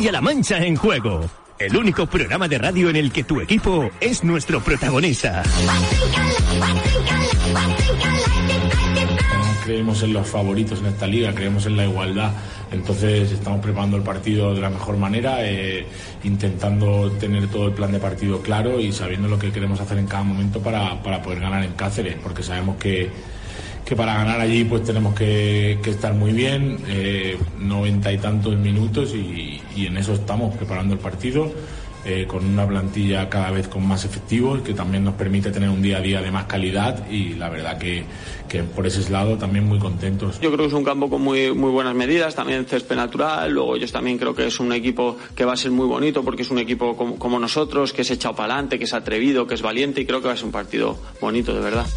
Castilla-La 0.07 0.21
Mancha 0.21 0.65
en 0.65 0.77
juego. 0.77 1.29
El 1.59 1.75
único 1.75 2.05
programa 2.05 2.47
de 2.47 2.57
radio 2.57 2.89
en 2.89 2.95
el 2.95 3.11
que 3.11 3.25
tu 3.25 3.41
equipo 3.41 3.89
es 3.99 4.23
nuestro 4.23 4.61
protagonista. 4.61 5.43
Creemos 9.65 10.01
en 10.03 10.13
los 10.13 10.25
favoritos 10.25 10.79
en 10.79 10.85
esta 10.85 11.07
liga, 11.07 11.35
creemos 11.35 11.65
en 11.65 11.75
la 11.75 11.83
igualdad. 11.83 12.31
Entonces 12.71 13.33
estamos 13.33 13.59
preparando 13.59 13.97
el 13.97 14.03
partido 14.03 14.55
de 14.55 14.61
la 14.61 14.69
mejor 14.69 14.95
manera, 14.95 15.45
eh, 15.45 15.85
intentando 16.23 17.11
tener 17.19 17.49
todo 17.49 17.67
el 17.67 17.73
plan 17.73 17.91
de 17.91 17.99
partido 17.99 18.41
claro 18.41 18.79
y 18.79 18.93
sabiendo 18.93 19.27
lo 19.27 19.37
que 19.37 19.51
queremos 19.51 19.81
hacer 19.81 19.97
en 19.97 20.07
cada 20.07 20.23
momento 20.23 20.61
para, 20.61 21.03
para 21.03 21.21
poder 21.21 21.41
ganar 21.41 21.65
en 21.65 21.73
Cáceres, 21.73 22.15
porque 22.23 22.43
sabemos 22.43 22.77
que 22.77 23.11
que 23.87 23.95
para 23.95 24.15
ganar 24.15 24.41
allí 24.41 24.65
pues 24.65 24.83
tenemos 24.83 25.15
que, 25.15 25.79
estar 25.85 26.13
muy 26.13 26.33
bien, 26.33 26.77
eh, 26.89 27.37
noventa 27.57 28.11
y 28.11 28.17
tantos 28.17 28.57
minutos 28.57 29.15
y, 29.15 29.61
en 29.77 29.95
eso 29.95 30.13
estamos 30.13 30.53
preparando 30.55 30.93
el 30.93 30.99
partido. 30.99 31.49
Eh, 32.05 32.25
con 32.25 32.45
una 32.45 32.65
plantilla 32.65 33.27
cada 33.27 33.51
vez 33.51 33.67
con 33.67 33.85
más 33.85 34.05
efectivos, 34.05 34.61
que 34.61 34.73
también 34.73 35.03
nos 35.03 35.15
permite 35.15 35.51
tener 35.51 35.69
un 35.69 35.81
día 35.81 35.97
a 35.97 35.99
día 35.99 36.21
de 36.21 36.31
más 36.31 36.45
calidad 36.45 37.05
y 37.09 37.33
la 37.33 37.49
verdad 37.49 37.77
que, 37.77 38.05
por 38.73 38.87
ese 38.87 39.11
lado 39.11 39.37
también 39.37 39.65
muy 39.65 39.77
contentos. 39.77 40.39
Yo 40.39 40.49
creo 40.49 40.59
que 40.59 40.67
es 40.67 40.73
un 40.73 40.85
campo 40.85 41.09
con 41.09 41.21
muy, 41.21 41.51
muy 41.51 41.69
buenas 41.69 41.95
medidas, 41.95 42.33
también 42.33 42.65
césped 42.65 42.95
natural, 42.95 43.51
luego 43.51 43.75
ellos 43.75 43.91
también 43.91 44.17
creo 44.17 44.33
que 44.33 44.47
es 44.47 44.57
un 44.61 44.71
equipo 44.71 45.17
que 45.35 45.43
va 45.43 45.53
a 45.53 45.57
ser 45.57 45.71
muy 45.71 45.85
bonito 45.85 46.23
porque 46.23 46.43
es 46.43 46.51
un 46.51 46.59
equipo 46.59 46.95
como, 46.95 47.19
como 47.19 47.39
nosotros, 47.39 47.91
que 47.91 48.03
es 48.03 48.11
echado 48.11 48.35
para 48.35 48.53
adelante, 48.53 48.79
que 48.79 48.85
es 48.85 48.93
atrevido, 48.93 49.45
que 49.45 49.55
es 49.55 49.61
valiente 49.61 49.99
y 49.99 50.05
creo 50.05 50.21
que 50.21 50.27
va 50.27 50.33
a 50.33 50.37
ser 50.37 50.45
un 50.45 50.53
partido 50.53 50.97
bonito, 51.19 51.53
de 51.53 51.59
verdad. 51.59 51.87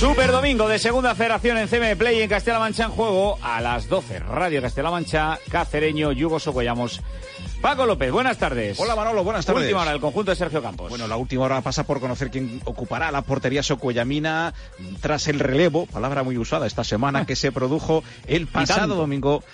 Super 0.00 0.32
domingo 0.32 0.66
de 0.66 0.78
segunda 0.78 1.14
federación 1.14 1.58
en 1.58 1.68
CM 1.68 1.94
Play 1.94 2.22
en 2.22 2.28
Castilla-La 2.30 2.60
Mancha 2.60 2.84
en 2.84 2.90
juego 2.90 3.38
a 3.42 3.60
las 3.60 3.86
12. 3.86 4.20
Radio 4.20 4.62
Castilla-La 4.62 4.90
Mancha, 4.90 5.38
Cacereño, 5.50 6.10
Yugo 6.12 6.40
Socollamos. 6.40 7.02
Paco 7.60 7.84
López, 7.84 8.10
buenas 8.10 8.38
tardes. 8.38 8.80
Hola 8.80 8.96
Manolo, 8.96 9.22
buenas 9.22 9.44
tardes. 9.44 9.64
Última 9.64 9.82
hora, 9.82 9.92
el 9.92 10.00
conjunto 10.00 10.30
de 10.30 10.36
Sergio 10.36 10.62
Campos. 10.62 10.88
Bueno, 10.88 11.06
la 11.06 11.18
última 11.18 11.44
hora 11.44 11.60
pasa 11.60 11.84
por 11.84 12.00
conocer 12.00 12.30
quién 12.30 12.62
ocupará 12.64 13.12
la 13.12 13.20
portería 13.20 13.62
socuellamina 13.62 14.54
tras 15.02 15.28
el 15.28 15.38
relevo, 15.38 15.84
palabra 15.84 16.22
muy 16.22 16.38
usada 16.38 16.66
esta 16.66 16.82
semana, 16.82 17.26
que 17.26 17.36
se 17.36 17.52
produjo 17.52 18.02
el 18.26 18.46
pasado 18.46 18.94
domingo 18.94 19.44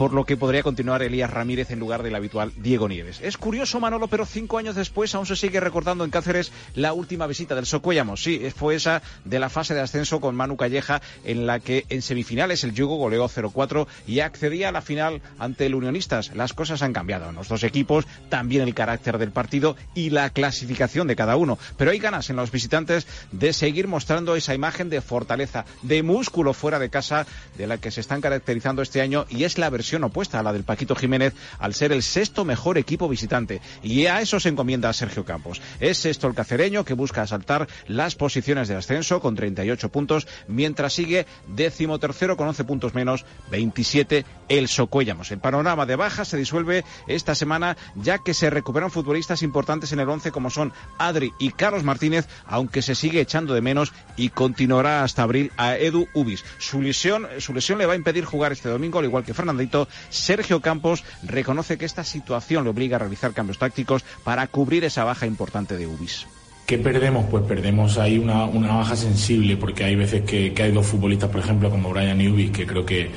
por 0.00 0.14
lo 0.14 0.24
que 0.24 0.38
podría 0.38 0.62
continuar 0.62 1.02
Elías 1.02 1.28
Ramírez 1.28 1.70
en 1.70 1.78
lugar 1.78 2.02
del 2.02 2.14
habitual 2.14 2.54
Diego 2.56 2.88
Nieves. 2.88 3.20
Es 3.22 3.36
curioso, 3.36 3.80
Manolo, 3.80 4.08
pero 4.08 4.24
cinco 4.24 4.56
años 4.56 4.74
después 4.74 5.14
aún 5.14 5.26
se 5.26 5.36
sigue 5.36 5.60
recordando 5.60 6.04
en 6.04 6.10
Cáceres 6.10 6.52
la 6.74 6.94
última 6.94 7.26
visita 7.26 7.54
del 7.54 7.66
Socuellamos. 7.66 8.22
Sí, 8.22 8.50
fue 8.56 8.76
esa 8.76 9.02
de 9.26 9.38
la 9.38 9.50
fase 9.50 9.74
de 9.74 9.82
ascenso 9.82 10.18
con 10.22 10.34
Manu 10.34 10.56
Calleja, 10.56 11.02
en 11.22 11.46
la 11.46 11.60
que 11.60 11.84
en 11.90 12.00
semifinales 12.00 12.64
el 12.64 12.72
Yugo 12.72 12.96
goleó 12.96 13.28
0-4 13.28 13.86
y 14.06 14.20
accedía 14.20 14.70
a 14.70 14.72
la 14.72 14.80
final 14.80 15.20
ante 15.38 15.66
el 15.66 15.74
Unionistas. 15.74 16.34
Las 16.34 16.54
cosas 16.54 16.80
han 16.80 16.94
cambiado 16.94 17.28
en 17.28 17.34
los 17.34 17.48
dos 17.48 17.62
equipos, 17.62 18.06
también 18.30 18.62
el 18.62 18.74
carácter 18.74 19.18
del 19.18 19.32
partido 19.32 19.76
y 19.94 20.08
la 20.08 20.30
clasificación 20.30 21.08
de 21.08 21.16
cada 21.16 21.36
uno. 21.36 21.58
Pero 21.76 21.90
hay 21.90 21.98
ganas 21.98 22.30
en 22.30 22.36
los 22.36 22.50
visitantes 22.50 23.06
de 23.32 23.52
seguir 23.52 23.86
mostrando 23.86 24.34
esa 24.34 24.54
imagen 24.54 24.88
de 24.88 25.02
fortaleza, 25.02 25.66
de 25.82 26.02
músculo 26.02 26.54
fuera 26.54 26.78
de 26.78 26.88
casa, 26.88 27.26
de 27.58 27.66
la 27.66 27.76
que 27.76 27.90
se 27.90 28.00
están 28.00 28.22
caracterizando 28.22 28.80
este 28.80 29.02
año 29.02 29.26
y 29.28 29.44
es 29.44 29.58
la 29.58 29.68
versión 29.68 29.89
opuesta 29.98 30.38
a 30.38 30.42
la 30.42 30.52
del 30.52 30.64
Paquito 30.64 30.94
Jiménez 30.94 31.34
al 31.58 31.74
ser 31.74 31.92
el 31.92 32.02
sexto 32.02 32.44
mejor 32.44 32.78
equipo 32.78 33.08
visitante. 33.08 33.60
Y 33.82 34.06
a 34.06 34.20
eso 34.20 34.40
se 34.40 34.48
encomienda 34.48 34.88
a 34.88 34.92
Sergio 34.92 35.24
Campos. 35.24 35.60
Es 35.80 35.98
sexto 35.98 36.26
el 36.26 36.34
cacereño 36.34 36.84
que 36.84 36.94
busca 36.94 37.22
asaltar 37.22 37.68
las 37.86 38.14
posiciones 38.14 38.68
de 38.68 38.76
ascenso 38.76 39.20
con 39.20 39.34
38 39.34 39.88
puntos, 39.90 40.26
mientras 40.48 40.92
sigue 40.92 41.26
décimo 41.48 41.98
tercero 41.98 42.36
con 42.36 42.48
11 42.48 42.64
puntos 42.64 42.94
menos, 42.94 43.24
27 43.50 44.24
el 44.48 44.68
Socuellamos. 44.68 45.30
El 45.30 45.38
panorama 45.38 45.86
de 45.86 45.96
bajas 45.96 46.28
se 46.28 46.36
disuelve 46.36 46.84
esta 47.06 47.34
semana 47.34 47.76
ya 47.96 48.18
que 48.18 48.34
se 48.34 48.50
recuperan 48.50 48.90
futbolistas 48.90 49.42
importantes 49.42 49.92
en 49.92 50.00
el 50.00 50.08
11 50.08 50.32
como 50.32 50.50
son 50.50 50.72
Adri 50.98 51.32
y 51.38 51.50
Carlos 51.50 51.84
Martínez, 51.84 52.28
aunque 52.46 52.82
se 52.82 52.94
sigue 52.94 53.20
echando 53.20 53.54
de 53.54 53.60
menos 53.60 53.92
y 54.16 54.30
continuará 54.30 55.02
hasta 55.02 55.22
abril 55.22 55.52
a 55.56 55.76
Edu 55.76 56.08
Ubis. 56.14 56.44
Su 56.58 56.82
lesión, 56.82 57.26
su 57.38 57.54
lesión 57.54 57.78
le 57.78 57.86
va 57.86 57.94
a 57.94 57.96
impedir 57.96 58.24
jugar 58.24 58.52
este 58.52 58.68
domingo, 58.68 58.98
al 58.98 59.04
igual 59.04 59.24
que 59.24 59.34
Fernandito, 59.34 59.79
Sergio 60.08 60.60
Campos 60.60 61.04
reconoce 61.22 61.78
que 61.78 61.84
esta 61.84 62.04
situación 62.04 62.64
le 62.64 62.70
obliga 62.70 62.96
a 62.96 63.00
realizar 63.00 63.32
cambios 63.32 63.58
tácticos 63.58 64.04
para 64.24 64.46
cubrir 64.46 64.84
esa 64.84 65.04
baja 65.04 65.26
importante 65.26 65.76
de 65.76 65.86
Ubis. 65.86 66.26
¿Qué 66.70 66.78
perdemos? 66.78 67.26
Pues 67.28 67.42
perdemos 67.42 67.98
ahí 67.98 68.16
una, 68.16 68.44
una 68.44 68.76
baja 68.76 68.94
sensible, 68.94 69.56
porque 69.56 69.82
hay 69.82 69.96
veces 69.96 70.22
que, 70.22 70.54
hay 70.56 70.70
dos 70.70 70.86
futbolistas, 70.86 71.28
por 71.28 71.40
ejemplo, 71.40 71.68
como 71.68 71.90
Brian 71.90 72.16
Newby, 72.16 72.50
que 72.50 72.64
creo 72.64 72.86
que, 72.86 73.10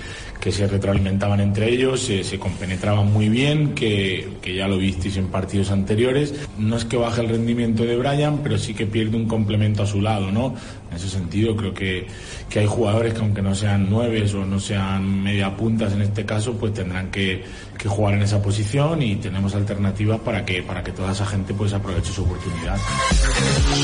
que 0.44 0.52
se 0.52 0.68
retroalimentaban 0.68 1.40
entre 1.40 1.70
ellos, 1.70 2.02
se, 2.02 2.38
compenetraban 2.38 3.14
muy 3.14 3.30
bien, 3.30 3.74
que, 3.74 4.28
que 4.42 4.54
ya 4.54 4.68
lo 4.68 4.78
visteis 4.78 5.16
en 5.16 5.28
partidos 5.28 5.72
anteriores. 5.72 6.34
No 6.58 6.76
es 6.76 6.84
que 6.84 6.98
baje 6.98 7.22
el 7.22 7.30
rendimiento 7.30 7.86
de 7.86 7.96
Brian, 7.96 8.40
pero 8.44 8.58
sí 8.58 8.74
que 8.74 8.86
pierde 8.86 9.16
un 9.16 9.26
complemento 9.26 9.84
a 9.84 9.88
su 9.88 10.02
lado, 10.02 10.34
¿no? 10.34 10.54
En 10.92 10.98
ese 10.98 11.08
sentido, 11.08 11.56
creo 11.56 11.74
que, 11.74 12.08
que 12.50 12.60
hay 12.60 12.66
jugadores 12.66 13.14
que 13.14 13.22
aunque 13.22 13.42
no 13.42 13.56
sean 13.56 13.90
nueves 13.90 14.34
o 14.34 14.46
no 14.46 14.60
sean 14.60 15.24
media 15.24 15.56
puntas 15.56 15.94
en 15.94 16.02
este 16.02 16.26
caso, 16.26 16.58
pues 16.58 16.74
tendrán 16.74 17.10
que, 17.10 17.46
que 17.78 17.88
jugar 17.88 18.14
en 18.16 18.22
esa 18.22 18.42
posición 18.42 19.02
y 19.02 19.16
tenemos 19.16 19.56
alternativas 19.56 20.20
para 20.20 20.46
que, 20.46 20.62
para 20.62 20.84
que 20.84 20.92
toda 20.92 21.14
esa 21.14 21.26
gente 21.26 21.54
pues 21.54 21.74
aproveche 21.74 22.12
su 22.12 22.24
oportunidad. 22.24 22.78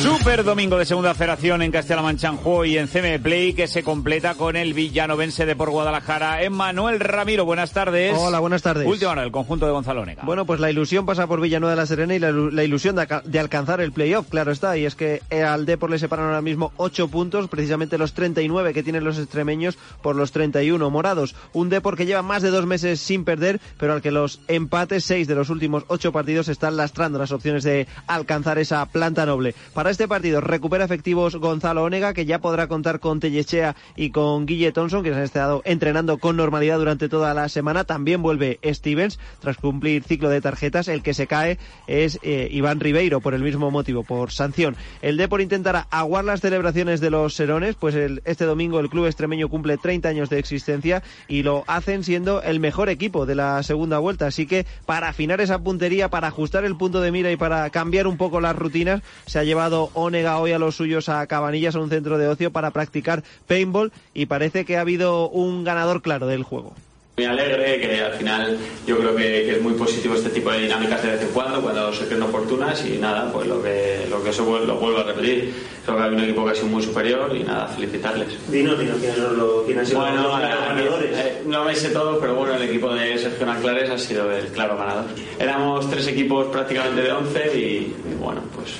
Super 0.03 0.43
domingo 0.43 0.77
de 0.77 0.85
segunda 0.85 1.13
federación 1.13 1.61
en 1.61 1.71
Castilla-La 1.71 2.01
Mancha 2.01 2.33
y 2.65 2.77
en 2.77 2.87
CM 2.87 3.17
Play 3.19 3.53
que 3.53 3.67
se 3.67 3.81
completa 3.81 4.35
con 4.35 4.55
el 4.55 4.73
villanovense 4.73 5.45
de 5.45 5.55
por 5.55 5.69
Guadalajara. 5.69 6.43
Emmanuel 6.49 6.99
Ramiro, 6.99 7.45
buenas 7.45 7.73
tardes. 7.73 8.15
Hola, 8.17 8.39
buenas 8.39 8.63
tardes. 8.63 8.87
Última 8.87 9.11
hora, 9.11 9.23
el 9.23 9.31
conjunto 9.31 9.67
de 9.67 9.71
Gonzalo 9.71 10.03
Nega. 10.03 10.23
Bueno, 10.23 10.45
pues 10.45 10.59
la 10.59 10.71
ilusión 10.71 11.05
pasa 11.05 11.27
por 11.27 11.39
Villanueva 11.41 11.73
de 11.73 11.77
la 11.77 11.85
Serena 11.85 12.15
y 12.15 12.19
la, 12.19 12.31
la 12.31 12.63
ilusión 12.63 12.95
de, 12.95 13.07
de, 13.23 13.39
alcanzar 13.39 13.81
el 13.81 13.91
playoff, 13.91 14.29
claro 14.29 14.51
está. 14.51 14.75
Y 14.75 14.85
es 14.85 14.95
que 14.95 15.21
al 15.31 15.67
Depor 15.67 15.91
le 15.91 15.99
separan 15.99 16.25
ahora 16.25 16.41
mismo 16.41 16.73
8 16.77 17.07
puntos, 17.09 17.49
precisamente 17.49 17.99
los 17.99 18.13
39 18.13 18.73
que 18.73 18.81
tienen 18.81 19.03
los 19.03 19.19
extremeños 19.19 19.77
por 20.01 20.15
los 20.15 20.31
31 20.31 20.89
morados. 20.89 21.35
Un 21.53 21.69
Depor 21.69 21.95
que 21.95 22.07
lleva 22.07 22.23
más 22.23 22.41
de 22.41 22.49
dos 22.49 22.65
meses 22.65 22.99
sin 22.99 23.25
perder, 23.25 23.61
pero 23.77 23.93
al 23.93 24.01
que 24.01 24.09
los 24.09 24.41
empates, 24.47 25.05
6 25.05 25.27
de 25.27 25.35
los 25.35 25.51
últimos 25.51 25.83
8 25.87 26.11
partidos, 26.11 26.47
están 26.47 26.77
lastrando 26.77 27.19
las 27.19 27.31
opciones 27.31 27.63
de 27.63 27.85
alcanzar 28.07 28.57
esa 28.57 28.83
planta 28.87 29.27
noble. 29.27 29.53
Para 29.75 29.91
este 29.91 30.07
partido 30.07 30.41
recupera 30.41 30.83
efectivos 30.83 31.35
Gonzalo 31.35 31.83
Onega, 31.83 32.15
que 32.15 32.25
ya 32.25 32.39
podrá 32.39 32.67
contar 32.67 32.99
con 32.99 33.19
Tellechea 33.19 33.75
y 33.95 34.09
con 34.09 34.47
Guille 34.47 34.71
Thompson, 34.71 35.03
que 35.03 35.11
se 35.11 35.15
han 35.15 35.23
estado 35.23 35.61
entrenando 35.63 36.17
con 36.17 36.28
normalidad 36.35 36.77
durante 36.77 37.09
toda 37.09 37.33
la 37.33 37.49
semana. 37.49 37.83
También 37.83 38.21
vuelve 38.21 38.59
Stevens 38.65 39.19
tras 39.39 39.57
cumplir 39.57 40.03
ciclo 40.03 40.29
de 40.29 40.41
tarjetas. 40.41 40.87
El 40.87 41.03
que 41.03 41.13
se 41.13 41.27
cae 41.27 41.57
es 41.87 42.19
eh, 42.23 42.47
Iván 42.51 42.79
Ribeiro 42.79 43.21
por 43.21 43.33
el 43.33 43.43
mismo 43.43 43.71
motivo, 43.71 44.03
por 44.03 44.31
sanción. 44.31 44.75
El 45.01 45.17
Depor 45.17 45.41
intentará 45.41 45.87
aguar 45.91 46.25
las 46.25 46.41
celebraciones 46.41 47.01
de 47.01 47.09
los 47.09 47.33
Serones, 47.33 47.75
pues 47.75 47.95
el, 47.95 48.21
este 48.25 48.45
domingo 48.45 48.79
el 48.79 48.89
club 48.89 49.05
extremeño 49.05 49.49
cumple 49.49 49.77
30 49.77 50.09
años 50.09 50.29
de 50.29 50.39
existencia 50.39 51.03
y 51.27 51.43
lo 51.43 51.63
hacen 51.67 52.03
siendo 52.03 52.41
el 52.41 52.59
mejor 52.59 52.89
equipo 52.89 53.25
de 53.25 53.35
la 53.35 53.61
segunda 53.63 53.99
vuelta. 53.99 54.27
Así 54.27 54.45
que 54.45 54.65
para 54.85 55.09
afinar 55.09 55.41
esa 55.41 55.59
puntería, 55.59 56.09
para 56.09 56.27
ajustar 56.27 56.65
el 56.65 56.75
punto 56.75 57.01
de 57.01 57.11
mira 57.11 57.31
y 57.31 57.37
para 57.37 57.69
cambiar 57.69 58.07
un 58.07 58.17
poco 58.17 58.41
las 58.41 58.55
rutinas, 58.55 59.01
se 59.25 59.39
ha 59.39 59.43
llevado 59.43 59.89
Onega 59.93 60.37
hoy 60.37 60.51
a 60.51 60.59
los 60.59 60.75
suyos 60.75 61.09
a 61.09 61.25
Cabanillas, 61.27 61.75
a 61.75 61.79
un 61.79 61.89
centro 61.89 62.17
de 62.17 62.27
ocio, 62.27 62.51
para 62.51 62.71
practicar 62.71 63.23
paintball 63.47 63.91
y 64.13 64.25
parece 64.25 64.65
que 64.65 64.77
ha 64.77 64.81
habido 64.81 65.29
un 65.29 65.63
ganador 65.63 66.01
claro 66.01 66.18
del 66.27 66.43
juego 66.43 66.73
muy 67.19 67.25
alegre, 67.25 67.81
que 67.81 68.01
al 68.01 68.13
final 68.13 68.57
yo 68.87 68.97
creo 68.97 69.13
que, 69.13 69.23
que, 69.23 69.51
es 69.57 69.61
muy 69.61 69.73
positivo 69.73 70.15
este 70.15 70.29
tipo 70.29 70.51
de 70.51 70.59
dinámicas 70.61 71.03
de 71.03 71.11
vez 71.11 71.21
en 71.21 71.27
cuando, 71.29 71.61
cuando 71.61 71.91
se 71.91 72.05
creen 72.05 72.23
oportunas 72.23 72.85
y 72.85 72.97
nada, 72.97 73.29
pues 73.33 73.45
lo 73.45 73.61
que, 73.61 74.07
lo 74.09 74.23
que 74.23 74.29
eso 74.29 74.43
lo 74.65 74.75
vuelvo 74.75 74.99
a 74.99 75.03
repetir. 75.03 75.53
Creo 75.83 75.97
que 75.97 76.03
hay 76.03 76.13
un 76.13 76.19
equipo 76.21 76.45
que 76.45 76.51
ha 76.51 76.55
sido 76.55 76.67
muy 76.67 76.81
superior 76.81 77.35
y 77.35 77.43
nada, 77.43 77.67
felicitarles. 77.67 78.37
Dinos, 78.49 78.79
dinos 78.79 78.97
quiénes 78.99 79.17
son 79.17 79.37
los 79.37 79.65
quién 79.65 79.79
han 79.79 79.85
sido 79.85 79.99
bueno, 79.99 80.23
los 80.23 80.39
ganadores. 80.39 81.17
Eh, 81.17 81.43
no 81.45 81.65
me 81.65 81.75
sé 81.75 81.89
todo, 81.89 82.21
pero 82.21 82.35
bueno, 82.35 82.55
el 82.55 82.61
equipo 82.61 82.93
de 82.93 83.17
Sergio 83.17 83.45
Nanclares 83.45 83.89
ha 83.89 83.97
sido 83.97 84.31
el 84.31 84.47
claro 84.47 84.77
ganador. 84.77 85.05
Éramos 85.37 85.89
tres 85.89 86.07
equipos 86.07 86.47
prácticamente 86.47 87.01
de 87.01 87.11
11 87.11 87.57
y, 87.57 87.59
y 87.59 88.15
bueno, 88.17 88.41
pues 88.55 88.75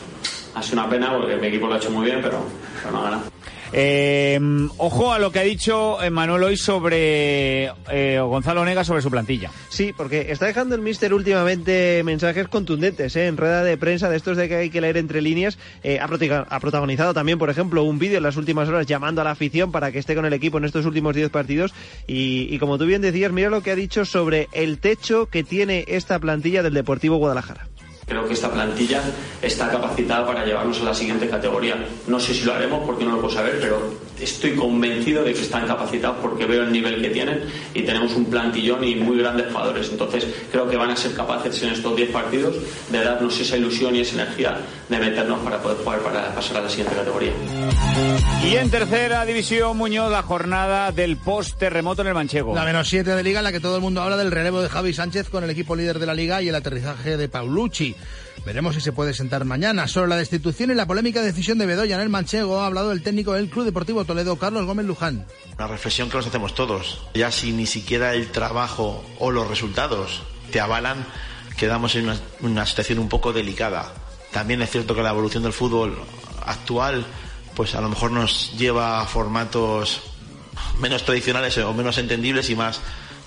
ha 0.56 0.64
sido 0.64 0.80
una 0.80 0.90
pena 0.90 1.12
porque 1.18 1.36
mi 1.36 1.48
equipo 1.48 1.68
lo 1.68 1.74
ha 1.74 1.78
hecho 1.78 1.92
muy 1.92 2.06
bien, 2.06 2.22
pero, 2.22 2.40
pero 2.82 2.92
no 2.94 3.00
ha 3.00 3.04
ganado. 3.04 3.39
Eh, 3.72 4.39
ojo 4.78 5.13
a 5.13 5.20
lo 5.20 5.32
que 5.32 5.39
ha 5.39 5.43
dicho 5.43 5.97
Manuel 6.11 6.43
hoy 6.43 6.57
sobre 6.57 7.72
eh, 7.91 8.20
Gonzalo 8.20 8.65
Nega 8.65 8.84
sobre 8.84 9.01
su 9.01 9.11
plantilla. 9.11 9.51
Sí, 9.70 9.93
porque 9.95 10.32
está 10.32 10.45
dejando 10.47 10.76
el 10.76 10.82
Mister 10.82 11.13
últimamente 11.13 12.01
mensajes 12.03 12.47
contundentes 12.47 13.15
¿eh? 13.15 13.28
en 13.28 13.38
rueda 13.38 13.63
de 13.63 13.78
prensa 13.78 14.09
de 14.09 14.17
estos 14.17 14.38
de 14.38 14.47
que 14.47 14.55
hay 14.55 14.70
que 14.70 14.82
leer 14.82 14.97
entre 14.97 15.22
líneas. 15.22 15.57
Eh, 15.84 15.99
ha, 15.99 16.07
protagonizado 16.59 17.13
también, 17.13 17.38
por 17.38 17.49
ejemplo, 17.49 17.84
un 17.84 17.99
vídeo 17.99 18.17
en 18.17 18.24
las 18.24 18.38
últimas 18.38 18.67
horas 18.67 18.88
llamando 18.88 19.22
a 19.22 19.24
la 19.24 19.32
afición 19.32 19.72
para 19.72 19.91
que 19.91 19.99
esté 19.99 20.15
con 20.15 20.26
el 20.26 20.34
equipo 20.34 20.57
en 20.57 20.65
estos 20.65 20.86
últimos 20.86 21.15
10 21.15 21.30
partidos. 21.30 21.74
Y, 22.07 22.47
y 22.53 22.59
como 22.59 22.78
tú 22.78 22.86
bien 22.86 23.01
decías, 23.01 23.32
mira 23.32 23.49
lo 23.49 23.61
que 23.61 23.72
ha 23.72 23.76
dicho 23.76 24.05
sobre 24.05 24.47
el 24.51 24.80
techo 24.80 25.28
que 25.28 25.43
tiene 25.43 25.86
esta 25.88 26.20
plantilla 26.20 26.63
del 26.63 26.74
Deportivo 26.74 27.17
Guadalajara. 27.17 27.67
Creo 28.10 28.28
que 28.28 28.34
esta 28.34 28.51
plantilla 28.51 29.01
está 29.41 29.70
capacitada 29.70 30.26
para 30.26 30.43
llevarnos 30.43 30.82
a 30.82 30.86
la 30.86 30.93
siguiente 30.93 31.30
categoría. 31.30 31.76
No 32.07 32.20
sé 32.20 32.34
si 32.34 32.43
lo 32.43 32.53
haremos 32.53 32.84
porque 32.86 33.05
no 33.05 33.12
lo 33.12 33.22
puedo 33.22 33.34
saber, 33.34 33.60
pero 33.62 33.93
estoy 34.20 34.55
convencido 34.55 35.24
de 35.24 35.34
que 35.34 35.41
están 35.41 35.68
capacitados 35.68 36.18
porque 36.22 36.45
veo 36.45 36.64
el 36.64 36.72
nivel 36.72 37.01
que 37.01 37.10
tienen 37.10 37.43
y 37.74 37.84
tenemos 37.84 38.16
un 38.16 38.26
plantillón 38.26 38.84
y 38.84 38.95
muy 38.95 39.20
grandes 39.20 39.47
jugadores. 39.51 39.89
Entonces 39.91 40.28
creo 40.51 40.68
que 40.70 40.76
van 40.76 40.89
a 40.89 40.95
ser 40.95 41.14
capaces 41.14 41.62
en 41.64 41.70
estos 41.70 41.95
10 41.95 42.10
partidos 42.10 42.55
de 42.89 43.03
darnos 43.03 43.39
esa 43.39 43.57
ilusión 43.57 43.95
y 43.95 44.01
esa 44.01 44.16
energía 44.16 44.57
de 44.89 44.97
meternos 44.97 45.39
para 45.39 45.62
poder 45.62 45.78
jugar 45.78 45.99
para 45.99 46.34
pasar 46.34 46.57
a 46.57 46.62
la 46.62 46.70
siguiente 46.70 46.95
categoría. 46.95 47.32
Y 48.43 48.55
en 48.55 48.72
tercera 48.72 49.26
división, 49.26 49.78
Muñoz, 49.78 50.12
la 50.12 50.24
jornada 50.24 50.91
del 50.91 51.18
post-terremoto 51.18 52.01
en 52.01 52.07
el 52.07 52.14
Manchego. 52.14 52.55
La 52.55 52.66
menos 52.66 52.89
7 52.89 53.16
de 53.16 53.24
liga 53.24 53.39
en 53.39 53.43
la 53.43 53.51
que 53.51 53.60
todo 53.60 53.76
el 53.76 53.82
mundo 53.82 54.01
habla 54.01 54.18
del 54.18 54.32
relevo 54.32 54.62
de 54.62 54.70
Javi 54.70 54.93
Sánchez 54.93 55.30
con 55.30 55.43
el 55.43 55.49
equipo 55.49 55.76
líder 55.76 55.99
de 55.99 56.05
la 56.05 56.14
liga 56.14 56.41
y 56.41 56.49
el 56.49 56.55
aterrizaje 56.55 57.18
de 57.18 57.30
Paulucci. 57.30 57.95
Veremos 58.45 58.76
si 58.76 58.82
se 58.82 58.91
puede 58.91 59.14
sentar 59.14 59.45
mañana. 59.45 59.88
Sobre 59.88 60.10
la 60.10 60.16
destitución 60.16 60.72
y 60.72 60.74
la 60.74 60.88
polémica 60.88 61.22
decisión 61.22 61.58
de 61.58 61.66
Bedoya 61.66 61.95
en 61.95 62.02
el 62.02 62.10
Manchego 62.10 62.62
ha 62.62 62.68
hablado 62.68 62.91
el 62.91 63.04
técnico 63.04 63.34
del 63.34 63.50
Club 63.50 63.66
Deportivo 63.66 64.06
Toledo, 64.06 64.38
Carlos 64.38 64.66
Gómez 64.66 64.86
Luján. 64.86 65.26
Una 65.58 65.68
reflexión 65.68 66.10
que 66.10 66.18
nos 66.18 66.28
hacemos 66.28 66.56
todos. 66.56 67.02
Ya 67.14 67.32
si 67.32 67.52
ni 67.52 67.66
siquiera 67.66 68.14
el 68.14 68.32
trabajo 68.32 69.04
o 69.20 69.32
los 69.32 69.47
resultados 69.47 70.24
te 70.52 70.60
avalan, 70.60 71.06
quedamos 71.58 71.95
en 71.95 72.10
una, 72.41 72.66
situación 72.66 73.00
un 73.00 73.10
poco 73.10 73.34
delicada. 73.34 73.93
También 74.32 74.62
es 74.62 74.72
cierto 74.72 74.95
que 74.95 75.04
la 75.04 75.10
evolución 75.10 75.43
del 75.43 75.54
fútbol 75.54 75.97
actual, 76.45 77.06
pues 77.56 77.76
a 77.76 77.82
lo 77.82 77.89
mejor 77.89 78.12
nos 78.12 78.58
lleva 78.58 79.02
a 79.02 79.06
formatos 79.06 80.02
menos 80.80 81.04
tradicionales 81.04 81.58
o 81.58 81.74
menos 81.74 81.97
entendibles 81.97 82.50
y 82.50 82.56
más 82.56 82.80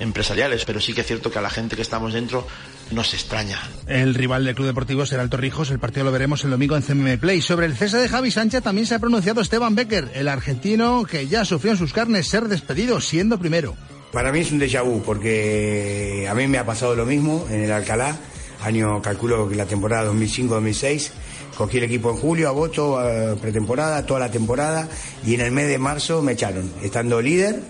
empresariales, 0.03 0.65
pero 0.65 0.81
sí 0.81 0.93
que 0.93 1.01
es 1.03 1.07
cierto 1.07 1.31
que 1.31 1.39
a 1.39 1.43
la 1.43 1.51
gente 1.51 1.77
que 1.77 1.83
estamos 1.83 2.13
dentro 2.13 2.47
nos 2.91 3.15
extraña. 3.15 3.59
El 3.87 4.15
rival 4.15 4.45
del 4.45 4.55
Club 4.55 4.67
Deportivo 4.67 5.07
será 5.07 5.23
el 5.23 5.31
Torrijos, 5.31 5.71
el 5.71 5.79
partido 5.79 6.05
lo 6.05 6.13
veremos 6.13 6.45
el 6.45 6.51
domingo 6.51 6.77
en 6.77 6.83
CMM 6.83 7.19
Play. 7.19 7.41
Sobre 7.41 7.67
el 7.67 7.77
cese 7.77 7.99
de 7.99 8.09
Javi 8.09 8.31
Sánchez 8.31 8.63
también 8.63 8.87
se 8.87 8.95
ha 8.95 8.99
pronunciado 8.99 9.41
Esteban 9.41 9.75
Becker, 9.75 10.11
el 10.15 10.29
argentino 10.29 11.05
que 11.05 11.29
ya 11.29 11.45
sufrió 11.45 11.73
en 11.73 11.79
sus 11.79 11.93
carnes 11.93 12.29
ser 12.29 12.49
despedido 12.49 13.01
siendo 13.01 13.39
primero. 13.39 13.77
Para 14.13 14.31
mí 14.31 14.41
es 14.41 14.53
un 14.53 14.61
déjà 14.61 14.83
vu 14.85 15.03
porque 15.03 16.27
a 16.29 16.35
mí 16.35 16.47
me 16.47 16.59
ha 16.59 16.67
pasado 16.67 16.95
lo 16.95 17.07
mismo 17.07 17.47
en 17.49 17.63
el 17.63 17.73
Alcalá, 17.73 18.17
año 18.63 19.01
calculo 19.01 19.49
que 19.49 19.57
la 19.57 19.67
temporada 19.67 20.13
2005-2006. 20.13 21.11
Cogí 21.57 21.79
el 21.79 21.85
equipo 21.85 22.11
en 22.11 22.17
julio, 22.17 22.49
agosto, 22.49 22.99
pretemporada, 23.41 24.05
toda 24.05 24.21
la 24.21 24.31
temporada 24.31 24.89
y 25.25 25.35
en 25.35 25.43
el 25.43 25.53
mes 25.53 25.69
de 25.69 25.79
marzo 25.79 26.23
me 26.23 26.33
echaron, 26.33 26.71
estando 26.83 27.21
líder 27.21 27.61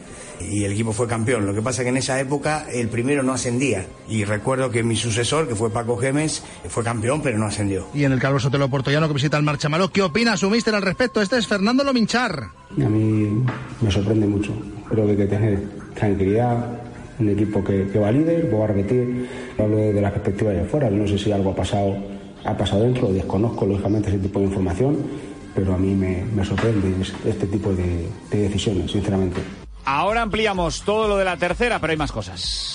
y 0.50 0.64
el 0.64 0.72
equipo 0.72 0.92
fue 0.92 1.06
campeón. 1.06 1.46
Lo 1.46 1.54
que 1.54 1.62
pasa 1.62 1.82
que 1.82 1.88
en 1.90 1.96
esa 1.96 2.18
época 2.20 2.66
el 2.72 2.88
primero 2.88 3.22
no 3.22 3.32
ascendía. 3.32 3.86
Y 4.08 4.24
recuerdo 4.24 4.70
que 4.70 4.82
mi 4.82 4.96
sucesor, 4.96 5.48
que 5.48 5.54
fue 5.54 5.70
Paco 5.70 5.96
Gemes, 5.96 6.42
fue 6.68 6.82
campeón, 6.84 7.20
pero 7.22 7.38
no 7.38 7.46
ascendió. 7.46 7.86
Y 7.94 8.04
en 8.04 8.12
el 8.12 8.18
Carlos 8.20 8.42
Sotelo 8.42 8.68
Portollano 8.68 9.08
que 9.08 9.14
visita 9.14 9.36
el 9.36 9.42
Marchamalo, 9.42 9.90
¿qué 9.90 10.02
opina 10.02 10.36
su 10.36 10.50
mister 10.50 10.74
al 10.74 10.82
respecto? 10.82 11.20
Este 11.22 11.38
es 11.38 11.46
Fernando 11.46 11.84
Lominchar. 11.84 12.48
A 12.70 12.88
mí 12.88 13.44
me 13.80 13.90
sorprende 13.90 14.26
mucho. 14.26 14.52
Creo 14.88 15.04
que 15.06 15.10
hay 15.12 15.16
que 15.16 15.26
tener 15.26 15.62
tranquilidad. 15.94 16.78
Un 17.18 17.28
equipo 17.28 17.62
que, 17.62 17.88
que 17.92 17.98
va 17.98 18.10
líder, 18.10 18.48
voy 18.50 18.62
a 18.62 18.66
repetir, 18.68 19.28
hablo 19.58 19.76
de, 19.76 19.92
de 19.92 20.00
la 20.00 20.10
perspectiva 20.10 20.50
de 20.50 20.62
afuera. 20.62 20.90
No 20.90 21.06
sé 21.06 21.18
si 21.18 21.30
algo 21.30 21.50
ha 21.50 21.54
pasado, 21.54 21.94
ha 22.44 22.56
pasado 22.56 22.82
dentro, 22.82 23.12
desconozco 23.12 23.66
lógicamente 23.66 24.08
ese 24.08 24.18
tipo 24.18 24.40
de 24.40 24.46
información, 24.46 24.96
pero 25.54 25.74
a 25.74 25.78
mí 25.78 25.94
me, 25.94 26.24
me 26.34 26.44
sorprende 26.44 26.88
este 27.26 27.46
tipo 27.46 27.72
de, 27.74 28.08
de 28.30 28.38
decisiones, 28.48 28.90
sinceramente. 28.90 29.40
Ahora 29.84 30.22
ampliamos 30.22 30.82
todo 30.82 31.08
lo 31.08 31.16
de 31.16 31.24
la 31.24 31.36
tercera, 31.36 31.80
pero 31.80 31.90
hay 31.90 31.96
más 31.96 32.12
cosas. 32.12 32.72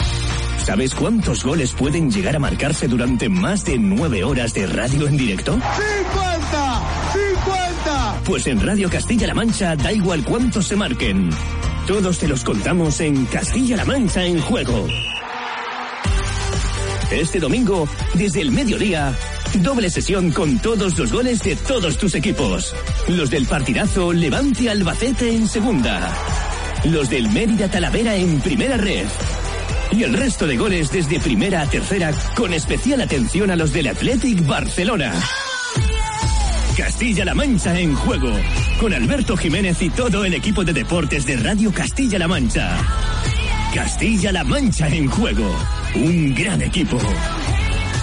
¿Sabes 0.65 0.93
cuántos 0.93 1.45
goles 1.45 1.71
pueden 1.71 2.11
llegar 2.11 2.35
a 2.35 2.39
marcarse 2.39 2.89
durante 2.89 3.29
más 3.29 3.63
de 3.63 3.77
nueve 3.77 4.25
horas 4.25 4.53
de 4.53 4.67
radio 4.67 5.07
en 5.07 5.15
directo? 5.15 5.53
¡50! 5.53 5.61
¡50! 7.13 8.21
Pues 8.25 8.47
en 8.47 8.59
Radio 8.59 8.89
Castilla-La 8.89 9.33
Mancha 9.33 9.77
da 9.77 9.93
igual 9.93 10.25
cuántos 10.25 10.67
se 10.67 10.75
marquen. 10.75 11.29
Todos 11.87 12.19
te 12.19 12.27
los 12.27 12.43
contamos 12.43 12.99
en 12.99 13.25
Castilla-La 13.27 13.85
Mancha 13.85 14.25
en 14.25 14.41
juego. 14.41 14.87
Este 17.11 17.39
domingo, 17.39 17.87
desde 18.15 18.41
el 18.41 18.51
mediodía, 18.51 19.13
doble 19.61 19.89
sesión 19.89 20.31
con 20.31 20.59
todos 20.59 20.97
los 20.97 21.13
goles 21.13 21.41
de 21.43 21.55
todos 21.55 21.97
tus 21.97 22.13
equipos. 22.15 22.75
Los 23.07 23.29
del 23.29 23.45
partidazo 23.45 24.11
Levante 24.11 24.69
Albacete 24.69 25.33
en 25.33 25.47
segunda. 25.47 26.13
Los 26.85 27.09
del 27.09 27.29
Mérida 27.29 27.69
Talavera 27.69 28.15
en 28.15 28.39
primera 28.39 28.77
red. 28.77 29.05
Y 29.91 30.03
el 30.03 30.13
resto 30.13 30.47
de 30.47 30.57
goles 30.57 30.91
desde 30.91 31.19
primera 31.19 31.61
a 31.61 31.69
tercera 31.69 32.13
con 32.35 32.53
especial 32.53 33.01
atención 33.01 33.51
a 33.51 33.55
los 33.55 33.73
del 33.73 33.87
Athletic 33.87 34.45
Barcelona. 34.45 35.13
Castilla-La 36.77 37.33
Mancha 37.33 37.79
en 37.79 37.95
juego. 37.95 38.31
Con 38.79 38.93
Alberto 38.93 39.35
Jiménez 39.35 39.81
y 39.81 39.89
todo 39.89 40.23
el 40.25 40.33
equipo 40.33 40.63
de 40.63 40.73
deportes 40.73 41.25
de 41.25 41.37
Radio 41.37 41.71
Castilla-La 41.73 42.27
Mancha. 42.27 42.77
Castilla-La 43.73 44.43
Mancha 44.43 44.87
en 44.87 45.09
juego. 45.09 45.49
Un 45.95 46.35
gran 46.35 46.61
equipo. 46.61 46.99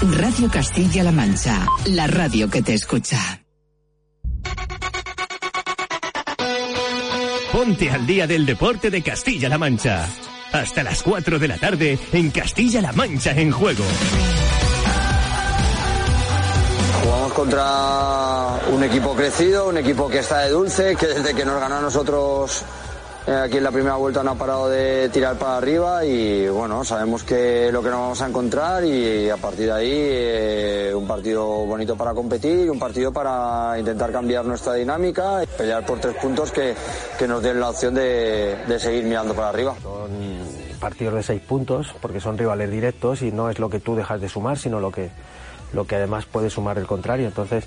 Radio 0.02 0.50
Castilla-La 0.50 1.12
Mancha, 1.12 1.66
la 1.86 2.06
radio 2.06 2.50
que 2.50 2.62
te 2.62 2.74
escucha. 2.74 3.43
Ponte 7.54 7.88
al 7.88 8.04
día 8.04 8.26
del 8.26 8.46
deporte 8.46 8.90
de 8.90 9.00
Castilla-La 9.00 9.58
Mancha. 9.58 10.08
Hasta 10.50 10.82
las 10.82 11.04
4 11.04 11.38
de 11.38 11.46
la 11.46 11.56
tarde 11.56 11.96
en 12.10 12.32
Castilla-La 12.32 12.90
Mancha 12.90 13.30
en 13.30 13.52
juego. 13.52 13.84
Jugamos 17.00 17.32
contra 17.32 18.58
un 18.72 18.82
equipo 18.82 19.14
crecido, 19.14 19.68
un 19.68 19.76
equipo 19.76 20.08
que 20.08 20.18
está 20.18 20.40
de 20.40 20.50
dulce, 20.50 20.96
que 20.96 21.06
desde 21.06 21.32
que 21.32 21.44
nos 21.44 21.60
ganó 21.60 21.76
a 21.76 21.80
nosotros 21.80 22.64
aquí 23.26 23.56
en 23.56 23.64
la 23.64 23.70
primera 23.70 23.96
vuelta 23.96 24.22
no 24.22 24.32
ha 24.32 24.34
parado 24.34 24.68
de 24.68 25.08
tirar 25.08 25.38
para 25.38 25.56
arriba 25.56 26.04
y 26.04 26.46
bueno, 26.48 26.84
sabemos 26.84 27.24
que 27.24 27.70
lo 27.72 27.82
que 27.82 27.88
nos 27.88 28.00
vamos 28.00 28.22
a 28.22 28.28
encontrar 28.28 28.84
y 28.84 29.30
a 29.30 29.36
partir 29.36 29.66
de 29.66 29.72
ahí 29.72 29.92
eh, 29.92 30.92
un 30.94 31.06
partido 31.06 31.46
bonito 31.64 31.96
para 31.96 32.12
competir, 32.12 32.70
un 32.70 32.78
partido 32.78 33.12
para 33.12 33.78
intentar 33.78 34.12
cambiar 34.12 34.44
nuestra 34.44 34.74
dinámica 34.74 35.42
y 35.42 35.46
pelear 35.46 35.86
por 35.86 36.00
tres 36.00 36.14
puntos 36.16 36.52
que, 36.52 36.74
que 37.18 37.26
nos 37.26 37.42
den 37.42 37.60
la 37.60 37.70
opción 37.70 37.94
de, 37.94 38.56
de 38.68 38.78
seguir 38.78 39.04
mirando 39.04 39.34
para 39.34 39.48
arriba. 39.48 39.74
partidos 40.78 41.14
de 41.14 41.22
seis 41.22 41.40
puntos 41.40 41.94
porque 42.02 42.20
son 42.20 42.36
rivales 42.36 42.70
directos 42.70 43.22
y 43.22 43.32
no 43.32 43.48
es 43.48 43.58
lo 43.58 43.70
que 43.70 43.80
tú 43.80 43.96
dejas 43.96 44.20
de 44.20 44.28
sumar, 44.28 44.58
sino 44.58 44.80
lo 44.80 44.92
que, 44.92 45.10
lo 45.72 45.86
que 45.86 45.96
además 45.96 46.26
puede 46.26 46.50
sumar 46.50 46.76
el 46.76 46.86
contrario. 46.86 47.26
Entonces, 47.26 47.64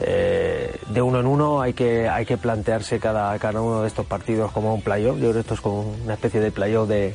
eh, 0.00 0.78
de 0.88 1.02
uno 1.02 1.20
en 1.20 1.26
uno 1.26 1.60
hay 1.60 1.72
que, 1.72 2.08
hay 2.08 2.24
que 2.24 2.36
plantearse 2.36 3.00
cada, 3.00 3.36
cada 3.38 3.60
uno 3.60 3.82
de 3.82 3.88
estos 3.88 4.06
partidos 4.06 4.52
como 4.52 4.74
un 4.74 4.82
playoff. 4.82 5.16
Yo 5.16 5.30
creo 5.30 5.32
que 5.34 5.40
esto 5.40 5.54
es 5.54 5.60
como 5.60 5.82
una 6.04 6.14
especie 6.14 6.40
de 6.40 6.50
playoff 6.50 6.88
de, 6.88 7.14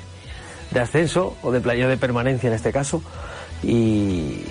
de 0.71 0.79
ascenso 0.79 1.35
o 1.41 1.51
de 1.51 1.61
playoff 1.61 1.89
de 1.89 1.97
permanencia 1.97 2.47
en 2.47 2.53
este 2.53 2.71
caso. 2.71 3.01
Y 3.61 4.43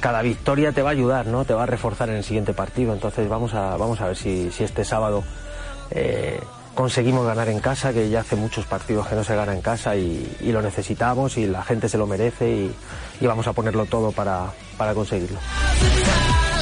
cada 0.00 0.22
victoria 0.22 0.72
te 0.72 0.82
va 0.82 0.90
a 0.90 0.92
ayudar, 0.92 1.26
¿no? 1.26 1.44
Te 1.44 1.52
va 1.52 1.64
a 1.64 1.66
reforzar 1.66 2.08
en 2.08 2.16
el 2.16 2.24
siguiente 2.24 2.54
partido. 2.54 2.92
Entonces 2.92 3.28
vamos 3.28 3.54
a, 3.54 3.76
vamos 3.76 4.00
a 4.00 4.06
ver 4.06 4.16
si, 4.16 4.50
si 4.50 4.64
este 4.64 4.84
sábado 4.84 5.22
eh, 5.90 6.40
conseguimos 6.74 7.26
ganar 7.26 7.48
en 7.50 7.60
casa, 7.60 7.92
que 7.92 8.08
ya 8.08 8.20
hace 8.20 8.36
muchos 8.36 8.64
partidos 8.64 9.06
que 9.06 9.14
no 9.14 9.24
se 9.24 9.36
gana 9.36 9.52
en 9.52 9.60
casa 9.60 9.96
y, 9.96 10.38
lo 10.40 10.62
necesitamos 10.62 11.36
y 11.36 11.46
la 11.46 11.62
gente 11.62 11.88
se 11.88 11.98
lo 11.98 12.06
merece 12.06 12.50
y, 12.50 12.74
y 13.20 13.26
vamos 13.26 13.46
a 13.46 13.52
ponerlo 13.52 13.84
todo 13.84 14.12
para, 14.12 14.46
para 14.78 14.94
conseguirlo. 14.94 15.38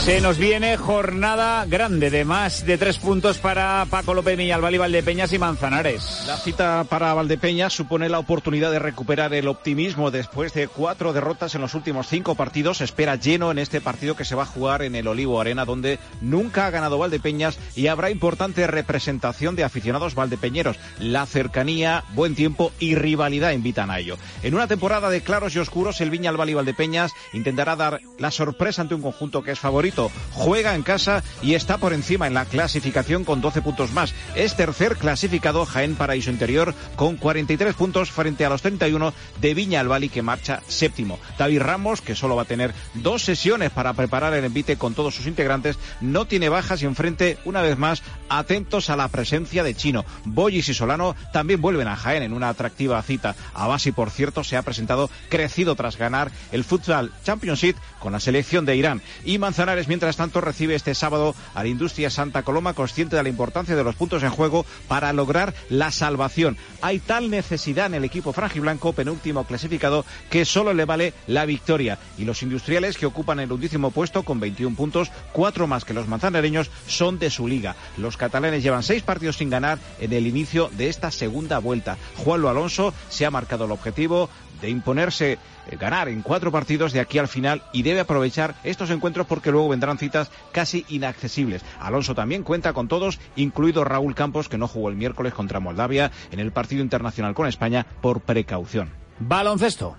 Se 0.09 0.22
nos 0.22 0.38
viene 0.38 0.78
jornada 0.78 1.66
grande 1.66 2.09
de 2.09 2.24
más 2.24 2.64
de 2.64 2.78
tres 2.78 2.98
puntos 2.98 3.36
para 3.36 3.86
Paco 3.90 4.14
López 4.14 4.38
Miñalbal 4.38 4.74
y 4.74 4.78
Valdepeñas 4.78 5.34
y 5.34 5.38
Manzanares. 5.38 6.24
La 6.26 6.38
cita 6.38 6.86
para 6.88 7.12
Valdepeñas 7.12 7.74
supone 7.74 8.09
la 8.09 8.18
oportunidad 8.18 8.70
de 8.70 8.78
recuperar 8.78 9.34
el 9.34 9.48
optimismo 9.48 10.11
después 10.11 10.54
de 10.54 10.66
cuatro 10.66 11.12
derrotas 11.12 11.54
en 11.54 11.61
los 11.61 11.74
últimos 11.74 12.09
cinco 12.09 12.36
partidos. 12.36 12.78
Se 12.78 12.84
espera 12.84 13.16
lleno 13.16 13.50
en 13.50 13.59
este 13.59 13.82
partido 13.82 14.16
que 14.16 14.24
se 14.24 14.34
va 14.34 14.44
a 14.44 14.46
jugar 14.46 14.80
en 14.80 14.94
el 14.94 15.06
Olivo 15.09 15.42
Arena, 15.42 15.66
donde 15.66 15.98
nunca 16.22 16.66
ha 16.66 16.70
ganado 16.70 16.96
Valdepeñas 16.96 17.59
y 17.76 17.88
habrá 17.88 18.11
importante 18.11 18.66
representación 18.66 19.56
de 19.56 19.64
aficionados 19.64 20.14
valdepeñeros. 20.14 20.78
La 20.98 21.26
cercanía, 21.26 22.04
buen 22.14 22.34
tiempo 22.34 22.72
y 22.80 22.94
rivalidad 22.94 23.52
invitan 23.52 23.90
a 23.90 23.98
ello. 23.98 24.16
En 24.42 24.54
una 24.54 24.68
temporada 24.68 25.11
de 25.11 25.20
claros 25.20 25.54
y 25.54 25.59
oscuros, 25.59 26.00
el 26.00 26.09
Viñalbal 26.09 26.48
y 26.48 26.54
Valdepeñas 26.54 27.12
intentará 27.34 27.76
dar 27.76 28.00
la 28.18 28.30
sorpresa 28.30 28.80
ante 28.80 28.94
un 28.94 29.02
conjunto 29.02 29.42
que 29.42 29.50
es 29.50 29.59
favorito 29.59 29.97
juega 30.32 30.74
en 30.74 30.82
casa 30.82 31.22
y 31.42 31.55
está 31.55 31.78
por 31.78 31.92
encima 31.92 32.26
en 32.26 32.34
la 32.34 32.44
clasificación 32.44 33.24
con 33.24 33.40
12 33.40 33.62
puntos 33.62 33.92
más. 33.92 34.14
Es 34.34 34.57
tercer 34.57 34.96
clasificado 34.96 35.66
Jaén 35.66 35.96
Paraíso 35.96 36.30
Interior 36.30 36.74
con 36.96 37.16
43 37.16 37.74
puntos 37.74 38.11
frente 38.11 38.44
a 38.44 38.51
los 38.51 38.62
31 38.62 39.12
de 39.40 39.55
Viña 39.55 39.80
Albali 39.80 40.09
que 40.09 40.22
marcha 40.22 40.62
séptimo. 40.68 41.18
David 41.38 41.61
Ramos, 41.61 42.01
que 42.01 42.14
solo 42.14 42.36
va 42.36 42.42
a 42.42 42.46
tener 42.46 42.72
dos 42.94 43.22
sesiones 43.22 43.70
para 43.70 43.92
preparar 43.94 44.34
el 44.34 44.44
envite 44.44 44.76
con 44.76 44.94
todos 44.94 45.14
sus 45.14 45.26
integrantes, 45.26 45.78
no 46.01 46.26
tiene 46.26 46.49
bajas 46.49 46.82
y 46.82 46.86
enfrente 46.86 47.38
una 47.44 47.62
vez 47.62 47.76
más 47.76 48.03
atentos 48.28 48.90
a 48.90 48.96
la 48.96 49.09
presencia 49.09 49.64
de 49.64 49.74
Chino. 49.74 50.05
Boyis 50.24 50.68
y 50.68 50.74
Solano 50.74 51.16
también 51.32 51.61
vuelven 51.61 51.88
a 51.88 51.96
Jaén 51.96 52.22
en 52.22 52.32
una 52.32 52.49
atractiva 52.49 53.03
cita. 53.03 53.34
Abasi, 53.55 53.92
por 53.92 54.11
cierto, 54.11 54.44
se 54.44 54.57
ha 54.57 54.62
presentado 54.62 55.11
crecido 55.28 55.74
tras 55.74 55.96
ganar 55.96 56.30
el 56.53 56.64
Futsal 56.64 57.12
Championship 57.24 57.76
con 57.99 58.12
la 58.12 58.20
selección 58.20 58.64
de 58.64 58.76
Irán. 58.76 59.03
Y 59.24 59.38
Manzanares, 59.38 59.88
mientras 59.89 60.16
tanto, 60.16 60.41
recibe 60.41 60.74
este 60.74 60.95
sábado 60.95 61.34
a 61.55 61.62
la 61.62 61.68
Industria 61.68 62.11
Santa 62.11 62.43
Coloma, 62.43 62.74
consciente 62.74 63.16
de 63.16 63.22
la 63.22 63.28
importancia 63.28 63.76
de 63.76 63.84
los 63.84 63.97
puntos 63.97 64.22
en 64.22 64.30
juego 64.30 64.64
para 64.86 65.12
lograr 65.12 65.55
la 65.68 65.91
salvación. 65.91 66.57
Hay 66.82 66.99
tal 66.99 67.30
necesidad 67.30 67.86
en 67.86 67.95
el 67.95 68.05
equipo 68.05 68.32
frangiblanco, 68.32 68.93
penúltimo 68.93 69.45
clasificado, 69.45 70.05
que 70.30 70.45
solo 70.45 70.74
le 70.74 70.84
vale 70.84 71.14
la 71.26 71.45
victoria. 71.45 71.99
Y 72.16 72.24
los 72.24 72.43
industriales, 72.43 72.97
que 72.97 73.07
ocupan 73.07 73.41
el 73.41 73.53
undécimo 73.53 73.91
puesto 73.91 74.22
con 74.22 74.41
21 74.41 74.76
puntos, 74.76 75.11
cuatro 75.32 75.66
más 75.66 75.84
que 75.84 75.95
los 75.95 76.09
manzanareños, 76.09 76.70
son 76.86 77.18
de 77.18 77.30
su 77.30 77.49
liga. 77.49 77.76
Los 77.97 78.16
catalanes 78.16 78.62
llevan 78.62 78.82
seis 78.82 79.03
partidos 79.03 79.36
sin 79.36 79.51
ganar 79.51 79.78
en 80.01 80.12
el 80.12 80.26
inicio 80.26 80.70
de 80.76 80.89
esta 80.89 81.11
segunda 81.11 81.59
vuelta. 81.59 81.97
Juanlo 82.16 82.49
Alonso 82.49 82.95
se 83.09 83.26
ha 83.26 83.30
marcado 83.30 83.64
el 83.64 83.72
objetivo 83.72 84.28
de 84.61 84.70
imponerse, 84.70 85.32
eh, 85.32 85.76
ganar 85.78 86.09
en 86.09 86.22
cuatro 86.22 86.52
partidos 86.52 86.92
de 86.92 87.00
aquí 87.00 87.18
al 87.18 87.28
final 87.28 87.62
y 87.72 87.82
debe 87.82 88.00
aprovechar 88.00 88.54
estos 88.64 88.90
encuentros 88.90 89.26
porque 89.26 89.50
luego 89.50 89.68
vendrán 89.68 89.98
citas 89.98 90.30
casi 90.52 90.84
inaccesibles. 90.88 91.64
Alonso 91.80 92.14
también 92.14 92.42
cuenta 92.42 92.72
con 92.72 92.88
todos, 92.88 93.18
incluido 93.36 93.84
Raúl 93.84 94.14
Campos, 94.14 94.48
que 94.48 94.59
no 94.59 94.68
jugó 94.68 94.88
el 94.88 94.96
miércoles 94.96 95.34
contra 95.34 95.61
Moldavia 95.61 96.11
en 96.30 96.40
el 96.40 96.52
partido 96.52 96.82
internacional 96.82 97.34
con 97.34 97.46
España 97.46 97.86
por 98.00 98.20
precaución. 98.20 98.90
Baloncesto. 99.18 99.96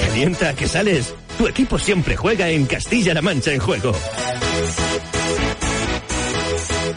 Calienta 0.00 0.54
que 0.54 0.66
sales. 0.66 1.14
Tu 1.36 1.46
equipo 1.46 1.78
siempre 1.78 2.16
juega 2.16 2.48
en 2.48 2.66
Castilla-La 2.66 3.22
Mancha 3.22 3.52
en 3.52 3.60
juego. 3.60 3.92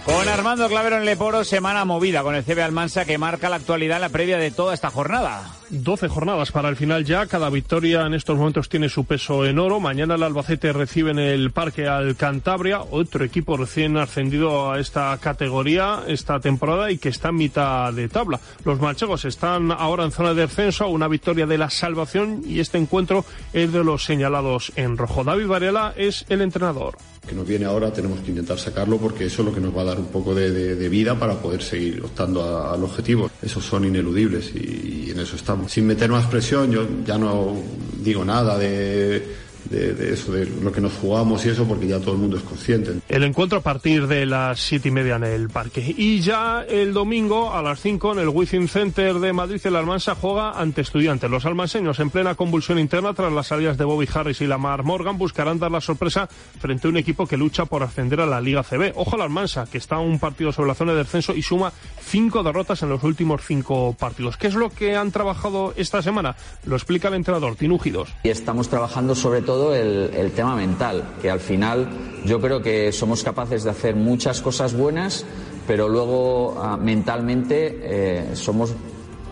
Con 0.05 0.27
Armando 0.27 0.67
Clavero 0.67 0.97
en 0.97 1.05
Leporo, 1.05 1.43
semana 1.43 1.85
movida 1.85 2.23
con 2.23 2.35
el 2.35 2.43
CB 2.43 2.61
Almansa 2.61 3.05
que 3.05 3.17
marca 3.17 3.49
la 3.49 3.57
actualidad 3.57 3.97
en 3.97 4.01
la 4.01 4.09
previa 4.09 4.37
de 4.37 4.51
toda 4.51 4.73
esta 4.73 4.89
jornada. 4.89 5.60
12 5.71 6.09
jornadas 6.09 6.51
para 6.51 6.67
el 6.69 6.75
final 6.75 7.05
ya. 7.05 7.25
Cada 7.27 7.49
victoria 7.49 8.05
en 8.05 8.13
estos 8.13 8.37
momentos 8.37 8.67
tiene 8.67 8.89
su 8.89 9.05
peso 9.05 9.45
en 9.45 9.57
oro. 9.57 9.79
Mañana 9.79 10.15
el 10.15 10.23
Albacete 10.23 10.73
recibe 10.73 11.11
en 11.11 11.19
el 11.19 11.51
Parque 11.51 11.87
al 11.87 12.15
Cantabria, 12.17 12.81
otro 12.81 13.23
equipo 13.23 13.55
recién 13.55 13.95
ascendido 13.97 14.71
a 14.71 14.79
esta 14.79 15.17
categoría 15.21 16.03
esta 16.07 16.39
temporada 16.41 16.91
y 16.91 16.97
que 16.97 17.09
está 17.09 17.29
en 17.29 17.35
mitad 17.35 17.93
de 17.93 18.09
tabla. 18.09 18.39
Los 18.65 18.81
manchegos 18.81 19.23
están 19.25 19.71
ahora 19.71 20.03
en 20.03 20.11
zona 20.11 20.33
de 20.33 20.41
descenso, 20.41 20.89
una 20.89 21.07
victoria 21.07 21.45
de 21.47 21.57
la 21.57 21.69
salvación 21.69 22.41
y 22.45 22.59
este 22.59 22.77
encuentro 22.77 23.23
es 23.53 23.71
de 23.71 23.83
los 23.83 24.03
señalados 24.03 24.73
en 24.75 24.97
rojo. 24.97 25.23
David 25.23 25.47
Varela 25.47 25.93
es 25.95 26.25
el 26.29 26.41
entrenador. 26.41 26.97
que 27.27 27.35
nos 27.35 27.47
viene 27.47 27.65
ahora 27.65 27.93
tenemos 27.93 28.19
que 28.21 28.31
intentar 28.31 28.57
sacarlo 28.57 28.97
porque 28.97 29.25
eso 29.25 29.41
es 29.43 29.47
lo 29.47 29.53
que 29.53 29.61
nos 29.61 29.75
va 29.77 29.81
a 29.83 29.85
dar 29.85 29.99
un 29.99 30.07
poco 30.07 30.33
de, 30.35 30.51
de- 30.51 30.75
de 30.75 30.89
vida 30.89 31.15
para 31.19 31.35
poder 31.35 31.61
seguir 31.61 32.01
optando 32.03 32.67
al 32.69 32.83
objetivo. 32.83 33.29
Esos 33.41 33.63
son 33.63 33.85
ineludibles 33.85 34.51
y, 34.55 35.05
y 35.07 35.11
en 35.11 35.19
eso 35.19 35.35
estamos. 35.35 35.60
Sin 35.67 35.87
meter 35.87 36.09
más 36.09 36.25
presión, 36.27 36.71
yo 36.71 36.87
ya 37.05 37.17
no 37.17 37.55
digo 38.01 38.25
nada 38.25 38.57
de, 38.57 39.23
de- 39.71 39.93
de 39.93 40.13
eso, 40.13 40.31
de 40.31 40.45
lo 40.45 40.71
que 40.71 40.81
nos 40.81 40.93
jugamos 40.93 41.45
y 41.45 41.49
eso, 41.49 41.65
porque 41.65 41.87
ya 41.87 41.99
todo 41.99 42.11
el 42.13 42.17
mundo 42.19 42.37
es 42.37 42.43
consciente. 42.43 42.93
El 43.09 43.23
encuentro 43.23 43.59
a 43.59 43.61
partir 43.61 44.07
de 44.07 44.25
las 44.25 44.59
siete 44.59 44.89
y 44.89 44.91
media 44.91 45.15
en 45.15 45.23
el 45.23 45.49
parque. 45.49 45.95
Y 45.97 46.19
ya 46.21 46.63
el 46.67 46.93
domingo 46.93 47.53
a 47.53 47.61
las 47.61 47.79
5 47.79 48.11
en 48.13 48.19
el 48.19 48.29
Wizzing 48.29 48.67
Center 48.67 49.19
de 49.19 49.33
Madrid, 49.33 49.61
el 49.63 49.75
Almansa 49.75 50.15
juega 50.15 50.51
ante 50.51 50.81
estudiantes. 50.81 51.29
Los 51.29 51.45
almanseños 51.45 51.99
en 51.99 52.09
plena 52.09 52.35
convulsión 52.35 52.77
interna 52.79 53.13
tras 53.13 53.31
las 53.31 53.47
salidas 53.47 53.77
de 53.77 53.85
Bobby 53.85 54.07
Harris 54.13 54.41
y 54.41 54.47
Lamar 54.47 54.83
Morgan 54.83 55.17
buscarán 55.17 55.59
dar 55.59 55.71
la 55.71 55.81
sorpresa 55.81 56.27
frente 56.59 56.87
a 56.87 56.89
un 56.89 56.97
equipo 56.97 57.25
que 57.25 57.37
lucha 57.37 57.65
por 57.65 57.83
ascender 57.83 58.19
a 58.21 58.25
la 58.25 58.41
Liga 58.41 58.63
CB. 58.63 58.93
Ojo 58.95 59.15
al 59.15 59.21
Almansa, 59.21 59.65
que 59.71 59.77
está 59.77 59.97
un 59.99 60.19
partido 60.19 60.51
sobre 60.51 60.67
la 60.67 60.75
zona 60.75 60.91
de 60.91 60.99
descenso 60.99 61.33
y 61.35 61.41
suma 61.41 61.71
cinco 62.03 62.43
derrotas 62.43 62.83
en 62.83 62.89
los 62.89 63.03
últimos 63.03 63.41
cinco 63.45 63.95
partidos. 63.97 64.37
¿Qué 64.37 64.47
es 64.47 64.55
lo 64.55 64.69
que 64.69 64.95
han 64.95 65.11
trabajado 65.11 65.73
esta 65.77 66.01
semana? 66.01 66.35
Lo 66.65 66.75
explica 66.75 67.07
el 67.07 67.13
entrenador 67.13 67.55
Tinujidos. 67.55 68.09
Y 68.23 68.29
estamos 68.29 68.67
trabajando 68.69 69.15
sobre 69.15 69.41
todo 69.41 69.60
el, 69.73 70.31
tema 70.35 70.55
mental, 70.55 71.03
que 71.21 71.29
al 71.29 71.39
final 71.39 71.87
yo 72.25 72.41
creo 72.41 72.61
que 72.61 72.91
somos 72.91 73.23
capaces 73.23 73.63
de 73.63 73.69
hacer 73.69 73.95
muchas 73.95 74.41
cosas 74.41 74.73
buenas, 74.73 75.25
pero 75.67 75.87
luego 75.87 76.59
ah, 76.61 76.77
mentalmente 76.77 77.79
eh, 77.81 78.35
somos 78.35 78.73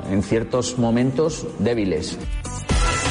en 0.09 0.23
ciertos 0.23 0.77
momentos 0.77 1.45
débiles. 1.59 2.17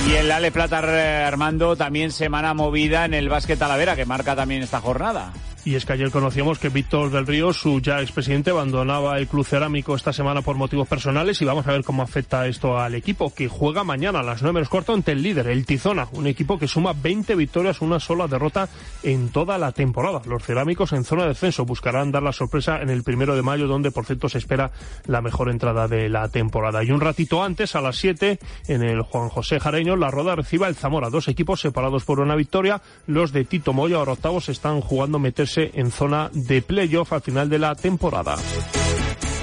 Y 0.09 0.15
el 0.15 0.31
Ale 0.31 0.53
Plata 0.53 0.79
Armando 1.27 1.77
también 1.77 2.13
semana 2.13 2.55
movida 2.55 3.05
en 3.05 3.15
el 3.15 3.29
básquet 3.29 3.59
Talavera 3.59 3.97
que 3.97 4.07
marca 4.07 4.37
también 4.37 4.63
esta 4.63 4.81
jornada. 4.81 5.33
Y 5.65 5.75
es 5.75 5.85
que 5.85 5.93
ayer 5.93 6.11
conocíamos 6.11 6.59
que 6.59 6.69
Víctor 6.69 7.11
del 7.11 7.27
Río, 7.27 7.53
su 7.53 7.81
ya 7.81 8.01
expresidente, 8.01 8.51
abandonaba 8.51 9.19
el 9.19 9.27
club 9.27 9.45
cerámico 9.45 9.95
esta 9.95 10.13
semana 10.13 10.43
por 10.43 10.57
motivos 10.57 10.89
personales 10.89 11.41
y 11.43 11.45
vamos 11.45 11.67
a 11.67 11.73
ver 11.73 11.85
cómo 11.85 12.03
afecta 12.03 12.47
esto 12.47 12.79
al 12.79 12.95
equipo 12.95 13.35
que 13.35 13.49
juega 13.49 13.85
mañana 13.85 14.21
a 14.21 14.23
las 14.23 14.43
9 14.43 14.55
menos 14.55 14.69
cuarto 14.69 14.95
ante 14.95 15.13
el 15.13 15.23
líder, 15.23 15.49
el 15.49 15.67
Tizona, 15.67 16.09
un 16.13 16.27
equipo 16.27 16.59
que 16.59 16.69
suma 16.69 16.95
20 16.95 17.35
victorias, 17.35 17.81
una 17.81 18.01
sola 18.01 18.27
derrota 18.27 18.69
en 19.03 19.29
toda 19.29 19.59
la 19.59 19.73
temporada. 19.73 20.23
Los 20.27 20.45
cerámicos 20.45 20.93
en 20.93 21.05
zona 21.05 21.23
de 21.23 21.31
descenso 21.31 21.65
buscarán 21.65 22.13
dar 22.13 22.23
la 22.23 22.33
sorpresa 22.33 22.81
en 22.81 22.91
el 22.91 23.03
primero 23.03 23.37
de 23.37 23.43
mayo, 23.43 23.67
donde 23.67 23.91
por 23.91 24.07
cierto 24.07 24.29
se 24.29 24.39
espera 24.39 24.71
la 25.07 25.21
mejor 25.21 25.51
entrada 25.51 25.89
de 25.89 26.09
la 26.09 26.29
temporada. 26.29 26.83
Y 26.83 26.91
un 26.91 27.01
ratito 27.01 27.43
antes, 27.43 27.75
a 27.77 27.81
las 27.81 27.97
7, 27.97 28.39
en 28.69 28.83
el 28.83 29.03
Juan 29.03 29.29
José 29.29 29.61
Jareño, 29.61 29.97
la 29.97 30.11
Roda 30.11 30.37
reciba 30.37 30.69
el 30.69 30.77
Zamora. 30.77 31.11
Dos 31.11 31.29
equipos 31.29 31.61
separados 31.61 32.05
por 32.05 32.21
una 32.21 32.37
victoria. 32.37 32.81
Los 33.07 33.33
de 33.33 33.45
Tito 33.45 33.73
Moya, 33.73 33.97
ahora 33.97 34.13
octavos, 34.13 34.49
están 34.49 34.81
jugando 34.81 35.19
meterse 35.19 35.58
en 35.59 35.91
zona 35.91 36.31
de 36.33 36.63
playoff 36.63 37.13
al 37.13 37.23
final 37.23 37.49
de 37.49 37.59
la 37.59 37.75
temporada. 37.75 38.37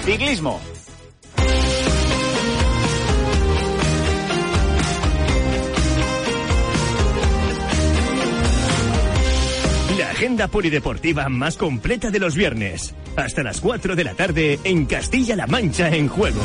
Ciclismo. 0.05 0.59
La 9.97 10.09
agenda 10.11 10.47
polideportiva 10.47 11.30
más 11.30 11.57
completa 11.57 12.09
de 12.11 12.20
los 12.20 12.36
viernes. 12.36 12.95
Hasta 13.16 13.43
las 13.43 13.61
4 13.61 13.95
de 13.95 14.03
la 14.03 14.13
tarde 14.13 14.59
en 14.63 14.86
Castilla-La 14.86 15.47
Mancha 15.47 15.89
en 15.89 16.07
juego. 16.07 16.41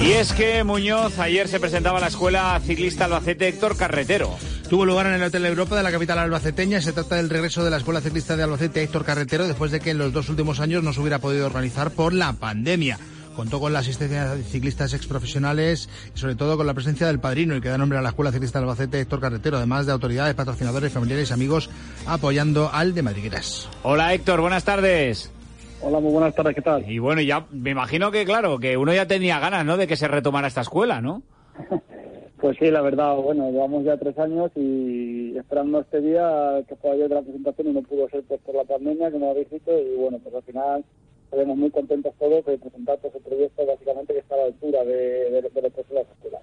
Y 0.00 0.12
es 0.12 0.32
que 0.32 0.64
Muñoz 0.64 1.18
ayer 1.18 1.48
se 1.48 1.60
presentaba 1.60 1.98
a 1.98 2.00
la 2.00 2.06
escuela 2.08 2.60
ciclista 2.64 3.04
Albacete 3.04 3.48
Héctor 3.48 3.76
Carretero. 3.76 4.36
Tuvo 4.68 4.86
lugar 4.86 5.06
en 5.06 5.14
el 5.14 5.22
Hotel 5.22 5.44
Europa 5.46 5.76
de 5.76 5.82
la 5.82 5.90
capital 5.90 6.18
albaceteña. 6.18 6.80
Se 6.80 6.92
trata 6.92 7.16
del 7.16 7.28
regreso 7.28 7.64
de 7.64 7.70
la 7.70 7.78
Escuela 7.78 8.00
Ciclista 8.00 8.36
de 8.36 8.44
Albacete 8.44 8.82
Héctor 8.82 9.04
Carretero 9.04 9.46
después 9.46 9.70
de 9.70 9.80
que 9.80 9.90
en 9.90 9.98
los 9.98 10.12
dos 10.12 10.28
últimos 10.28 10.60
años 10.60 10.82
no 10.82 10.92
se 10.92 11.00
hubiera 11.00 11.18
podido 11.18 11.46
organizar 11.46 11.90
por 11.90 12.12
la 12.12 12.32
pandemia. 12.32 12.98
Contó 13.34 13.60
con 13.60 13.72
la 13.72 13.80
asistencia 13.80 14.34
de 14.34 14.42
ciclistas 14.42 14.94
exprofesionales 14.94 15.88
y 16.14 16.18
sobre 16.18 16.34
todo 16.34 16.56
con 16.56 16.66
la 16.66 16.74
presencia 16.74 17.06
del 17.06 17.20
padrino, 17.20 17.54
el 17.54 17.62
que 17.62 17.68
da 17.68 17.78
nombre 17.78 17.98
a 17.98 18.02
la 18.02 18.08
Escuela 18.08 18.32
Ciclista 18.32 18.58
de 18.58 18.64
Albacete, 18.64 19.00
Héctor 19.00 19.20
Carretero, 19.20 19.58
además 19.58 19.86
de 19.86 19.92
autoridades, 19.92 20.34
patrocinadores, 20.34 20.92
familiares 20.92 21.30
y 21.30 21.32
amigos 21.32 21.70
apoyando 22.06 22.70
al 22.72 22.94
de 22.94 23.02
Madrigueras. 23.02 23.68
Hola 23.82 24.14
Héctor, 24.14 24.40
buenas 24.40 24.64
tardes. 24.64 25.30
Hola, 25.80 26.00
muy 26.00 26.12
buenas 26.12 26.34
tardes, 26.34 26.56
¿qué 26.56 26.62
tal? 26.62 26.90
Y 26.90 26.98
bueno, 26.98 27.20
ya 27.20 27.46
me 27.52 27.70
imagino 27.70 28.10
que 28.10 28.24
claro, 28.24 28.58
que 28.58 28.76
uno 28.76 28.92
ya 28.92 29.06
tenía 29.06 29.38
ganas, 29.38 29.64
¿no? 29.64 29.76
De 29.76 29.86
que 29.86 29.96
se 29.96 30.08
retomara 30.08 30.48
esta 30.48 30.62
escuela, 30.62 31.00
¿no? 31.00 31.22
Pues 32.40 32.56
sí, 32.60 32.70
la 32.70 32.82
verdad, 32.82 33.16
bueno, 33.16 33.50
llevamos 33.50 33.84
ya 33.84 33.96
tres 33.96 34.16
años 34.16 34.52
y 34.54 35.36
esperando 35.36 35.80
este 35.80 36.00
día 36.00 36.62
que 36.68 36.76
fue 36.76 36.92
ayer 36.92 37.08
de 37.08 37.16
la 37.16 37.22
presentación 37.22 37.66
y 37.66 37.72
no 37.72 37.82
pudo 37.82 38.08
ser 38.10 38.22
pues, 38.28 38.40
por 38.42 38.54
la 38.54 38.62
pandemia, 38.62 39.10
como 39.10 39.32
habéis 39.32 39.50
dicho, 39.50 39.76
y 39.76 39.96
bueno, 39.96 40.20
pues 40.22 40.32
al 40.36 40.42
final 40.44 40.84
estaremos 41.28 41.58
muy 41.58 41.70
contentos 41.70 42.14
todos 42.18 42.44
de 42.46 42.56
presentar 42.56 42.98
el 43.02 43.20
proyecto 43.20 43.66
básicamente 43.66 44.14
que 44.14 44.20
está 44.20 44.34
a 44.34 44.38
la 44.38 44.44
altura 44.44 44.82
de, 44.84 45.30
de, 45.30 45.42
de 45.42 45.62
lo 45.62 45.70
que 45.70 45.80
es 45.82 45.90
la 45.90 46.00
escuela. 46.00 46.38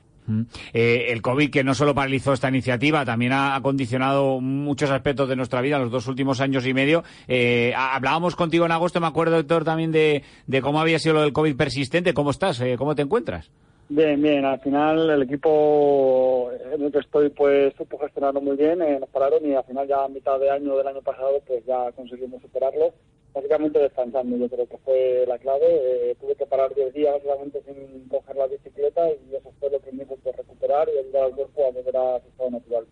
Eh, 0.73 1.07
el 1.09 1.21
COVID, 1.21 1.51
que 1.51 1.63
no 1.63 1.73
solo 1.73 1.93
paralizó 1.95 2.33
esta 2.33 2.49
iniciativa, 2.49 3.03
también 3.05 3.31
ha, 3.31 3.55
ha 3.55 3.61
condicionado 3.61 4.39
muchos 4.41 4.91
aspectos 4.91 5.27
de 5.29 5.35
nuestra 5.35 5.61
vida 5.61 5.77
en 5.77 5.83
los 5.83 5.91
dos 5.91 6.07
últimos 6.07 6.39
años 6.39 6.65
y 6.67 6.73
medio. 6.73 7.03
Eh, 7.27 7.73
hablábamos 7.75 8.35
contigo 8.35 8.65
en 8.65 8.71
agosto, 8.71 8.99
me 8.99 9.07
acuerdo, 9.07 9.37
Héctor, 9.39 9.63
también 9.63 9.91
de, 9.91 10.23
de 10.45 10.61
cómo 10.61 10.79
había 10.79 10.99
sido 10.99 11.15
lo 11.15 11.21
del 11.21 11.33
COVID 11.33 11.55
persistente. 11.55 12.13
¿Cómo 12.13 12.31
estás? 12.31 12.61
Eh, 12.61 12.75
¿Cómo 12.77 12.95
te 12.95 13.01
encuentras? 13.01 13.51
Bien, 13.87 14.19
bien. 14.19 14.45
Al 14.45 14.59
final 14.61 15.09
el 15.11 15.21
equipo 15.21 16.49
en 16.73 16.81
el 16.81 16.91
que 16.91 16.99
estoy 16.99 17.29
pues 17.29 17.73
supo 17.77 17.99
gestionarlo 17.99 18.41
muy 18.41 18.55
bien. 18.55 18.81
Eh, 18.81 18.99
nos 18.99 19.09
pararon 19.09 19.45
y 19.45 19.53
al 19.53 19.63
final 19.63 19.87
ya 19.87 20.03
a 20.03 20.09
mitad 20.09 20.39
de 20.39 20.49
año 20.49 20.75
del 20.75 20.87
año 20.87 21.01
pasado 21.03 21.39
pues 21.45 21.63
ya 21.65 21.91
conseguimos 21.91 22.41
superarlo. 22.41 22.93
Básicamente 23.35 23.79
descansando, 23.79 24.37
yo 24.37 24.47
creo 24.47 24.65
que 24.65 24.77
fue 24.77 25.25
la 25.27 25.37
clave. 25.37 25.65
Eh, 25.67 26.15
tuve 26.21 26.35
que 26.35 26.45
parar 26.45 26.73
10 26.73 26.93
días 26.93 27.13
básicamente 27.15 27.61
sin 27.65 28.07
coger 28.07 28.35
la 28.37 28.47
bicicleta 28.47 29.09
y 29.09 29.35
eso 29.35 29.51
fue 29.59 29.69
lo 29.69 29.81
que 29.81 29.91
me 29.91 30.03
hizo 30.03 30.15
pues, 30.23 30.37
recuperar 30.37 30.87
y 30.87 30.99
ayudar 30.99 31.25
al 31.25 31.35
cuerpo 31.35 31.65
a 31.65 31.71
volver 31.71 31.97
a 31.97 32.21
su 32.21 32.29
estado 32.29 32.51
natural. 32.51 32.85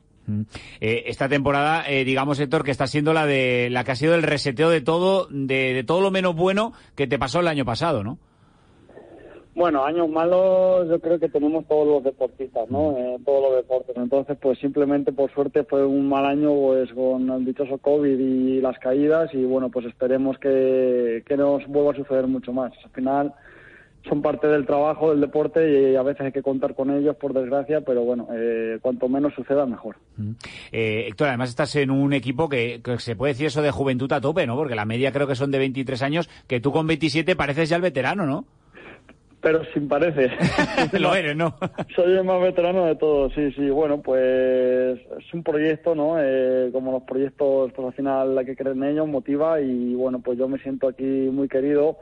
Eh, 0.82 1.04
esta 1.08 1.30
temporada, 1.30 1.90
eh, 1.90 2.04
digamos, 2.04 2.40
Héctor, 2.42 2.66
que 2.66 2.72
está 2.72 2.88
siendo 2.88 3.14
la 3.14 3.26
de 3.26 3.70
la 3.72 3.86
que 3.86 3.92
ha 3.92 3.96
sido 3.96 4.16
el 4.16 4.24
reseteo 4.24 4.70
de 4.70 4.82
todo, 4.82 5.28
de 5.30 5.84
todo 5.88 6.02
lo 6.02 6.12
menos 6.12 6.36
bueno 6.36 6.74
que 6.96 7.08
te 7.08 7.18
pasó 7.18 7.40
el 7.40 7.48
año 7.48 7.64
pasado, 7.64 8.04
¿no? 8.04 8.20
Bueno, 9.56 9.86
años 9.86 10.10
malos 10.10 10.90
yo 10.90 11.00
creo 11.00 11.20
que 11.20 11.30
tenemos 11.30 11.68
todos 11.68 11.88
los 11.88 12.04
deportistas, 12.04 12.70
¿no? 12.72 12.98
Eh, 12.98 13.18
todos 13.24 13.44
los 13.44 13.56
deportes. 13.58 13.96
Entonces, 13.96 14.36
pues 14.42 14.58
simplemente 14.60 15.12
por 15.12 15.32
suerte 15.32 15.64
fue 15.64 15.86
un 15.86 16.10
mal 16.10 16.26
año 16.26 16.52
pues 16.54 16.92
con 16.94 17.30
el 17.30 17.46
dichoso 17.46 17.78
COVID 17.78 18.20
y 18.20 18.62
las 18.62 18.80
caídas 18.80 19.32
y 19.34 19.44
bueno, 19.46 19.70
pues 19.70 19.86
esperemos 19.86 20.40
que, 20.40 21.24
que 21.26 21.38
no 21.38 21.60
nos 21.60 21.68
vuelva 21.68 21.92
a 21.92 21.96
suceder 21.96 22.26
mucho 22.26 22.52
más. 22.52 22.74
Al 22.84 22.90
final 22.92 23.34
son 24.10 24.22
parte 24.22 24.48
del 24.48 24.66
trabajo, 24.66 25.12
del 25.12 25.22
deporte 25.22 25.92
y 25.92 25.96
a 25.96 26.02
veces 26.02 26.26
hay 26.26 26.32
que 26.32 26.42
contar 26.42 26.76
con 26.76 26.90
ellos, 26.90 27.16
por 27.16 27.34
desgracia, 27.34 27.82
pero 27.82 28.02
bueno, 28.02 28.28
eh, 28.34 28.80
cuanto 28.82 29.08
menos 29.08 29.34
suceda, 29.34 29.66
mejor. 29.66 29.98
Eh, 30.72 31.06
Héctor, 31.08 31.30
además 31.30 31.50
estás 31.50 31.76
en 31.76 31.90
un 31.90 32.12
equipo 32.12 32.50
que, 32.50 32.82
que, 32.84 32.98
se 32.98 33.16
puede 33.16 33.34
decir 33.34 33.48
eso 33.48 33.62
de 33.62 33.72
juventud 33.72 34.12
a 34.12 34.20
tope, 34.20 34.46
¿no? 34.46 34.56
Porque 34.56 34.76
la 34.76 34.86
media 34.86 35.12
creo 35.12 35.28
que 35.28 35.36
son 35.36 35.52
de 35.52 35.60
23 35.60 36.02
años, 36.02 36.30
que 36.48 36.60
tú 36.60 36.72
con 36.72 36.88
27 36.88 37.36
pareces 37.36 37.70
ya 37.70 37.78
el 37.78 37.82
veterano, 37.82 38.26
¿no? 38.26 38.46
Pero 39.44 39.64
sin 39.74 39.88
parece. 39.90 40.32
Lo 41.00 41.14
eres, 41.14 41.36
¿no? 41.36 41.54
Soy 41.96 42.14
el 42.14 42.24
más 42.24 42.42
veterano 42.42 42.86
de 42.86 42.96
todos, 42.96 43.34
sí, 43.34 43.52
sí. 43.52 43.70
Bueno, 43.70 44.02
pues 44.02 45.00
es 45.20 45.34
un 45.34 45.44
proyecto, 45.44 45.94
¿no? 45.94 46.16
Eh, 46.18 46.70
como 46.72 46.94
los 46.94 47.04
proyectos, 47.04 47.72
pues 47.74 47.88
al 47.88 47.94
final 47.94 48.36
la 48.36 48.46
que 48.46 48.56
creen 48.56 48.82
en 48.82 48.92
ellos 48.92 49.08
motiva 49.08 49.60
y 49.60 49.94
bueno, 49.94 50.22
pues 50.22 50.40
yo 50.40 50.48
me 50.48 50.58
siento 50.60 50.88
aquí 50.88 51.04
muy 51.04 51.50
querido 51.50 51.98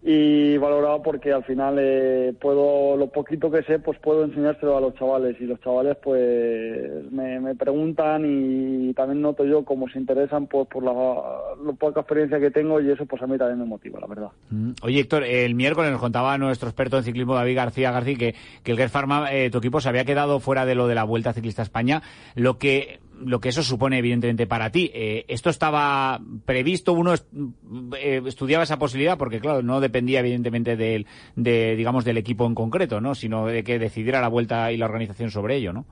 y 0.00 0.56
valorado 0.58 1.02
porque 1.02 1.32
al 1.32 1.42
final 1.44 1.76
eh, 1.80 2.32
puedo, 2.40 2.96
lo 2.96 3.08
poquito 3.08 3.50
que 3.50 3.64
sé, 3.64 3.80
pues 3.80 3.98
puedo 3.98 4.24
enseñárselo 4.24 4.76
a 4.76 4.80
los 4.80 4.94
chavales 4.94 5.36
y 5.40 5.44
los 5.44 5.60
chavales 5.60 5.96
pues 6.02 7.10
me, 7.10 7.54
preguntan 7.56 8.22
y 8.24 8.94
también 8.94 9.20
noto 9.20 9.44
yo 9.44 9.64
cómo 9.64 9.88
se 9.88 9.98
interesan 9.98 10.46
pues 10.46 10.68
por 10.68 10.84
la, 10.84 10.92
la, 10.92 11.72
poca 11.72 12.00
experiencia 12.00 12.38
que 12.38 12.52
tengo 12.52 12.80
y 12.80 12.90
eso 12.90 13.06
pues 13.06 13.20
a 13.22 13.26
mí 13.26 13.36
también 13.36 13.58
me 13.58 13.64
motiva, 13.64 13.98
la 13.98 14.06
verdad. 14.06 14.28
Mm. 14.50 14.70
Oye 14.82 15.00
Héctor, 15.00 15.24
el 15.24 15.56
miércoles 15.56 15.90
nos 15.90 16.00
contaba 16.00 16.38
nuestro 16.38 16.68
experto 16.68 16.98
en 16.98 17.02
ciclismo 17.02 17.34
David 17.34 17.56
García 17.56 17.90
García 17.90 18.16
que, 18.16 18.34
que 18.62 18.70
el 18.70 18.76
Guer 18.76 18.90
Pharma, 18.90 19.32
eh, 19.32 19.50
tu 19.50 19.58
equipo 19.58 19.80
se 19.80 19.88
había 19.88 20.04
quedado 20.04 20.38
fuera 20.38 20.64
de 20.64 20.76
lo 20.76 20.86
de 20.86 20.94
la 20.94 21.04
Vuelta 21.04 21.32
Ciclista 21.32 21.62
España, 21.62 22.02
lo 22.36 22.58
que 22.58 23.00
lo 23.24 23.40
que 23.40 23.48
eso 23.50 23.62
supone 23.62 23.98
evidentemente 23.98 24.46
para 24.46 24.70
ti. 24.70 24.90
Eh, 24.94 25.24
¿Esto 25.28 25.50
estaba 25.50 26.20
previsto? 26.44 26.92
¿Uno 26.92 27.14
eh, 27.14 28.22
estudiaba 28.26 28.64
esa 28.64 28.78
posibilidad? 28.78 29.18
Porque 29.18 29.40
claro, 29.40 29.62
no 29.62 29.80
dependía 29.80 30.20
evidentemente 30.20 30.76
del, 30.76 31.06
de, 31.36 31.76
digamos, 31.76 32.04
del 32.04 32.18
equipo 32.18 32.46
en 32.46 32.54
concreto, 32.54 33.00
¿no? 33.00 33.14
Sino 33.14 33.46
de 33.46 33.64
que 33.64 33.78
decidiera 33.78 34.20
la 34.20 34.28
vuelta 34.28 34.72
y 34.72 34.76
la 34.76 34.86
organización 34.86 35.30
sobre 35.30 35.56
ello, 35.56 35.72
¿no? 35.72 35.86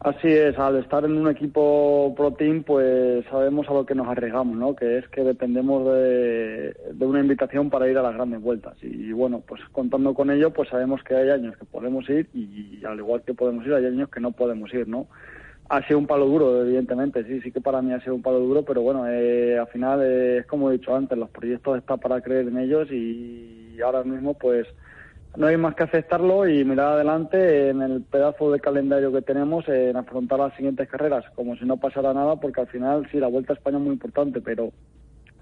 Así 0.00 0.28
es, 0.28 0.58
al 0.58 0.78
estar 0.78 1.04
en 1.04 1.14
un 1.14 1.28
equipo 1.28 2.14
pro 2.16 2.32
team, 2.32 2.62
pues 2.62 3.22
sabemos 3.26 3.68
a 3.68 3.74
lo 3.74 3.84
que 3.84 3.94
nos 3.94 4.08
arriesgamos, 4.08 4.56
¿no? 4.56 4.74
Que 4.74 4.96
es 4.96 5.08
que 5.08 5.22
dependemos 5.22 5.84
de, 5.92 6.74
de, 6.94 7.06
una 7.06 7.20
invitación 7.20 7.68
para 7.68 7.86
ir 7.86 7.98
a 7.98 8.02
las 8.02 8.14
grandes 8.14 8.40
vueltas. 8.40 8.78
Y 8.80 9.12
bueno, 9.12 9.42
pues 9.46 9.60
contando 9.72 10.14
con 10.14 10.30
ello, 10.30 10.54
pues 10.54 10.70
sabemos 10.70 11.02
que 11.02 11.16
hay 11.16 11.28
años 11.28 11.54
que 11.58 11.66
podemos 11.66 12.08
ir 12.08 12.30
y 12.32 12.82
al 12.82 12.96
igual 12.96 13.20
que 13.26 13.34
podemos 13.34 13.66
ir, 13.66 13.74
hay 13.74 13.84
años 13.84 14.08
que 14.08 14.20
no 14.20 14.32
podemos 14.32 14.72
ir, 14.72 14.88
¿no? 14.88 15.06
Ha 15.70 15.86
sido 15.86 15.98
un 15.98 16.06
palo 16.06 16.26
duro, 16.26 16.62
evidentemente, 16.62 17.24
sí, 17.24 17.40
sí 17.40 17.52
que 17.52 17.60
para 17.60 17.80
mí 17.80 17.92
ha 17.92 18.00
sido 18.00 18.16
un 18.16 18.22
palo 18.22 18.40
duro, 18.40 18.64
pero 18.64 18.82
bueno, 18.82 19.06
eh, 19.08 19.56
al 19.56 19.68
final 19.68 20.00
eh, 20.02 20.38
es 20.38 20.46
como 20.46 20.68
he 20.68 20.74
dicho 20.74 20.94
antes, 20.94 21.16
los 21.16 21.30
proyectos 21.30 21.78
están 21.78 22.00
para 22.00 22.20
creer 22.20 22.48
en 22.48 22.58
ellos 22.58 22.90
y 22.90 23.78
ahora 23.80 24.02
mismo 24.02 24.34
pues 24.34 24.66
no 25.36 25.46
hay 25.46 25.56
más 25.56 25.76
que 25.76 25.84
aceptarlo 25.84 26.48
y 26.48 26.64
mirar 26.64 26.94
adelante 26.94 27.68
en 27.68 27.82
el 27.82 28.02
pedazo 28.02 28.50
de 28.50 28.58
calendario 28.58 29.12
que 29.12 29.22
tenemos 29.22 29.68
en 29.68 29.96
afrontar 29.96 30.40
las 30.40 30.54
siguientes 30.54 30.88
carreras, 30.88 31.24
como 31.36 31.54
si 31.56 31.64
no 31.64 31.76
pasara 31.76 32.12
nada, 32.12 32.36
porque 32.36 32.62
al 32.62 32.66
final 32.66 33.08
sí, 33.10 33.18
la 33.18 33.28
Vuelta 33.28 33.52
a 33.52 33.56
España 33.56 33.78
es 33.78 33.84
muy 33.84 33.92
importante, 33.92 34.40
pero 34.40 34.72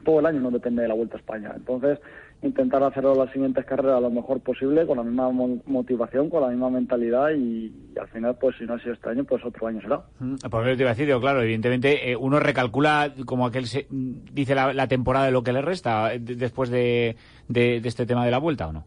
todo 0.05 0.21
el 0.21 0.27
año 0.27 0.41
no 0.41 0.51
depende 0.51 0.83
de 0.83 0.89
la 0.89 0.95
Vuelta 0.95 1.17
a 1.17 1.21
España. 1.21 1.53
Entonces, 1.57 1.99
intentar 2.43 2.83
hacerlo 2.83 3.15
las 3.15 3.33
siguientes 3.33 3.65
carreras 3.65 4.01
lo 4.01 4.11
mejor 4.11 4.41
posible, 4.41 4.87
con 4.87 4.99
la 4.99 5.03
misma 5.03 5.31
motivación, 5.67 6.31
con 6.31 6.43
la 6.43 6.49
misma 6.49 6.71
mentalidad 6.71 7.31
y, 7.31 7.73
al 8.01 8.09
final, 8.09 8.37
pues 8.41 8.57
si 8.59 8.65
no 8.65 8.75
ha 8.75 8.79
sido 8.79 8.93
este 8.93 9.11
año, 9.11 9.25
pues 9.25 9.45
otro 9.45 9.67
año 9.67 9.81
será. 9.81 10.03
Por 10.49 10.67
eso 10.67 10.77
te 10.77 10.83
iba 10.83 10.91
a 10.91 10.95
decir, 10.95 11.15
claro, 11.21 11.43
evidentemente 11.43 12.11
eh, 12.11 12.17
uno 12.17 12.39
recalcula 12.39 13.13
como 13.27 13.47
aquel 13.47 13.67
se, 13.67 13.87
dice 13.91 14.55
la, 14.55 14.89
temporada 14.89 15.27
de 15.27 15.33
lo 15.33 15.43
que 15.43 15.53
le 15.53 15.63
resta 15.63 16.11
de, 16.11 16.37
después 16.37 16.71
de, 16.71 17.17
de, 17.49 17.81
de 17.81 17.89
este 17.89 18.07
tema 18.07 18.25
de 18.25 18.31
la 18.31 18.39
vuelta, 18.39 18.69
¿o 18.69 18.73
no? 18.73 18.85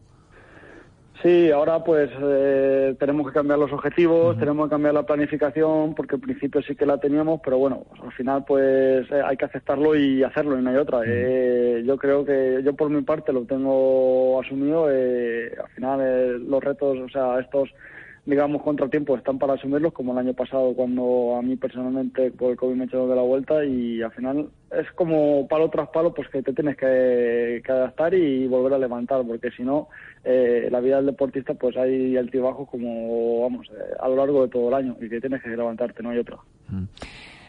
Sí, 1.22 1.52
ahora 1.52 1.84
pues 1.84 2.10
eh, 2.20 2.96
tenemos 2.98 3.28
que 3.28 3.32
cambiar 3.32 3.56
los 3.56 3.72
objetivos, 3.72 4.34
uh 4.34 4.36
-huh. 4.36 4.40
tenemos 4.40 4.66
que 4.66 4.70
cambiar 4.70 4.94
la 4.94 5.06
planificación, 5.06 5.94
porque 5.94 6.16
al 6.16 6.20
principio 6.20 6.60
sí 6.62 6.74
que 6.74 6.84
la 6.84 6.98
teníamos, 6.98 7.40
pero 7.44 7.58
bueno, 7.58 7.86
al 8.02 8.10
final 8.12 8.44
pues 8.44 9.08
eh, 9.08 9.22
hay 9.24 9.36
que 9.36 9.44
aceptarlo 9.44 9.94
y 9.94 10.24
hacerlo 10.24 10.58
y 10.58 10.62
no 10.62 10.70
hay 10.70 10.76
otra. 10.76 10.98
Uh 10.98 11.02
-huh. 11.02 11.06
eh, 11.06 11.82
yo 11.86 11.96
creo 11.96 12.24
que 12.24 12.60
yo 12.64 12.74
por 12.74 12.90
mi 12.90 13.02
parte 13.02 13.32
lo 13.32 13.44
tengo 13.44 14.40
asumido, 14.40 14.88
eh, 14.90 15.54
al 15.62 15.70
final 15.70 16.00
eh, 16.02 16.38
los 16.40 16.62
retos, 16.62 16.98
o 16.98 17.08
sea, 17.08 17.38
estos 17.38 17.68
digamos, 18.24 18.62
contratiempos 18.62 19.18
están 19.18 19.38
para 19.38 19.54
asumirlos, 19.54 19.92
como 19.92 20.12
el 20.12 20.18
año 20.18 20.32
pasado 20.32 20.74
cuando 20.74 21.36
a 21.36 21.42
mí 21.42 21.56
personalmente 21.56 22.30
por 22.30 22.52
el 22.52 22.56
COVID 22.56 22.76
me 22.76 22.84
echó 22.84 23.08
de 23.08 23.16
la 23.16 23.22
vuelta 23.22 23.64
y 23.64 24.00
al 24.00 24.12
final 24.12 24.48
es 24.70 24.90
como 24.92 25.48
palo 25.48 25.68
tras 25.70 25.88
palo, 25.88 26.14
pues 26.14 26.28
que 26.28 26.42
te 26.42 26.52
tienes 26.52 26.76
que, 26.76 27.62
adaptar 27.68 28.14
y 28.14 28.46
volver 28.46 28.74
a 28.74 28.78
levantar, 28.78 29.22
porque 29.26 29.50
si 29.50 29.64
no, 29.64 29.88
eh, 30.24 30.68
la 30.70 30.80
vida 30.80 30.96
del 30.96 31.06
deportista 31.06 31.54
pues 31.54 31.76
hay 31.76 32.16
altibajos 32.16 32.68
como, 32.68 33.42
vamos, 33.42 33.66
eh, 33.70 33.94
a 34.00 34.08
lo 34.08 34.16
largo 34.16 34.42
de 34.42 34.48
todo 34.48 34.68
el 34.68 34.74
año 34.74 34.96
y 35.00 35.08
que 35.08 35.20
tienes 35.20 35.42
que 35.42 35.48
levantarte, 35.50 36.02
no 36.02 36.10
hay 36.10 36.18
otra. 36.18 36.36
Mm. 36.68 36.84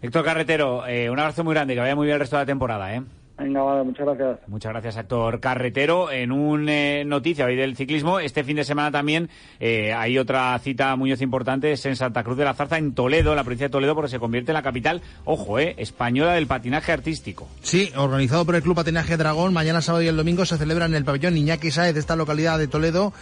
Héctor 0.02 0.26
Carretero, 0.26 0.88
eh, 0.88 1.10
un 1.10 1.20
abrazo 1.20 1.44
muy 1.44 1.54
grande, 1.54 1.76
que 1.76 1.80
vaya 1.80 1.96
muy 1.96 2.08
bien 2.08 2.16
el 2.16 2.20
resto 2.20 2.36
de 2.36 2.42
la 2.42 2.48
temporada, 2.48 2.96
¿eh? 2.96 3.04
Venga, 3.38 3.64
vale, 3.64 3.84
muchas 3.84 4.06
gracias. 4.06 4.48
Muchas 4.48 4.72
gracias, 4.72 4.98
actor 4.98 5.40
carretero. 5.40 6.12
En 6.12 6.32
un 6.32 6.70
eh, 6.70 7.04
noticia 7.06 7.46
hoy 7.46 7.56
del 7.56 7.76
ciclismo, 7.76 8.20
este 8.20 8.44
fin 8.44 8.56
de 8.58 8.64
semana 8.64 8.92
también 8.92 9.30
eh, 9.60 9.92
hay 9.92 10.20
otra 10.20 10.58
cita 10.60 10.96
muy 10.96 11.12
importante, 11.14 11.72
es 11.72 11.86
en 11.86 11.96
Santa 11.96 12.24
Cruz 12.24 12.38
de 12.38 12.46
la 12.46 12.54
Zarza, 12.54 12.78
en 12.78 12.94
Toledo, 12.94 13.32
en 13.32 13.38
la 13.38 13.44
provincia 13.44 13.68
de 13.68 13.72
Toledo, 13.72 13.96
porque 13.96 14.12
se 14.12 14.20
convierte 14.20 14.52
en 14.52 14.54
la 14.54 14.62
capital, 14.62 15.02
ojo, 15.26 15.58
eh, 15.58 15.74
española 15.78 16.34
del 16.34 16.46
patinaje 16.46 16.92
artístico. 16.92 17.48
Sí, 17.62 17.92
organizado 17.96 18.46
por 18.46 18.56
el 18.56 18.62
Club 18.62 18.76
Patinaje 18.76 19.18
Dragón, 19.18 19.52
mañana 19.52 19.82
sábado 19.82 20.04
y 20.04 20.08
el 20.08 20.18
domingo 20.18 20.46
se 20.46 20.58
celebra 20.58 20.86
en 20.86 20.94
el 20.94 21.04
pabellón 21.04 21.36
Iñaki 21.36 21.72
Saez 21.72 21.96
de 21.96 22.00
esta 22.00 22.16
localidad 22.16 22.60
de 22.60 22.68
Toledo 22.68 23.14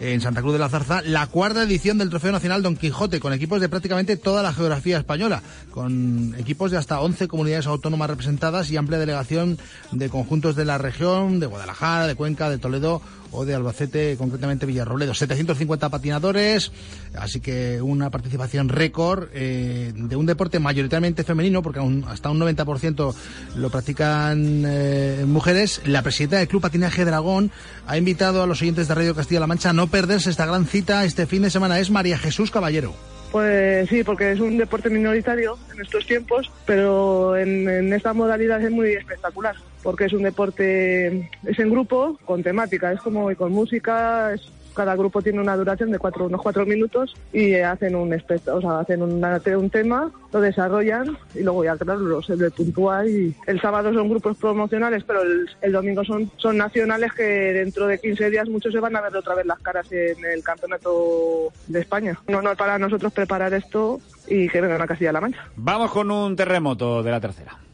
en 0.00 0.20
Santa 0.20 0.40
Cruz 0.40 0.52
de 0.52 0.58
la 0.58 0.68
Zarza 0.68 1.02
la 1.02 1.26
cuarta 1.26 1.62
edición 1.62 1.98
del 1.98 2.10
Trofeo 2.10 2.32
Nacional 2.32 2.62
Don 2.62 2.76
Quijote, 2.76 3.20
con 3.20 3.32
equipos 3.32 3.60
de 3.60 3.68
prácticamente 3.68 4.16
toda 4.16 4.42
la 4.42 4.52
geografía 4.52 4.98
española, 4.98 5.42
con 5.70 6.34
equipos 6.38 6.70
de 6.70 6.76
hasta 6.76 7.00
11 7.00 7.28
comunidades 7.28 7.66
autónomas 7.66 8.10
representadas 8.10 8.70
y 8.70 8.76
amplia 8.76 8.98
delegación 8.98 9.58
de 9.92 10.08
conjuntos 10.08 10.56
de 10.56 10.64
la 10.64 10.78
región, 10.78 11.40
de 11.40 11.46
Guadalajara, 11.46 12.06
de 12.06 12.14
Cuenca, 12.14 12.50
de 12.50 12.58
Toledo 12.58 13.02
o 13.32 13.44
de 13.44 13.54
Albacete, 13.54 14.16
concretamente 14.16 14.66
Villarrobledo. 14.66 15.14
750 15.14 15.88
patinadores, 15.88 16.72
así 17.16 17.40
que 17.40 17.80
una 17.82 18.10
participación 18.10 18.68
récord 18.68 19.28
eh, 19.32 19.92
de 19.94 20.16
un 20.16 20.26
deporte 20.26 20.58
mayoritariamente 20.58 21.24
femenino, 21.24 21.62
porque 21.62 21.80
hasta 22.06 22.30
un 22.30 22.40
90% 22.40 23.14
lo 23.56 23.70
practican 23.70 24.64
eh, 24.66 25.24
mujeres. 25.26 25.82
La 25.84 26.02
presidenta 26.02 26.38
del 26.38 26.48
Club 26.48 26.62
Patinaje 26.62 27.04
Dragón 27.04 27.50
ha 27.86 27.96
invitado 27.96 28.42
a 28.42 28.46
los 28.46 28.62
oyentes 28.62 28.88
de 28.88 28.94
Radio 28.94 29.14
Castilla-La 29.14 29.46
Mancha 29.46 29.70
a 29.70 29.72
no 29.72 29.88
perderse 29.88 30.30
esta 30.30 30.46
gran 30.46 30.66
cita 30.66 31.04
este 31.04 31.26
fin 31.26 31.42
de 31.42 31.50
semana. 31.50 31.78
Es 31.78 31.90
María 31.90 32.18
Jesús 32.18 32.50
Caballero. 32.50 32.94
Pues 33.30 33.88
sí, 33.90 34.02
porque 34.04 34.32
es 34.32 34.40
un 34.40 34.56
deporte 34.56 34.88
minoritario 34.88 35.58
en 35.74 35.82
estos 35.82 36.06
tiempos, 36.06 36.50
pero 36.64 37.36
en, 37.36 37.68
en, 37.68 37.92
esta 37.92 38.14
modalidad 38.14 38.62
es 38.62 38.70
muy 38.70 38.92
espectacular, 38.92 39.54
porque 39.82 40.06
es 40.06 40.12
un 40.12 40.22
deporte, 40.22 41.30
es 41.44 41.58
en 41.58 41.70
grupo, 41.70 42.18
con 42.24 42.42
temática, 42.42 42.92
es 42.92 43.00
como 43.00 43.34
con 43.36 43.52
música, 43.52 44.32
es 44.34 44.50
cada 44.78 44.94
grupo 44.94 45.20
tiene 45.20 45.40
una 45.40 45.56
duración 45.56 45.90
de 45.90 45.98
cuatro, 45.98 46.26
unos 46.26 46.40
cuatro 46.40 46.64
minutos 46.64 47.16
y 47.32 47.54
hacen 47.54 47.96
un 47.96 48.14
o 48.14 48.60
sea, 48.60 48.78
hacen 48.78 49.02
un 49.02 49.70
tema, 49.70 50.08
lo 50.32 50.40
desarrollan 50.40 51.18
y 51.34 51.40
luego 51.42 51.64
ya 51.64 51.76
claro 51.76 52.22
se 52.22 52.36
le 52.36 52.48
puntúa 52.52 53.04
y 53.04 53.34
el 53.48 53.60
sábado 53.60 53.92
son 53.92 54.08
grupos 54.08 54.36
promocionales 54.36 55.02
pero 55.02 55.22
el, 55.62 55.72
domingo 55.72 56.04
son, 56.04 56.30
son 56.36 56.58
nacionales 56.58 57.12
que 57.12 57.24
dentro 57.24 57.88
de 57.88 57.98
15 57.98 58.30
días 58.30 58.48
muchos 58.48 58.72
se 58.72 58.78
van 58.78 58.94
a 58.94 59.00
ver 59.00 59.16
otra 59.16 59.34
vez 59.34 59.46
las 59.46 59.58
caras 59.58 59.90
en 59.90 60.24
el 60.24 60.44
campeonato 60.44 61.48
de 61.66 61.80
España. 61.80 62.16
No, 62.28 62.40
no 62.40 62.54
para 62.54 62.78
nosotros 62.78 63.12
preparar 63.12 63.52
esto 63.54 64.00
y 64.28 64.48
que 64.48 64.60
vengan 64.60 64.80
a 64.80 64.86
Castilla-La 64.86 65.20
Mancha. 65.20 65.44
Vamos 65.56 65.90
con 65.90 66.08
un 66.12 66.36
terremoto 66.36 67.02
de 67.02 67.10
la 67.10 67.20
tercera. 67.20 67.67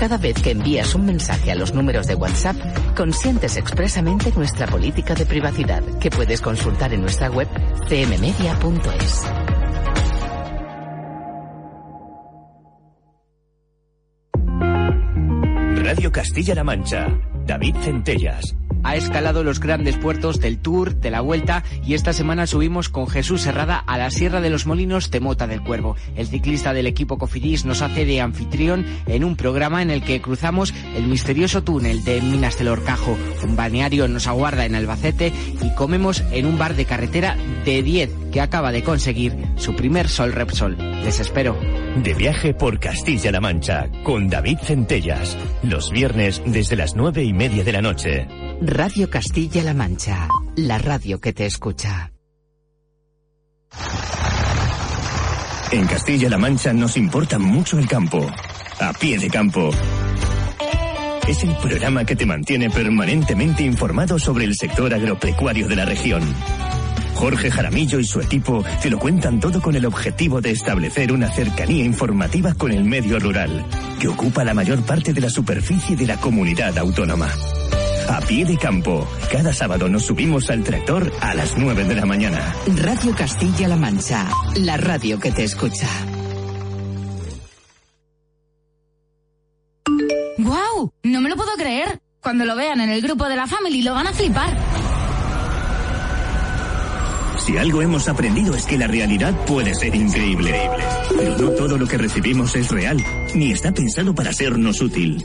Cada 0.00 0.16
vez 0.16 0.40
que 0.42 0.52
envías 0.52 0.94
un 0.94 1.04
mensaje 1.04 1.52
a 1.52 1.54
los 1.54 1.74
números 1.74 2.06
de 2.06 2.14
WhatsApp, 2.14 2.56
consientes 2.96 3.58
expresamente 3.58 4.32
nuestra 4.34 4.66
política 4.66 5.14
de 5.14 5.26
privacidad, 5.26 5.82
que 5.98 6.08
puedes 6.08 6.40
consultar 6.40 6.94
en 6.94 7.02
nuestra 7.02 7.30
web 7.30 7.46
cmmedia.es. 7.86 9.26
Radio 15.84 16.10
Castilla-La 16.10 16.64
Mancha. 16.64 17.06
David 17.44 17.76
Centellas 17.82 18.56
ha 18.82 18.96
escalado 18.96 19.44
los 19.44 19.60
grandes 19.60 19.96
puertos 19.96 20.40
del 20.40 20.58
Tour, 20.58 20.96
de 20.96 21.10
la 21.10 21.20
Vuelta 21.20 21.64
y 21.84 21.94
esta 21.94 22.12
semana 22.12 22.46
subimos 22.46 22.88
con 22.88 23.06
Jesús 23.06 23.46
Herrada 23.46 23.78
a 23.78 23.98
la 23.98 24.10
Sierra 24.10 24.40
de 24.40 24.50
los 24.50 24.66
Molinos 24.66 25.10
de 25.10 25.20
Mota 25.20 25.46
del 25.46 25.62
Cuervo. 25.62 25.96
El 26.16 26.26
ciclista 26.26 26.72
del 26.72 26.86
equipo 26.86 27.18
Cofidis 27.18 27.64
nos 27.64 27.82
hace 27.82 28.04
de 28.04 28.20
anfitrión 28.20 28.86
en 29.06 29.24
un 29.24 29.36
programa 29.36 29.82
en 29.82 29.90
el 29.90 30.02
que 30.02 30.20
cruzamos 30.20 30.74
el 30.94 31.06
misterioso 31.06 31.62
túnel 31.62 32.04
de 32.04 32.20
Minas 32.20 32.58
del 32.58 32.68
Orcajo. 32.68 33.16
Un 33.42 33.56
balneario 33.56 34.08
nos 34.08 34.26
aguarda 34.26 34.64
en 34.64 34.74
Albacete 34.74 35.32
y 35.62 35.74
comemos 35.74 36.22
en 36.32 36.46
un 36.46 36.58
bar 36.58 36.74
de 36.74 36.84
carretera 36.84 37.36
de 37.64 37.82
10 37.82 38.10
que 38.30 38.40
acaba 38.40 38.72
de 38.72 38.82
conseguir 38.82 39.36
su 39.56 39.74
primer 39.74 40.08
Sol 40.08 40.32
Repsol. 40.32 40.76
Les 41.04 41.20
espero. 41.20 41.58
De 42.02 42.14
viaje 42.14 42.54
por 42.54 42.78
Castilla-La 42.78 43.40
Mancha 43.40 43.88
con 44.04 44.28
David 44.28 44.58
Centellas. 44.62 45.36
Los 45.62 45.90
viernes 45.90 46.42
desde 46.46 46.76
las 46.76 46.94
nueve 46.94 47.24
y 47.24 47.32
media 47.32 47.64
de 47.64 47.72
la 47.72 47.82
noche. 47.82 48.26
Radio 48.62 49.10
Castilla-La 49.10 49.74
Mancha, 49.74 50.28
la 50.56 50.78
radio 50.78 51.20
que 51.20 51.32
te 51.32 51.46
escucha. 51.46 52.12
En 55.72 55.86
Castilla-La 55.86 56.38
Mancha 56.38 56.72
nos 56.72 56.96
importa 56.96 57.38
mucho 57.38 57.78
el 57.78 57.86
campo. 57.86 58.26
A 58.80 58.92
pie 58.92 59.18
de 59.18 59.28
campo. 59.28 59.70
Es 61.28 61.44
el 61.44 61.54
programa 61.56 62.04
que 62.04 62.16
te 62.16 62.26
mantiene 62.26 62.70
permanentemente 62.70 63.62
informado 63.62 64.18
sobre 64.18 64.44
el 64.44 64.56
sector 64.56 64.92
agropecuario 64.92 65.68
de 65.68 65.76
la 65.76 65.84
región. 65.84 66.22
Jorge 67.20 67.50
Jaramillo 67.50 68.00
y 68.00 68.04
su 68.04 68.20
equipo 68.20 68.64
te 68.80 68.88
lo 68.88 68.98
cuentan 68.98 69.40
todo 69.40 69.60
con 69.60 69.76
el 69.76 69.84
objetivo 69.84 70.40
de 70.40 70.52
establecer 70.52 71.12
una 71.12 71.30
cercanía 71.30 71.84
informativa 71.84 72.54
con 72.54 72.72
el 72.72 72.82
medio 72.82 73.18
rural, 73.18 73.66
que 74.00 74.08
ocupa 74.08 74.42
la 74.42 74.54
mayor 74.54 74.82
parte 74.86 75.12
de 75.12 75.20
la 75.20 75.28
superficie 75.28 75.96
de 75.96 76.06
la 76.06 76.16
comunidad 76.16 76.78
autónoma 76.78 77.28
a 78.08 78.20
pie 78.22 78.44
de 78.44 78.56
campo. 78.56 79.06
Cada 79.30 79.52
sábado 79.52 79.88
nos 79.88 80.06
subimos 80.06 80.50
al 80.50 80.64
tractor 80.64 81.12
a 81.20 81.34
las 81.34 81.56
9 81.56 81.84
de 81.84 81.94
la 81.94 82.06
mañana. 82.06 82.54
Radio 82.82 83.14
Castilla-La 83.14 83.76
Mancha, 83.76 84.26
la 84.56 84.76
radio 84.76 85.20
que 85.20 85.30
te 85.30 85.44
escucha. 85.44 85.86
¡Guau! 90.38 90.92
No 91.04 91.20
me 91.20 91.28
lo 91.28 91.36
puedo 91.36 91.52
creer. 91.56 92.00
Cuando 92.20 92.44
lo 92.44 92.56
vean 92.56 92.80
en 92.80 92.90
el 92.90 93.00
grupo 93.00 93.28
de 93.28 93.36
la 93.36 93.46
Family 93.46 93.82
lo 93.82 93.94
van 93.94 94.08
a 94.08 94.12
flipar. 94.12 94.69
Si 97.50 97.58
algo 97.58 97.82
hemos 97.82 98.06
aprendido 98.06 98.54
es 98.54 98.64
que 98.64 98.78
la 98.78 98.86
realidad 98.86 99.34
puede 99.44 99.74
ser 99.74 99.92
increíble. 99.92 100.54
Pero 101.08 101.36
no 101.36 101.50
todo 101.50 101.76
lo 101.78 101.84
que 101.84 101.98
recibimos 101.98 102.54
es 102.54 102.70
real, 102.70 103.04
ni 103.34 103.50
está 103.50 103.72
pensado 103.72 104.14
para 104.14 104.32
sernos 104.32 104.80
útil. 104.80 105.24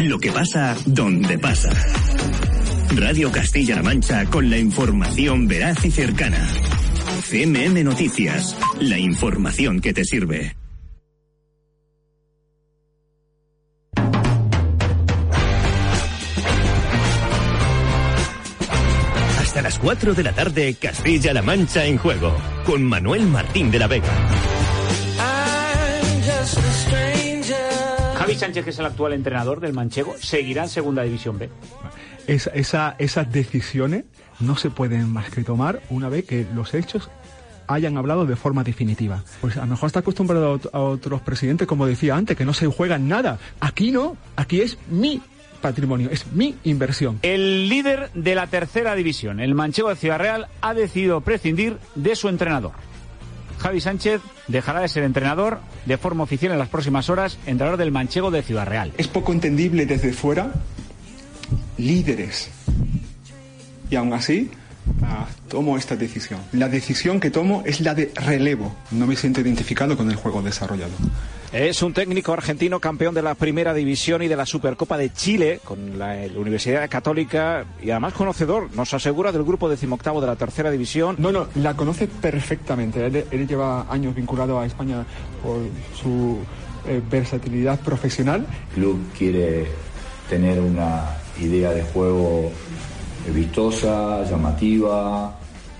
Lo 0.00 0.18
que 0.18 0.32
pasa, 0.32 0.78
donde 0.86 1.38
pasa. 1.38 1.68
Radio 2.96 3.30
Castilla-La 3.30 3.82
Mancha 3.82 4.24
con 4.30 4.48
la 4.48 4.56
información 4.56 5.46
veraz 5.46 5.84
y 5.84 5.90
cercana. 5.90 6.48
CMM 7.28 7.84
Noticias, 7.84 8.56
la 8.80 8.98
información 8.98 9.82
que 9.82 9.92
te 9.92 10.06
sirve. 10.06 10.57
Hasta 19.58 19.70
las 19.70 19.78
4 19.80 20.14
de 20.14 20.22
la 20.22 20.32
tarde, 20.32 20.76
Castilla-La 20.80 21.42
Mancha 21.42 21.84
en 21.84 21.98
juego, 21.98 22.32
con 22.64 22.84
Manuel 22.84 23.26
Martín 23.26 23.72
de 23.72 23.80
la 23.80 23.88
Vega. 23.88 24.06
Javi 28.14 28.34
Sánchez, 28.36 28.62
que 28.62 28.70
es 28.70 28.78
el 28.78 28.86
actual 28.86 29.14
entrenador 29.14 29.58
del 29.58 29.72
Manchego, 29.72 30.14
seguirá 30.20 30.62
en 30.62 30.68
Segunda 30.68 31.02
División 31.02 31.40
B 31.40 31.50
esa, 32.28 32.94
esas 32.98 33.32
decisiones 33.32 34.04
no 34.38 34.56
se 34.56 34.70
pueden 34.70 35.12
más 35.12 35.30
que 35.30 35.42
tomar 35.42 35.80
una 35.90 36.08
vez 36.08 36.24
que 36.24 36.46
los 36.54 36.74
hechos 36.74 37.10
hayan 37.66 37.96
hablado 37.96 38.26
de 38.26 38.36
forma 38.36 38.62
definitiva. 38.62 39.24
Pues 39.40 39.56
a 39.56 39.62
lo 39.62 39.66
mejor 39.66 39.88
está 39.88 40.00
acostumbrado 40.00 40.60
a 40.72 40.78
otros 40.78 41.20
presidentes, 41.22 41.66
como 41.66 41.86
decía 41.86 42.14
antes, 42.14 42.36
que 42.36 42.44
no 42.44 42.54
se 42.54 42.66
juegan 42.68 43.08
nada. 43.08 43.38
Aquí 43.60 43.90
no, 43.90 44.16
aquí 44.36 44.60
es 44.60 44.78
mi 44.88 45.20
patrimonio, 45.60 46.08
es 46.10 46.26
mi 46.32 46.56
inversión. 46.64 47.18
El 47.22 47.68
líder 47.68 48.10
de 48.14 48.34
la 48.34 48.46
tercera 48.46 48.94
división, 48.94 49.40
el 49.40 49.54
Manchego 49.54 49.88
de 49.88 49.96
Ciudad 49.96 50.18
Real, 50.18 50.48
ha 50.60 50.74
decidido 50.74 51.20
prescindir 51.20 51.78
de 51.94 52.16
su 52.16 52.28
entrenador. 52.28 52.72
Javi 53.58 53.80
Sánchez 53.80 54.20
dejará 54.46 54.80
de 54.80 54.88
ser 54.88 55.02
entrenador 55.02 55.58
de 55.84 55.98
forma 55.98 56.22
oficial 56.22 56.52
en 56.52 56.58
las 56.58 56.68
próximas 56.68 57.10
horas, 57.10 57.38
entrenador 57.46 57.76
del 57.78 57.90
Manchego 57.90 58.30
de 58.30 58.42
Ciudad 58.42 58.66
Real. 58.66 58.92
Es 58.96 59.08
poco 59.08 59.32
entendible 59.32 59.84
desde 59.84 60.12
fuera 60.12 60.52
líderes. 61.76 62.50
Y 63.90 63.96
aún 63.96 64.12
así, 64.12 64.50
ah, 65.02 65.26
tomo 65.48 65.76
esta 65.76 65.96
decisión. 65.96 66.40
La 66.52 66.68
decisión 66.68 67.20
que 67.20 67.30
tomo 67.30 67.62
es 67.64 67.80
la 67.80 67.94
de 67.94 68.12
relevo. 68.14 68.76
No 68.90 69.06
me 69.06 69.16
siento 69.16 69.40
identificado 69.40 69.96
con 69.96 70.10
el 70.10 70.16
juego 70.16 70.42
desarrollado. 70.42 70.92
Es 71.52 71.82
un 71.82 71.94
técnico 71.94 72.34
argentino 72.34 72.78
campeón 72.78 73.14
de 73.14 73.22
la 73.22 73.34
Primera 73.34 73.72
División 73.72 74.22
y 74.22 74.28
de 74.28 74.36
la 74.36 74.44
Supercopa 74.44 74.98
de 74.98 75.10
Chile 75.14 75.60
con 75.64 75.98
la, 75.98 76.14
la, 76.14 76.38
Universidad 76.38 76.86
Católica 76.90 77.64
y 77.82 77.90
además 77.90 78.12
conocedor, 78.12 78.68
nos 78.74 78.92
asegura, 78.92 79.32
del 79.32 79.44
grupo 79.44 79.66
decimoctavo 79.70 80.20
de 80.20 80.26
la 80.26 80.36
Tercera 80.36 80.70
División. 80.70 81.16
No, 81.18 81.32
no, 81.32 81.46
la 81.54 81.74
conoce 81.74 82.06
perfectamente. 82.06 83.06
Él, 83.06 83.24
él 83.30 83.48
lleva 83.48 83.90
años 83.90 84.14
vinculado 84.14 84.60
a 84.60 84.66
España 84.66 85.06
por 85.42 85.60
su 85.98 86.38
eh, 86.86 87.00
versatilidad 87.10 87.80
profesional. 87.80 88.46
El 88.68 88.74
club 88.74 88.98
quiere 89.16 89.68
tener 90.28 90.60
una 90.60 91.16
idea 91.40 91.72
de 91.72 91.82
juego 91.82 92.52
vistosa, 93.34 94.22
llamativa, 94.24 95.34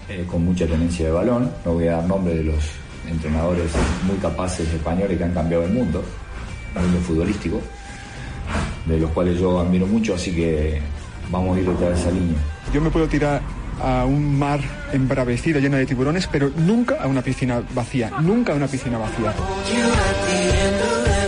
eh, 0.09 0.25
con 0.27 0.47
mucha 0.47 0.67
tenencia 0.67 1.07
de 1.07 1.13
balón. 1.13 1.53
No 1.67 1.75
voy 1.75 1.89
a 1.89 1.97
dar 1.97 2.07
nombre 2.07 2.35
de 2.35 2.45
los 2.45 2.65
entrenadores 3.09 3.73
muy 4.07 4.17
capaces 4.17 4.69
españoles 4.73 5.19
que 5.19 5.25
han 5.25 5.33
cambiado 5.33 5.65
el 5.65 5.73
mundo, 5.73 6.05
el 6.77 6.83
mundo 6.83 7.01
futbolístico, 7.01 7.61
de 8.87 8.99
los 8.99 9.11
cuales 9.11 9.39
yo 9.39 9.61
admiro 9.61 9.87
mucho, 9.87 10.15
así 10.15 10.35
que 10.35 10.81
vamos 11.31 11.57
a 11.57 11.61
ir 11.61 11.69
detrás 11.69 11.91
de 11.91 12.01
esa 12.01 12.11
línea. 12.11 12.39
Yo 12.73 12.81
me 12.81 12.91
puedo 12.91 13.09
tirar 13.09 13.41
a 13.83 14.05
un 14.05 14.39
mar 14.39 14.61
embravecido 14.93 15.61
lleno 15.61 15.77
de 15.77 15.87
tiburones, 15.87 16.27
pero 16.27 16.51
nunca 16.57 16.97
a 17.01 17.07
una 17.07 17.23
piscina 17.23 17.63
vacía, 17.75 18.11
nunca 18.21 18.53
a 18.53 18.57
una 18.57 18.67
piscina 18.67 18.99
vacía. 18.99 19.35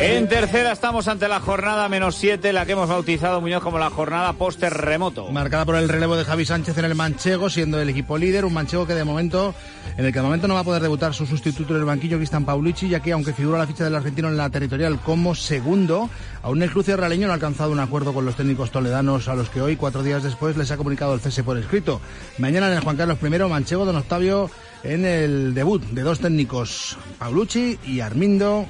En 0.03 0.29
tercera 0.29 0.73
estamos 0.73 1.09
ante 1.09 1.29
la 1.29 1.41
jornada 1.41 1.87
menos 1.91 2.15
7, 2.17 2.55
la 2.55 2.65
que 2.65 2.73
hemos 2.73 2.89
bautizado 2.89 3.43
Muñoz 3.43 3.63
como 3.63 3.79
la 3.79 3.91
jornada 3.91 4.33
post-terremoto. 4.33 5.31
Marcada 5.31 5.67
por 5.67 5.77
el 5.77 5.91
relevo 5.91 6.17
de 6.17 6.25
Javi 6.25 6.47
Sánchez 6.47 6.79
en 6.79 6.87
el 6.87 6.95
Manchego, 6.95 7.51
siendo 7.51 7.79
el 7.79 7.91
equipo 7.91 8.17
líder, 8.17 8.47
un 8.47 8.55
Manchego 8.55 8.87
que 8.87 8.95
de 8.95 9.05
momento, 9.05 9.55
en 9.99 10.07
el 10.07 10.11
que 10.11 10.21
de 10.21 10.23
momento 10.23 10.49
no 10.49 10.55
va 10.55 10.61
a 10.61 10.65
poder 10.65 10.81
debutar 10.81 11.13
su 11.13 11.27
sustituto 11.27 11.75
en 11.75 11.81
el 11.81 11.85
banquillo, 11.85 12.17
Cristian 12.17 12.47
Paulucci, 12.47 12.89
ya 12.89 13.01
que 13.01 13.13
aunque 13.13 13.35
figura 13.35 13.59
la 13.59 13.67
ficha 13.67 13.85
del 13.85 13.95
argentino 13.95 14.29
en 14.29 14.39
la 14.39 14.49
territorial 14.49 14.99
como 15.01 15.35
segundo, 15.35 16.09
aún 16.43 16.63
el 16.63 16.71
cruce 16.71 16.97
realeño 16.97 17.27
no 17.27 17.33
ha 17.33 17.35
alcanzado 17.35 17.71
un 17.71 17.81
acuerdo 17.81 18.15
con 18.15 18.25
los 18.25 18.37
técnicos 18.37 18.71
toledanos 18.71 19.29
a 19.29 19.35
los 19.35 19.51
que 19.51 19.61
hoy, 19.61 19.77
cuatro 19.77 20.03
días 20.03 20.23
después, 20.23 20.57
les 20.57 20.71
ha 20.71 20.79
comunicado 20.79 21.13
el 21.13 21.21
cese 21.21 21.45
por 21.45 21.59
escrito. 21.59 22.01
Mañana 22.39 22.69
en 22.69 22.79
el 22.79 22.81
Juan 22.81 22.97
Carlos 22.97 23.19
I, 23.23 23.29
Manchego, 23.51 23.85
Don 23.85 23.97
Octavio 23.97 24.51
en 24.83 25.05
el 25.05 25.53
debut 25.53 25.83
de 25.83 26.01
dos 26.01 26.21
técnicos, 26.21 26.97
Paulucci 27.19 27.79
y 27.85 28.01
Armindo, 28.01 28.67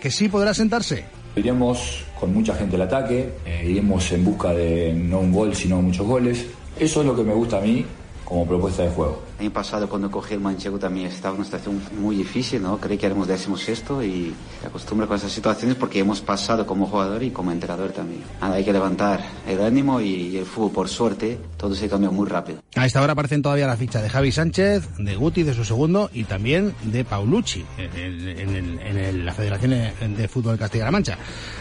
que 0.00 0.10
sí 0.10 0.28
podrá 0.28 0.54
sentarse. 0.54 1.04
Iremos 1.36 2.04
con 2.18 2.34
mucha 2.34 2.54
gente 2.54 2.76
al 2.76 2.82
ataque, 2.82 3.32
eh, 3.46 3.64
iremos 3.66 4.10
en 4.12 4.24
busca 4.24 4.52
de 4.52 4.92
no 4.92 5.20
un 5.20 5.32
gol, 5.32 5.54
sino 5.54 5.80
muchos 5.80 6.06
goles. 6.06 6.46
Eso 6.78 7.00
es 7.00 7.06
lo 7.06 7.14
que 7.14 7.22
me 7.22 7.34
gusta 7.34 7.58
a 7.58 7.60
mí 7.60 7.84
como 8.24 8.46
propuesta 8.46 8.82
de 8.82 8.90
juego. 8.90 9.29
El 9.40 9.46
año 9.46 9.54
pasado 9.54 9.88
cuando 9.88 10.10
cogí 10.10 10.34
el 10.34 10.40
Manchego 10.40 10.78
también 10.78 11.06
estaba 11.06 11.34
en 11.34 11.40
una 11.40 11.46
situación 11.46 11.80
muy 11.98 12.14
difícil, 12.14 12.60
¿no? 12.60 12.76
Creí 12.76 12.98
que 12.98 13.06
éramos 13.06 13.26
décimo 13.26 13.56
sexto 13.56 14.02
y 14.02 14.34
me 14.60 14.68
acostumbro 14.68 15.08
con 15.08 15.16
esas 15.16 15.32
situaciones 15.32 15.78
porque 15.78 15.98
hemos 15.98 16.20
pasado 16.20 16.66
como 16.66 16.84
jugador 16.84 17.22
y 17.22 17.30
como 17.30 17.50
entrenador 17.50 17.90
también. 17.90 18.20
Nada, 18.38 18.56
hay 18.56 18.64
que 18.66 18.72
levantar 18.74 19.24
el 19.48 19.62
ánimo 19.62 19.98
y 19.98 20.36
el 20.36 20.44
fútbol, 20.44 20.72
por 20.72 20.88
suerte, 20.90 21.38
todo 21.56 21.74
se 21.74 21.88
cambió 21.88 22.12
muy 22.12 22.28
rápido. 22.28 22.58
A 22.76 22.84
esta 22.84 23.00
hora 23.00 23.14
aparecen 23.14 23.40
todavía 23.40 23.66
la 23.66 23.78
ficha 23.78 24.02
de 24.02 24.10
Javi 24.10 24.30
Sánchez, 24.30 24.86
de 24.98 25.16
Guti, 25.16 25.42
de 25.42 25.54
su 25.54 25.64
segundo, 25.64 26.10
y 26.12 26.24
también 26.24 26.74
de 26.82 27.06
Paulucci 27.06 27.64
en, 27.78 28.28
en, 28.28 28.78
en 28.78 29.24
la 29.24 29.32
Federación 29.32 29.70
de 29.70 30.28
Fútbol 30.28 30.52
de 30.52 30.58
Castilla-La 30.58 30.90
Mancha. 30.90 31.16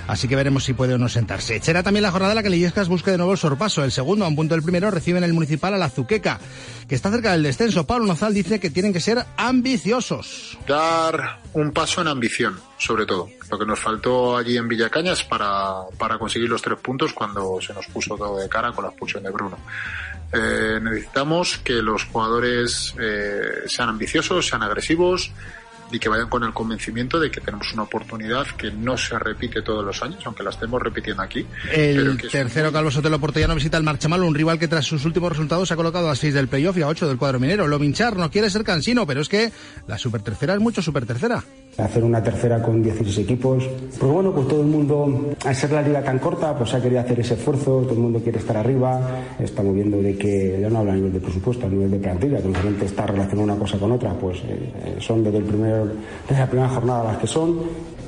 Así 0.06 0.28
que 0.28 0.36
veremos 0.36 0.66
si 0.66 0.74
puede 0.74 0.96
o 0.96 0.98
no 0.98 1.08
sentarse. 1.08 1.62
Será 1.62 1.82
también 1.82 2.04
la 2.04 2.12
jornada 2.12 2.34
en 2.34 2.36
la 2.36 2.44
que 2.44 2.50
Lillescas 2.50 2.90
busque 2.90 3.12
de 3.12 3.18
nuevo 3.18 3.32
el 3.32 3.38
sorpaso. 3.38 3.86
El 3.86 3.94
segundo, 3.94 4.26
a 4.26 4.28
un 4.28 4.36
punto 4.36 4.54
del 4.54 4.64
primero, 4.64 4.92
recibe 4.92 5.18
en 5.20 5.24
el 5.24 5.32
municipal 5.32 5.74
a 5.74 5.78
la 5.78 5.90
Zuqueca, 5.90 6.42
que 6.90 6.96
está 6.96 7.10
cerca 7.10 7.32
del 7.32 7.44
descenso. 7.70 7.88
Pablo 7.88 8.06
Nozal 8.06 8.34
dice 8.34 8.60
que 8.60 8.70
tienen 8.70 8.94
que 8.94 9.00
ser 9.00 9.26
ambiciosos. 9.38 10.58
Dar 10.68 11.40
un 11.54 11.72
paso 11.72 12.02
en 12.02 12.08
ambición, 12.08 12.60
sobre 12.78 13.06
todo. 13.06 13.30
Lo 13.50 13.60
que 13.60 13.66
nos 13.66 13.80
faltó 13.80 14.38
allí 14.38 14.58
en 14.58 14.68
Villacañas 14.68 15.24
para, 15.24 15.84
para 15.98 16.18
conseguir 16.18 16.50
los 16.50 16.62
tres 16.62 16.80
puntos 16.80 17.14
cuando 17.14 17.60
se 17.62 17.74
nos 17.74 17.86
puso 17.88 18.16
todo 18.16 18.38
de 18.38 18.50
cara 18.50 18.72
con 18.72 18.84
la 18.84 18.90
expulsión 18.92 19.24
de 19.24 19.32
Bruno. 19.32 19.58
Eh, 20.32 20.80
necesitamos 20.82 21.58
que 21.58 21.82
los 21.82 22.04
jugadores 22.06 22.94
eh, 23.00 23.64
sean 23.68 23.90
ambiciosos, 23.90 24.48
sean 24.48 24.62
agresivos 24.62 25.32
y 25.92 26.00
que 26.00 26.10
vayan 26.10 26.30
con 26.30 26.44
el 26.44 26.54
convencimiento 26.54 27.20
de 27.20 27.32
que 27.32 27.42
tenemos 27.42 27.72
una 27.74 27.84
oportunidad 27.84 28.46
que 28.58 28.72
no 28.72 28.98
se 28.98 29.18
repite 29.18 29.62
todos 29.62 29.84
los 29.86 30.02
años, 30.02 30.22
aunque 30.26 30.44
la 30.44 30.52
estemos 30.52 30.82
repitiendo 30.82 31.24
aquí. 31.24 31.46
El 31.72 32.18
tercero, 32.30 32.72
Calvo 32.72 32.92
Sotelo 32.92 33.20
Portellano, 33.20 33.56
visita 33.56 33.78
el 33.78 33.84
Marchamal, 33.84 34.24
un 34.24 34.36
rival 34.36 34.60
que 34.60 34.68
tras 34.68 34.86
sus 34.86 35.06
últimos 35.06 35.32
resultados 35.32 35.68
se 35.68 35.74
ha 35.74 35.78
colocado 35.78 36.10
a 36.10 36.16
6 36.16 36.34
del 36.34 36.48
playoff 36.48 36.78
y 36.78 36.82
a 36.82 36.88
8 36.88 37.08
del 37.08 37.18
cuadro 37.18 37.40
minero. 37.40 37.68
Lo 37.68 37.80
minchar 37.80 38.18
no 38.18 38.30
quiere 38.30 38.50
ser 38.50 38.64
cansino, 38.64 39.06
pero 39.08 39.22
es 39.22 39.30
que 39.30 39.52
la 39.88 39.98
super 39.98 40.22
tercera 40.22 40.54
es 40.54 40.60
mucho 40.60 40.82
super 40.82 41.06
tercera. 41.06 41.44
Hacer 41.84 42.04
una 42.04 42.22
tercera 42.22 42.62
con 42.62 42.84
16 42.84 43.20
equipos. 43.20 43.68
Pues 44.00 44.12
bueno, 44.12 44.32
pues 44.32 44.48
todo 44.48 44.62
el 44.62 44.68
mundo, 44.68 45.32
al 45.46 45.56
ser 45.56 45.72
la 45.72 45.82
liga 45.82 46.04
tan 46.04 46.20
corta, 46.20 46.56
pues 46.58 46.74
ha 46.74 46.82
querido 46.82 47.02
hacer 47.02 47.20
ese 47.20 47.36
esfuerzo, 47.36 47.82
todo 47.82 47.94
el 47.94 48.00
mundo 48.00 48.20
quiere 48.20 48.40
estar 48.40 48.58
arriba. 48.58 49.00
Estamos 49.40 49.74
viendo 49.74 50.02
de 50.02 50.18
que, 50.18 50.60
ya 50.62 50.70
no 50.70 50.80
hablo 50.80 50.92
a 50.92 50.96
nivel 50.96 51.14
de 51.14 51.20
presupuesto, 51.20 51.66
a 51.66 51.70
nivel 51.70 51.92
de 51.92 52.00
plantilla, 52.00 52.42
que 52.42 52.50
la 52.50 52.60
gente 52.60 52.86
está 52.86 53.06
relacionando 53.06 53.54
una 53.54 53.56
cosa 53.56 53.78
con 53.78 53.92
otra, 53.92 54.14
pues 54.14 54.40
eh, 54.48 54.98
son 55.00 55.24
desde, 55.24 55.38
el 55.38 55.46
primer, 55.46 55.84
desde 56.28 56.42
la 56.42 56.48
primera 56.48 56.70
jornada 56.70 57.04
las 57.04 57.18
que 57.18 57.28
son. 57.28 57.60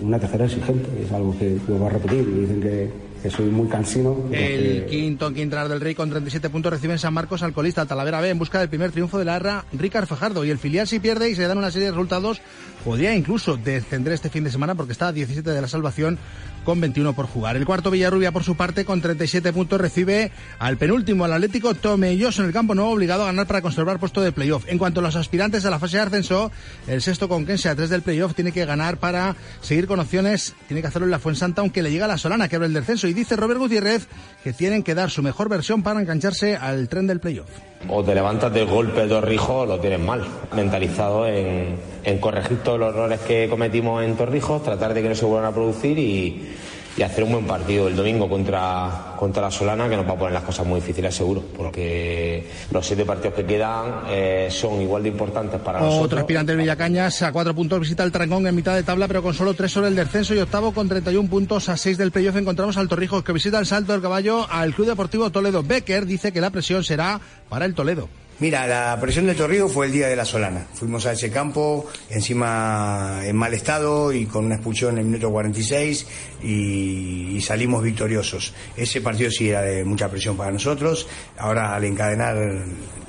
Una 0.01 0.19
tercera 0.19 0.45
exigente, 0.45 0.89
es 1.03 1.11
algo 1.11 1.35
que 1.37 1.57
vuelvo 1.67 1.85
a 1.85 1.89
repetir, 1.89 2.27
y 2.27 2.41
dicen 2.41 2.61
que 2.61 3.10
que 3.21 3.29
soy 3.29 3.45
muy 3.47 3.67
cansino. 3.67 4.17
El 4.31 4.85
quinto 4.85 5.27
en 5.27 5.35
Quintrar 5.35 5.69
del 5.69 5.81
Rey 5.81 5.95
con 5.95 6.09
37 6.09 6.49
puntos 6.49 6.73
recibe 6.73 6.93
en 6.93 6.99
San 6.99 7.13
Marcos 7.13 7.43
al 7.43 7.53
colista 7.53 7.85
Talavera 7.85 8.21
B 8.21 8.29
en 8.29 8.39
busca 8.39 8.59
del 8.59 8.69
primer 8.69 8.91
triunfo 8.91 9.19
de 9.19 9.25
la 9.25 9.35
ARRA 9.35 9.65
Ricard 9.73 10.07
Fajardo. 10.07 10.43
Y 10.45 10.49
el 10.49 10.57
filial 10.57 10.87
si 10.87 10.99
pierde 10.99 11.29
y 11.29 11.35
se 11.35 11.47
dan 11.47 11.57
una 11.57 11.71
serie 11.71 11.87
de 11.87 11.91
resultados 11.91 12.41
podría 12.83 13.15
incluso 13.15 13.57
descender 13.57 14.13
este 14.13 14.29
fin 14.29 14.43
de 14.43 14.51
semana 14.51 14.75
porque 14.75 14.93
está 14.93 15.09
a 15.09 15.11
17 15.13 15.49
de 15.49 15.61
la 15.61 15.67
salvación 15.67 16.17
con 16.63 16.79
21 16.79 17.13
por 17.13 17.25
jugar. 17.25 17.55
El 17.55 17.65
cuarto 17.65 17.91
Villarrubia, 17.91 18.31
por 18.31 18.43
su 18.43 18.55
parte, 18.55 18.85
con 18.85 19.01
37 19.01 19.51
puntos, 19.53 19.81
recibe 19.81 20.31
al 20.59 20.77
penúltimo, 20.77 21.25
al 21.25 21.33
Atlético 21.33 21.73
Tomelloso 21.73 22.41
en 22.41 22.47
el 22.47 22.53
campo 22.53 22.75
nuevo, 22.75 22.91
obligado 22.91 23.23
a 23.23 23.27
ganar 23.27 23.47
para 23.47 23.61
conservar 23.61 23.99
puesto 23.99 24.21
de 24.21 24.31
playoff. 24.31 24.65
En 24.67 24.77
cuanto 24.77 24.99
a 24.99 25.03
los 25.03 25.15
aspirantes 25.15 25.65
a 25.65 25.69
la 25.69 25.79
fase 25.79 25.97
de 25.97 26.03
ascenso, 26.03 26.51
el 26.87 27.01
sexto 27.01 27.27
con 27.27 27.45
Kense 27.45 27.69
a 27.69 27.75
3 27.75 27.89
del 27.89 28.01
playoff 28.01 28.35
tiene 28.35 28.51
que 28.51 28.65
ganar 28.65 28.97
para 28.97 29.35
seguir 29.61 29.87
con 29.87 29.99
opciones, 29.99 30.53
tiene 30.67 30.81
que 30.81 30.87
hacerlo 30.87 31.07
en 31.07 31.11
la 31.11 31.19
Fuensanta, 31.19 31.61
aunque 31.61 31.81
le 31.81 31.91
llega 31.91 32.05
a 32.05 32.09
la 32.09 32.17
Solana, 32.17 32.47
que 32.47 32.55
abre 32.57 32.67
el 32.67 32.73
descenso. 32.73 33.07
Y 33.11 33.13
dice 33.13 33.35
Robert 33.35 33.59
Gutiérrez 33.59 34.07
que 34.41 34.53
tienen 34.53 34.83
que 34.83 34.95
dar 34.95 35.09
su 35.09 35.21
mejor 35.21 35.49
versión 35.49 35.83
para 35.83 35.99
engancharse 35.99 36.55
al 36.55 36.87
tren 36.87 37.07
del 37.07 37.19
playoff. 37.19 37.49
O 37.89 38.01
te 38.05 38.15
levantas 38.15 38.53
del 38.53 38.67
golpe 38.67 39.01
de 39.01 39.09
Torrijos 39.09 39.49
o 39.49 39.65
lo 39.65 39.81
tienes 39.81 39.99
mal, 39.99 40.25
mentalizado 40.55 41.27
en, 41.27 41.75
en 42.05 42.17
corregir 42.19 42.59
todos 42.63 42.79
los 42.79 42.93
errores 42.93 43.19
que 43.19 43.49
cometimos 43.49 44.01
en 44.05 44.15
Torrijos, 44.15 44.63
tratar 44.63 44.93
de 44.93 45.01
que 45.01 45.09
no 45.09 45.15
se 45.15 45.25
vuelvan 45.25 45.51
a 45.51 45.53
producir 45.53 45.99
y, 45.99 46.55
y 46.97 47.03
hacer 47.03 47.23
un 47.23 47.31
buen 47.31 47.45
partido 47.45 47.87
el 47.87 47.95
domingo 47.95 48.27
contra, 48.27 49.13
contra 49.17 49.43
la 49.43 49.51
Solana, 49.51 49.87
que 49.87 49.95
nos 49.95 50.05
va 50.05 50.11
a 50.11 50.17
poner 50.17 50.33
las 50.33 50.43
cosas 50.43 50.65
muy 50.65 50.79
difíciles 50.79 51.15
seguro, 51.15 51.43
porque 51.55 52.47
los 52.71 52.85
siete 52.85 53.05
partidos 53.05 53.33
que 53.35 53.45
quedan 53.45 54.03
eh, 54.09 54.47
son 54.51 54.81
igual 54.81 55.03
de 55.03 55.09
importantes 55.09 55.59
para 55.61 55.79
Otro 55.79 55.89
nosotros. 55.95 56.19
aspirante 56.21 56.51
del 56.51 56.61
Villacañas 56.61 57.21
a 57.21 57.31
cuatro 57.31 57.55
puntos 57.55 57.79
visita 57.79 58.03
el 58.03 58.11
Trancón 58.11 58.45
en 58.45 58.55
mitad 58.55 58.75
de 58.75 58.83
tabla, 58.83 59.07
pero 59.07 59.23
con 59.23 59.33
solo 59.33 59.53
tres 59.53 59.71
sobre 59.71 59.87
el 59.87 59.95
descenso 59.95 60.35
y 60.35 60.39
octavo 60.39 60.73
con 60.73 60.89
31 60.89 61.29
puntos 61.29 61.69
a 61.69 61.77
seis 61.77 61.97
del 61.97 62.11
playoff 62.11 62.35
encontramos 62.35 62.77
al 62.77 62.87
Torrijos 62.87 63.23
que 63.23 63.31
visita 63.31 63.59
el 63.59 63.65
Salto 63.65 63.93
del 63.93 64.01
Caballo 64.01 64.45
al 64.49 64.73
Club 64.73 64.87
Deportivo 64.87 65.29
Toledo. 65.29 65.63
Becker 65.63 66.05
dice 66.05 66.31
que 66.31 66.41
la 66.41 66.49
presión 66.49 66.83
será 66.83 67.19
para 67.49 67.65
el 67.65 67.73
Toledo. 67.73 68.09
Mira, 68.41 68.65
la 68.65 68.99
presión 68.99 69.27
del 69.27 69.35
Torrido 69.35 69.69
fue 69.69 69.85
el 69.85 69.91
día 69.91 70.07
de 70.07 70.15
la 70.15 70.25
Solana. 70.25 70.65
Fuimos 70.73 71.05
a 71.05 71.11
ese 71.11 71.29
campo, 71.29 71.85
encima 72.09 73.21
en 73.23 73.35
mal 73.35 73.53
estado 73.53 74.11
y 74.11 74.25
con 74.25 74.45
una 74.45 74.55
expulsión 74.55 74.93
en 74.93 74.97
el 74.97 75.05
minuto 75.05 75.29
46 75.29 76.07
y, 76.41 77.39
salimos 77.39 77.83
victoriosos. 77.83 78.55
Ese 78.75 78.99
partido 79.01 79.29
sí 79.29 79.49
era 79.49 79.61
de 79.61 79.85
mucha 79.85 80.09
presión 80.09 80.35
para 80.35 80.51
nosotros. 80.51 81.07
Ahora 81.37 81.75
al 81.75 81.83
encadenar 81.83 82.35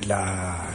la, 0.07 0.66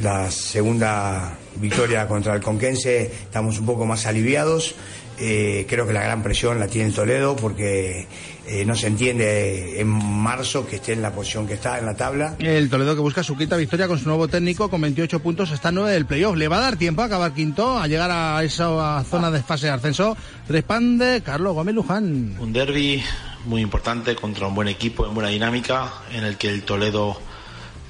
la 0.00 0.30
segunda 0.30 1.36
victoria 1.56 2.06
contra 2.06 2.36
el 2.36 2.40
Conquense 2.40 3.10
estamos 3.24 3.58
un 3.58 3.66
poco 3.66 3.84
más 3.84 4.06
aliviados. 4.06 4.76
Eh, 5.18 5.66
creo 5.68 5.86
que 5.88 5.92
la 5.92 6.02
gran 6.02 6.22
presión 6.22 6.58
la 6.60 6.68
tiene 6.68 6.88
el 6.88 6.94
Toledo 6.94 7.34
porque 7.34 8.06
eh, 8.46 8.64
no 8.64 8.74
se 8.74 8.88
entiende 8.88 9.80
en 9.80 9.88
marzo 9.88 10.66
que 10.66 10.76
esté 10.76 10.92
en 10.92 11.02
la 11.02 11.12
posición 11.12 11.46
que 11.46 11.54
está 11.54 11.78
en 11.78 11.86
la 11.86 11.96
tabla. 11.96 12.36
El 12.38 12.68
Toledo 12.68 12.94
que 12.94 13.00
busca 13.00 13.22
su 13.22 13.36
quinta 13.36 13.56
victoria 13.56 13.88
con 13.88 13.98
su 13.98 14.08
nuevo 14.08 14.28
técnico 14.28 14.68
con 14.68 14.80
28 14.80 15.20
puntos 15.20 15.50
está 15.50 15.70
en 15.70 15.76
9 15.76 15.92
del 15.92 16.06
playoff. 16.06 16.36
Le 16.36 16.48
va 16.48 16.58
a 16.58 16.60
dar 16.60 16.76
tiempo 16.76 17.02
a 17.02 17.06
acabar 17.06 17.32
quinto, 17.32 17.78
a 17.78 17.86
llegar 17.86 18.10
a 18.10 18.42
esa 18.44 19.02
zona 19.04 19.30
de 19.30 19.42
fase 19.42 19.66
de 19.66 19.72
ascenso. 19.72 20.16
Respande 20.48 21.22
Carlos 21.24 21.54
Gómez 21.54 21.74
Luján. 21.74 22.36
Un 22.38 22.52
derby 22.52 23.02
muy 23.46 23.60
importante 23.60 24.14
contra 24.14 24.46
un 24.46 24.54
buen 24.54 24.68
equipo 24.68 25.06
en 25.06 25.14
buena 25.14 25.30
dinámica 25.30 25.92
en 26.12 26.24
el 26.24 26.36
que 26.36 26.50
el 26.50 26.62
Toledo 26.62 27.18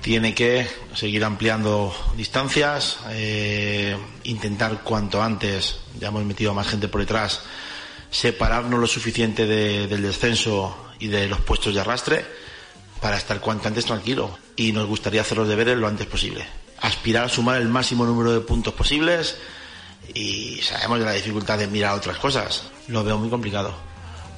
tiene 0.04 0.34
que 0.34 0.66
seguir 0.94 1.24
ampliando 1.24 1.94
distancias, 2.14 2.98
eh, 3.10 3.96
intentar 4.24 4.82
cuanto 4.82 5.22
antes, 5.22 5.80
ya 5.98 6.08
hemos 6.08 6.24
metido 6.24 6.50
a 6.50 6.54
más 6.54 6.68
gente 6.68 6.88
por 6.88 7.00
detrás, 7.00 7.42
separarnos 8.14 8.78
lo 8.78 8.86
suficiente 8.86 9.44
de, 9.44 9.88
del 9.88 10.02
descenso 10.02 10.92
y 11.00 11.08
de 11.08 11.26
los 11.26 11.40
puestos 11.40 11.74
de 11.74 11.80
arrastre 11.80 12.24
para 13.00 13.16
estar 13.16 13.40
cuanto 13.40 13.66
antes 13.66 13.86
tranquilo. 13.86 14.38
Y 14.54 14.70
nos 14.70 14.86
gustaría 14.86 15.22
hacer 15.22 15.36
los 15.36 15.48
deberes 15.48 15.76
lo 15.76 15.88
antes 15.88 16.06
posible. 16.06 16.46
Aspirar 16.80 17.24
a 17.24 17.28
sumar 17.28 17.60
el 17.60 17.68
máximo 17.68 18.04
número 18.04 18.32
de 18.32 18.40
puntos 18.40 18.72
posibles 18.72 19.36
y 20.14 20.60
sabemos 20.62 21.00
de 21.00 21.06
la 21.06 21.12
dificultad 21.12 21.58
de 21.58 21.66
mirar 21.66 21.94
otras 21.96 22.18
cosas. 22.18 22.70
lo 22.86 23.02
veo 23.02 23.18
muy 23.18 23.30
complicado. 23.30 23.74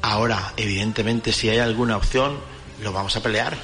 Ahora, 0.00 0.54
evidentemente, 0.56 1.32
si 1.32 1.50
hay 1.50 1.58
alguna 1.58 1.98
opción, 1.98 2.38
lo 2.82 2.92
vamos 2.92 3.14
a 3.16 3.22
pelear. 3.22 3.58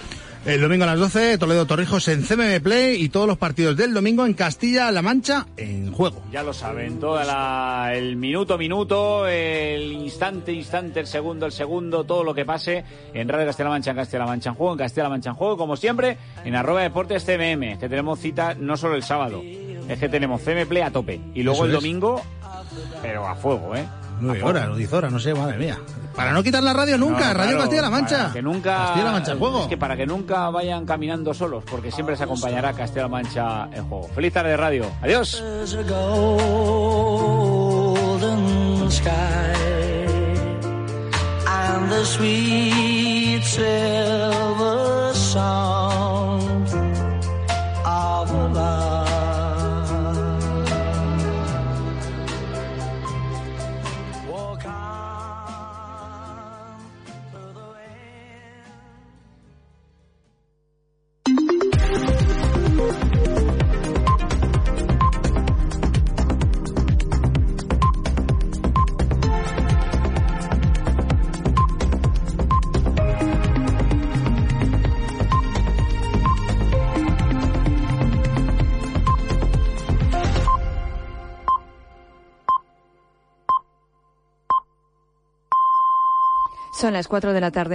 El 0.44 0.60
domingo 0.60 0.82
a 0.82 0.88
las 0.88 0.98
12, 0.98 1.38
Toledo 1.38 1.66
Torrijos 1.66 2.08
en 2.08 2.24
CMM 2.24 2.60
Play 2.60 3.00
y 3.00 3.08
todos 3.10 3.28
los 3.28 3.38
partidos 3.38 3.76
del 3.76 3.94
domingo 3.94 4.26
en 4.26 4.34
Castilla-La 4.34 5.00
Mancha 5.00 5.46
en 5.56 5.92
juego. 5.92 6.20
Ya 6.32 6.42
lo 6.42 6.52
saben, 6.52 6.98
toda 6.98 7.24
la, 7.24 7.92
el 7.94 8.16
minuto 8.16 8.58
minuto, 8.58 9.28
el 9.28 9.92
instante 9.92 10.52
instante, 10.52 10.98
el 10.98 11.06
segundo 11.06 11.46
el 11.46 11.52
segundo, 11.52 12.02
todo 12.02 12.24
lo 12.24 12.34
que 12.34 12.44
pase 12.44 12.82
en 13.14 13.28
Radio 13.28 13.46
Castilla-La 13.46 13.70
Mancha, 13.70 13.90
en 13.92 13.96
Castilla-La 13.98 14.26
Mancha 14.26 14.50
en 14.50 14.56
juego, 14.56 14.72
en 14.72 14.78
Castilla-La 14.78 15.10
Mancha 15.10 15.30
en 15.30 15.36
juego, 15.36 15.56
como 15.56 15.76
siempre, 15.76 16.18
en 16.44 16.56
arroba 16.56 16.82
deportes 16.82 17.24
CMM, 17.24 17.78
que 17.78 17.88
tenemos 17.88 18.18
cita 18.18 18.54
no 18.58 18.76
solo 18.76 18.96
el 18.96 19.04
sábado, 19.04 19.40
es 19.44 19.98
que 20.00 20.08
tenemos 20.08 20.42
CM 20.42 20.66
Play 20.66 20.82
a 20.82 20.90
tope. 20.90 21.20
Y 21.34 21.44
luego 21.44 21.58
Eso 21.58 21.64
el 21.66 21.70
es. 21.70 21.76
domingo, 21.76 22.20
pero 23.00 23.28
a 23.28 23.36
fuego, 23.36 23.76
¿eh? 23.76 23.84
Nueve 24.20 24.38
A 24.40 24.42
fuego. 24.42 24.58
horas 24.58 24.68
o 24.70 24.74
diez 24.76 24.92
horas, 24.92 25.12
no 25.12 25.20
sé, 25.20 25.34
madre 25.34 25.56
mía. 25.58 25.78
Para 26.14 26.32
no 26.32 26.42
quitar 26.42 26.62
la 26.62 26.72
radio 26.72 26.98
nunca, 26.98 27.28
No, 27.28 27.34
Radio 27.34 27.50
claro, 27.52 27.58
Castilla-La 27.60 27.90
Mancha. 27.90 28.16
para 28.18 28.32
Que 28.32 28.42
nunca. 28.42 28.76
Castilla-La 28.76 29.12
Mancha 29.12 29.32
en 29.32 29.38
juego. 29.38 29.62
Es 29.62 29.66
que 29.68 29.76
para 29.76 29.96
que 29.96 30.06
nunca 30.06 30.50
vayan 30.50 30.84
caminando 30.86 31.32
solos, 31.34 31.64
porque 31.70 31.90
siempre 31.90 32.16
se 32.16 32.24
acompañará 32.24 32.72
Castilla-La 32.72 33.08
Mancha 33.08 33.68
en 33.72 33.88
juego. 33.88 34.08
Feliz 34.14 34.32
tarde, 34.32 34.56
radio. 34.56 34.86
Adiós. 35.02 35.42
The 41.92 42.06
sweet 42.06 43.44
silver 43.44 45.12
Son 86.82 86.94
las 86.94 87.06
4 87.06 87.32
de 87.32 87.40
la 87.40 87.52
tarde. 87.52 87.70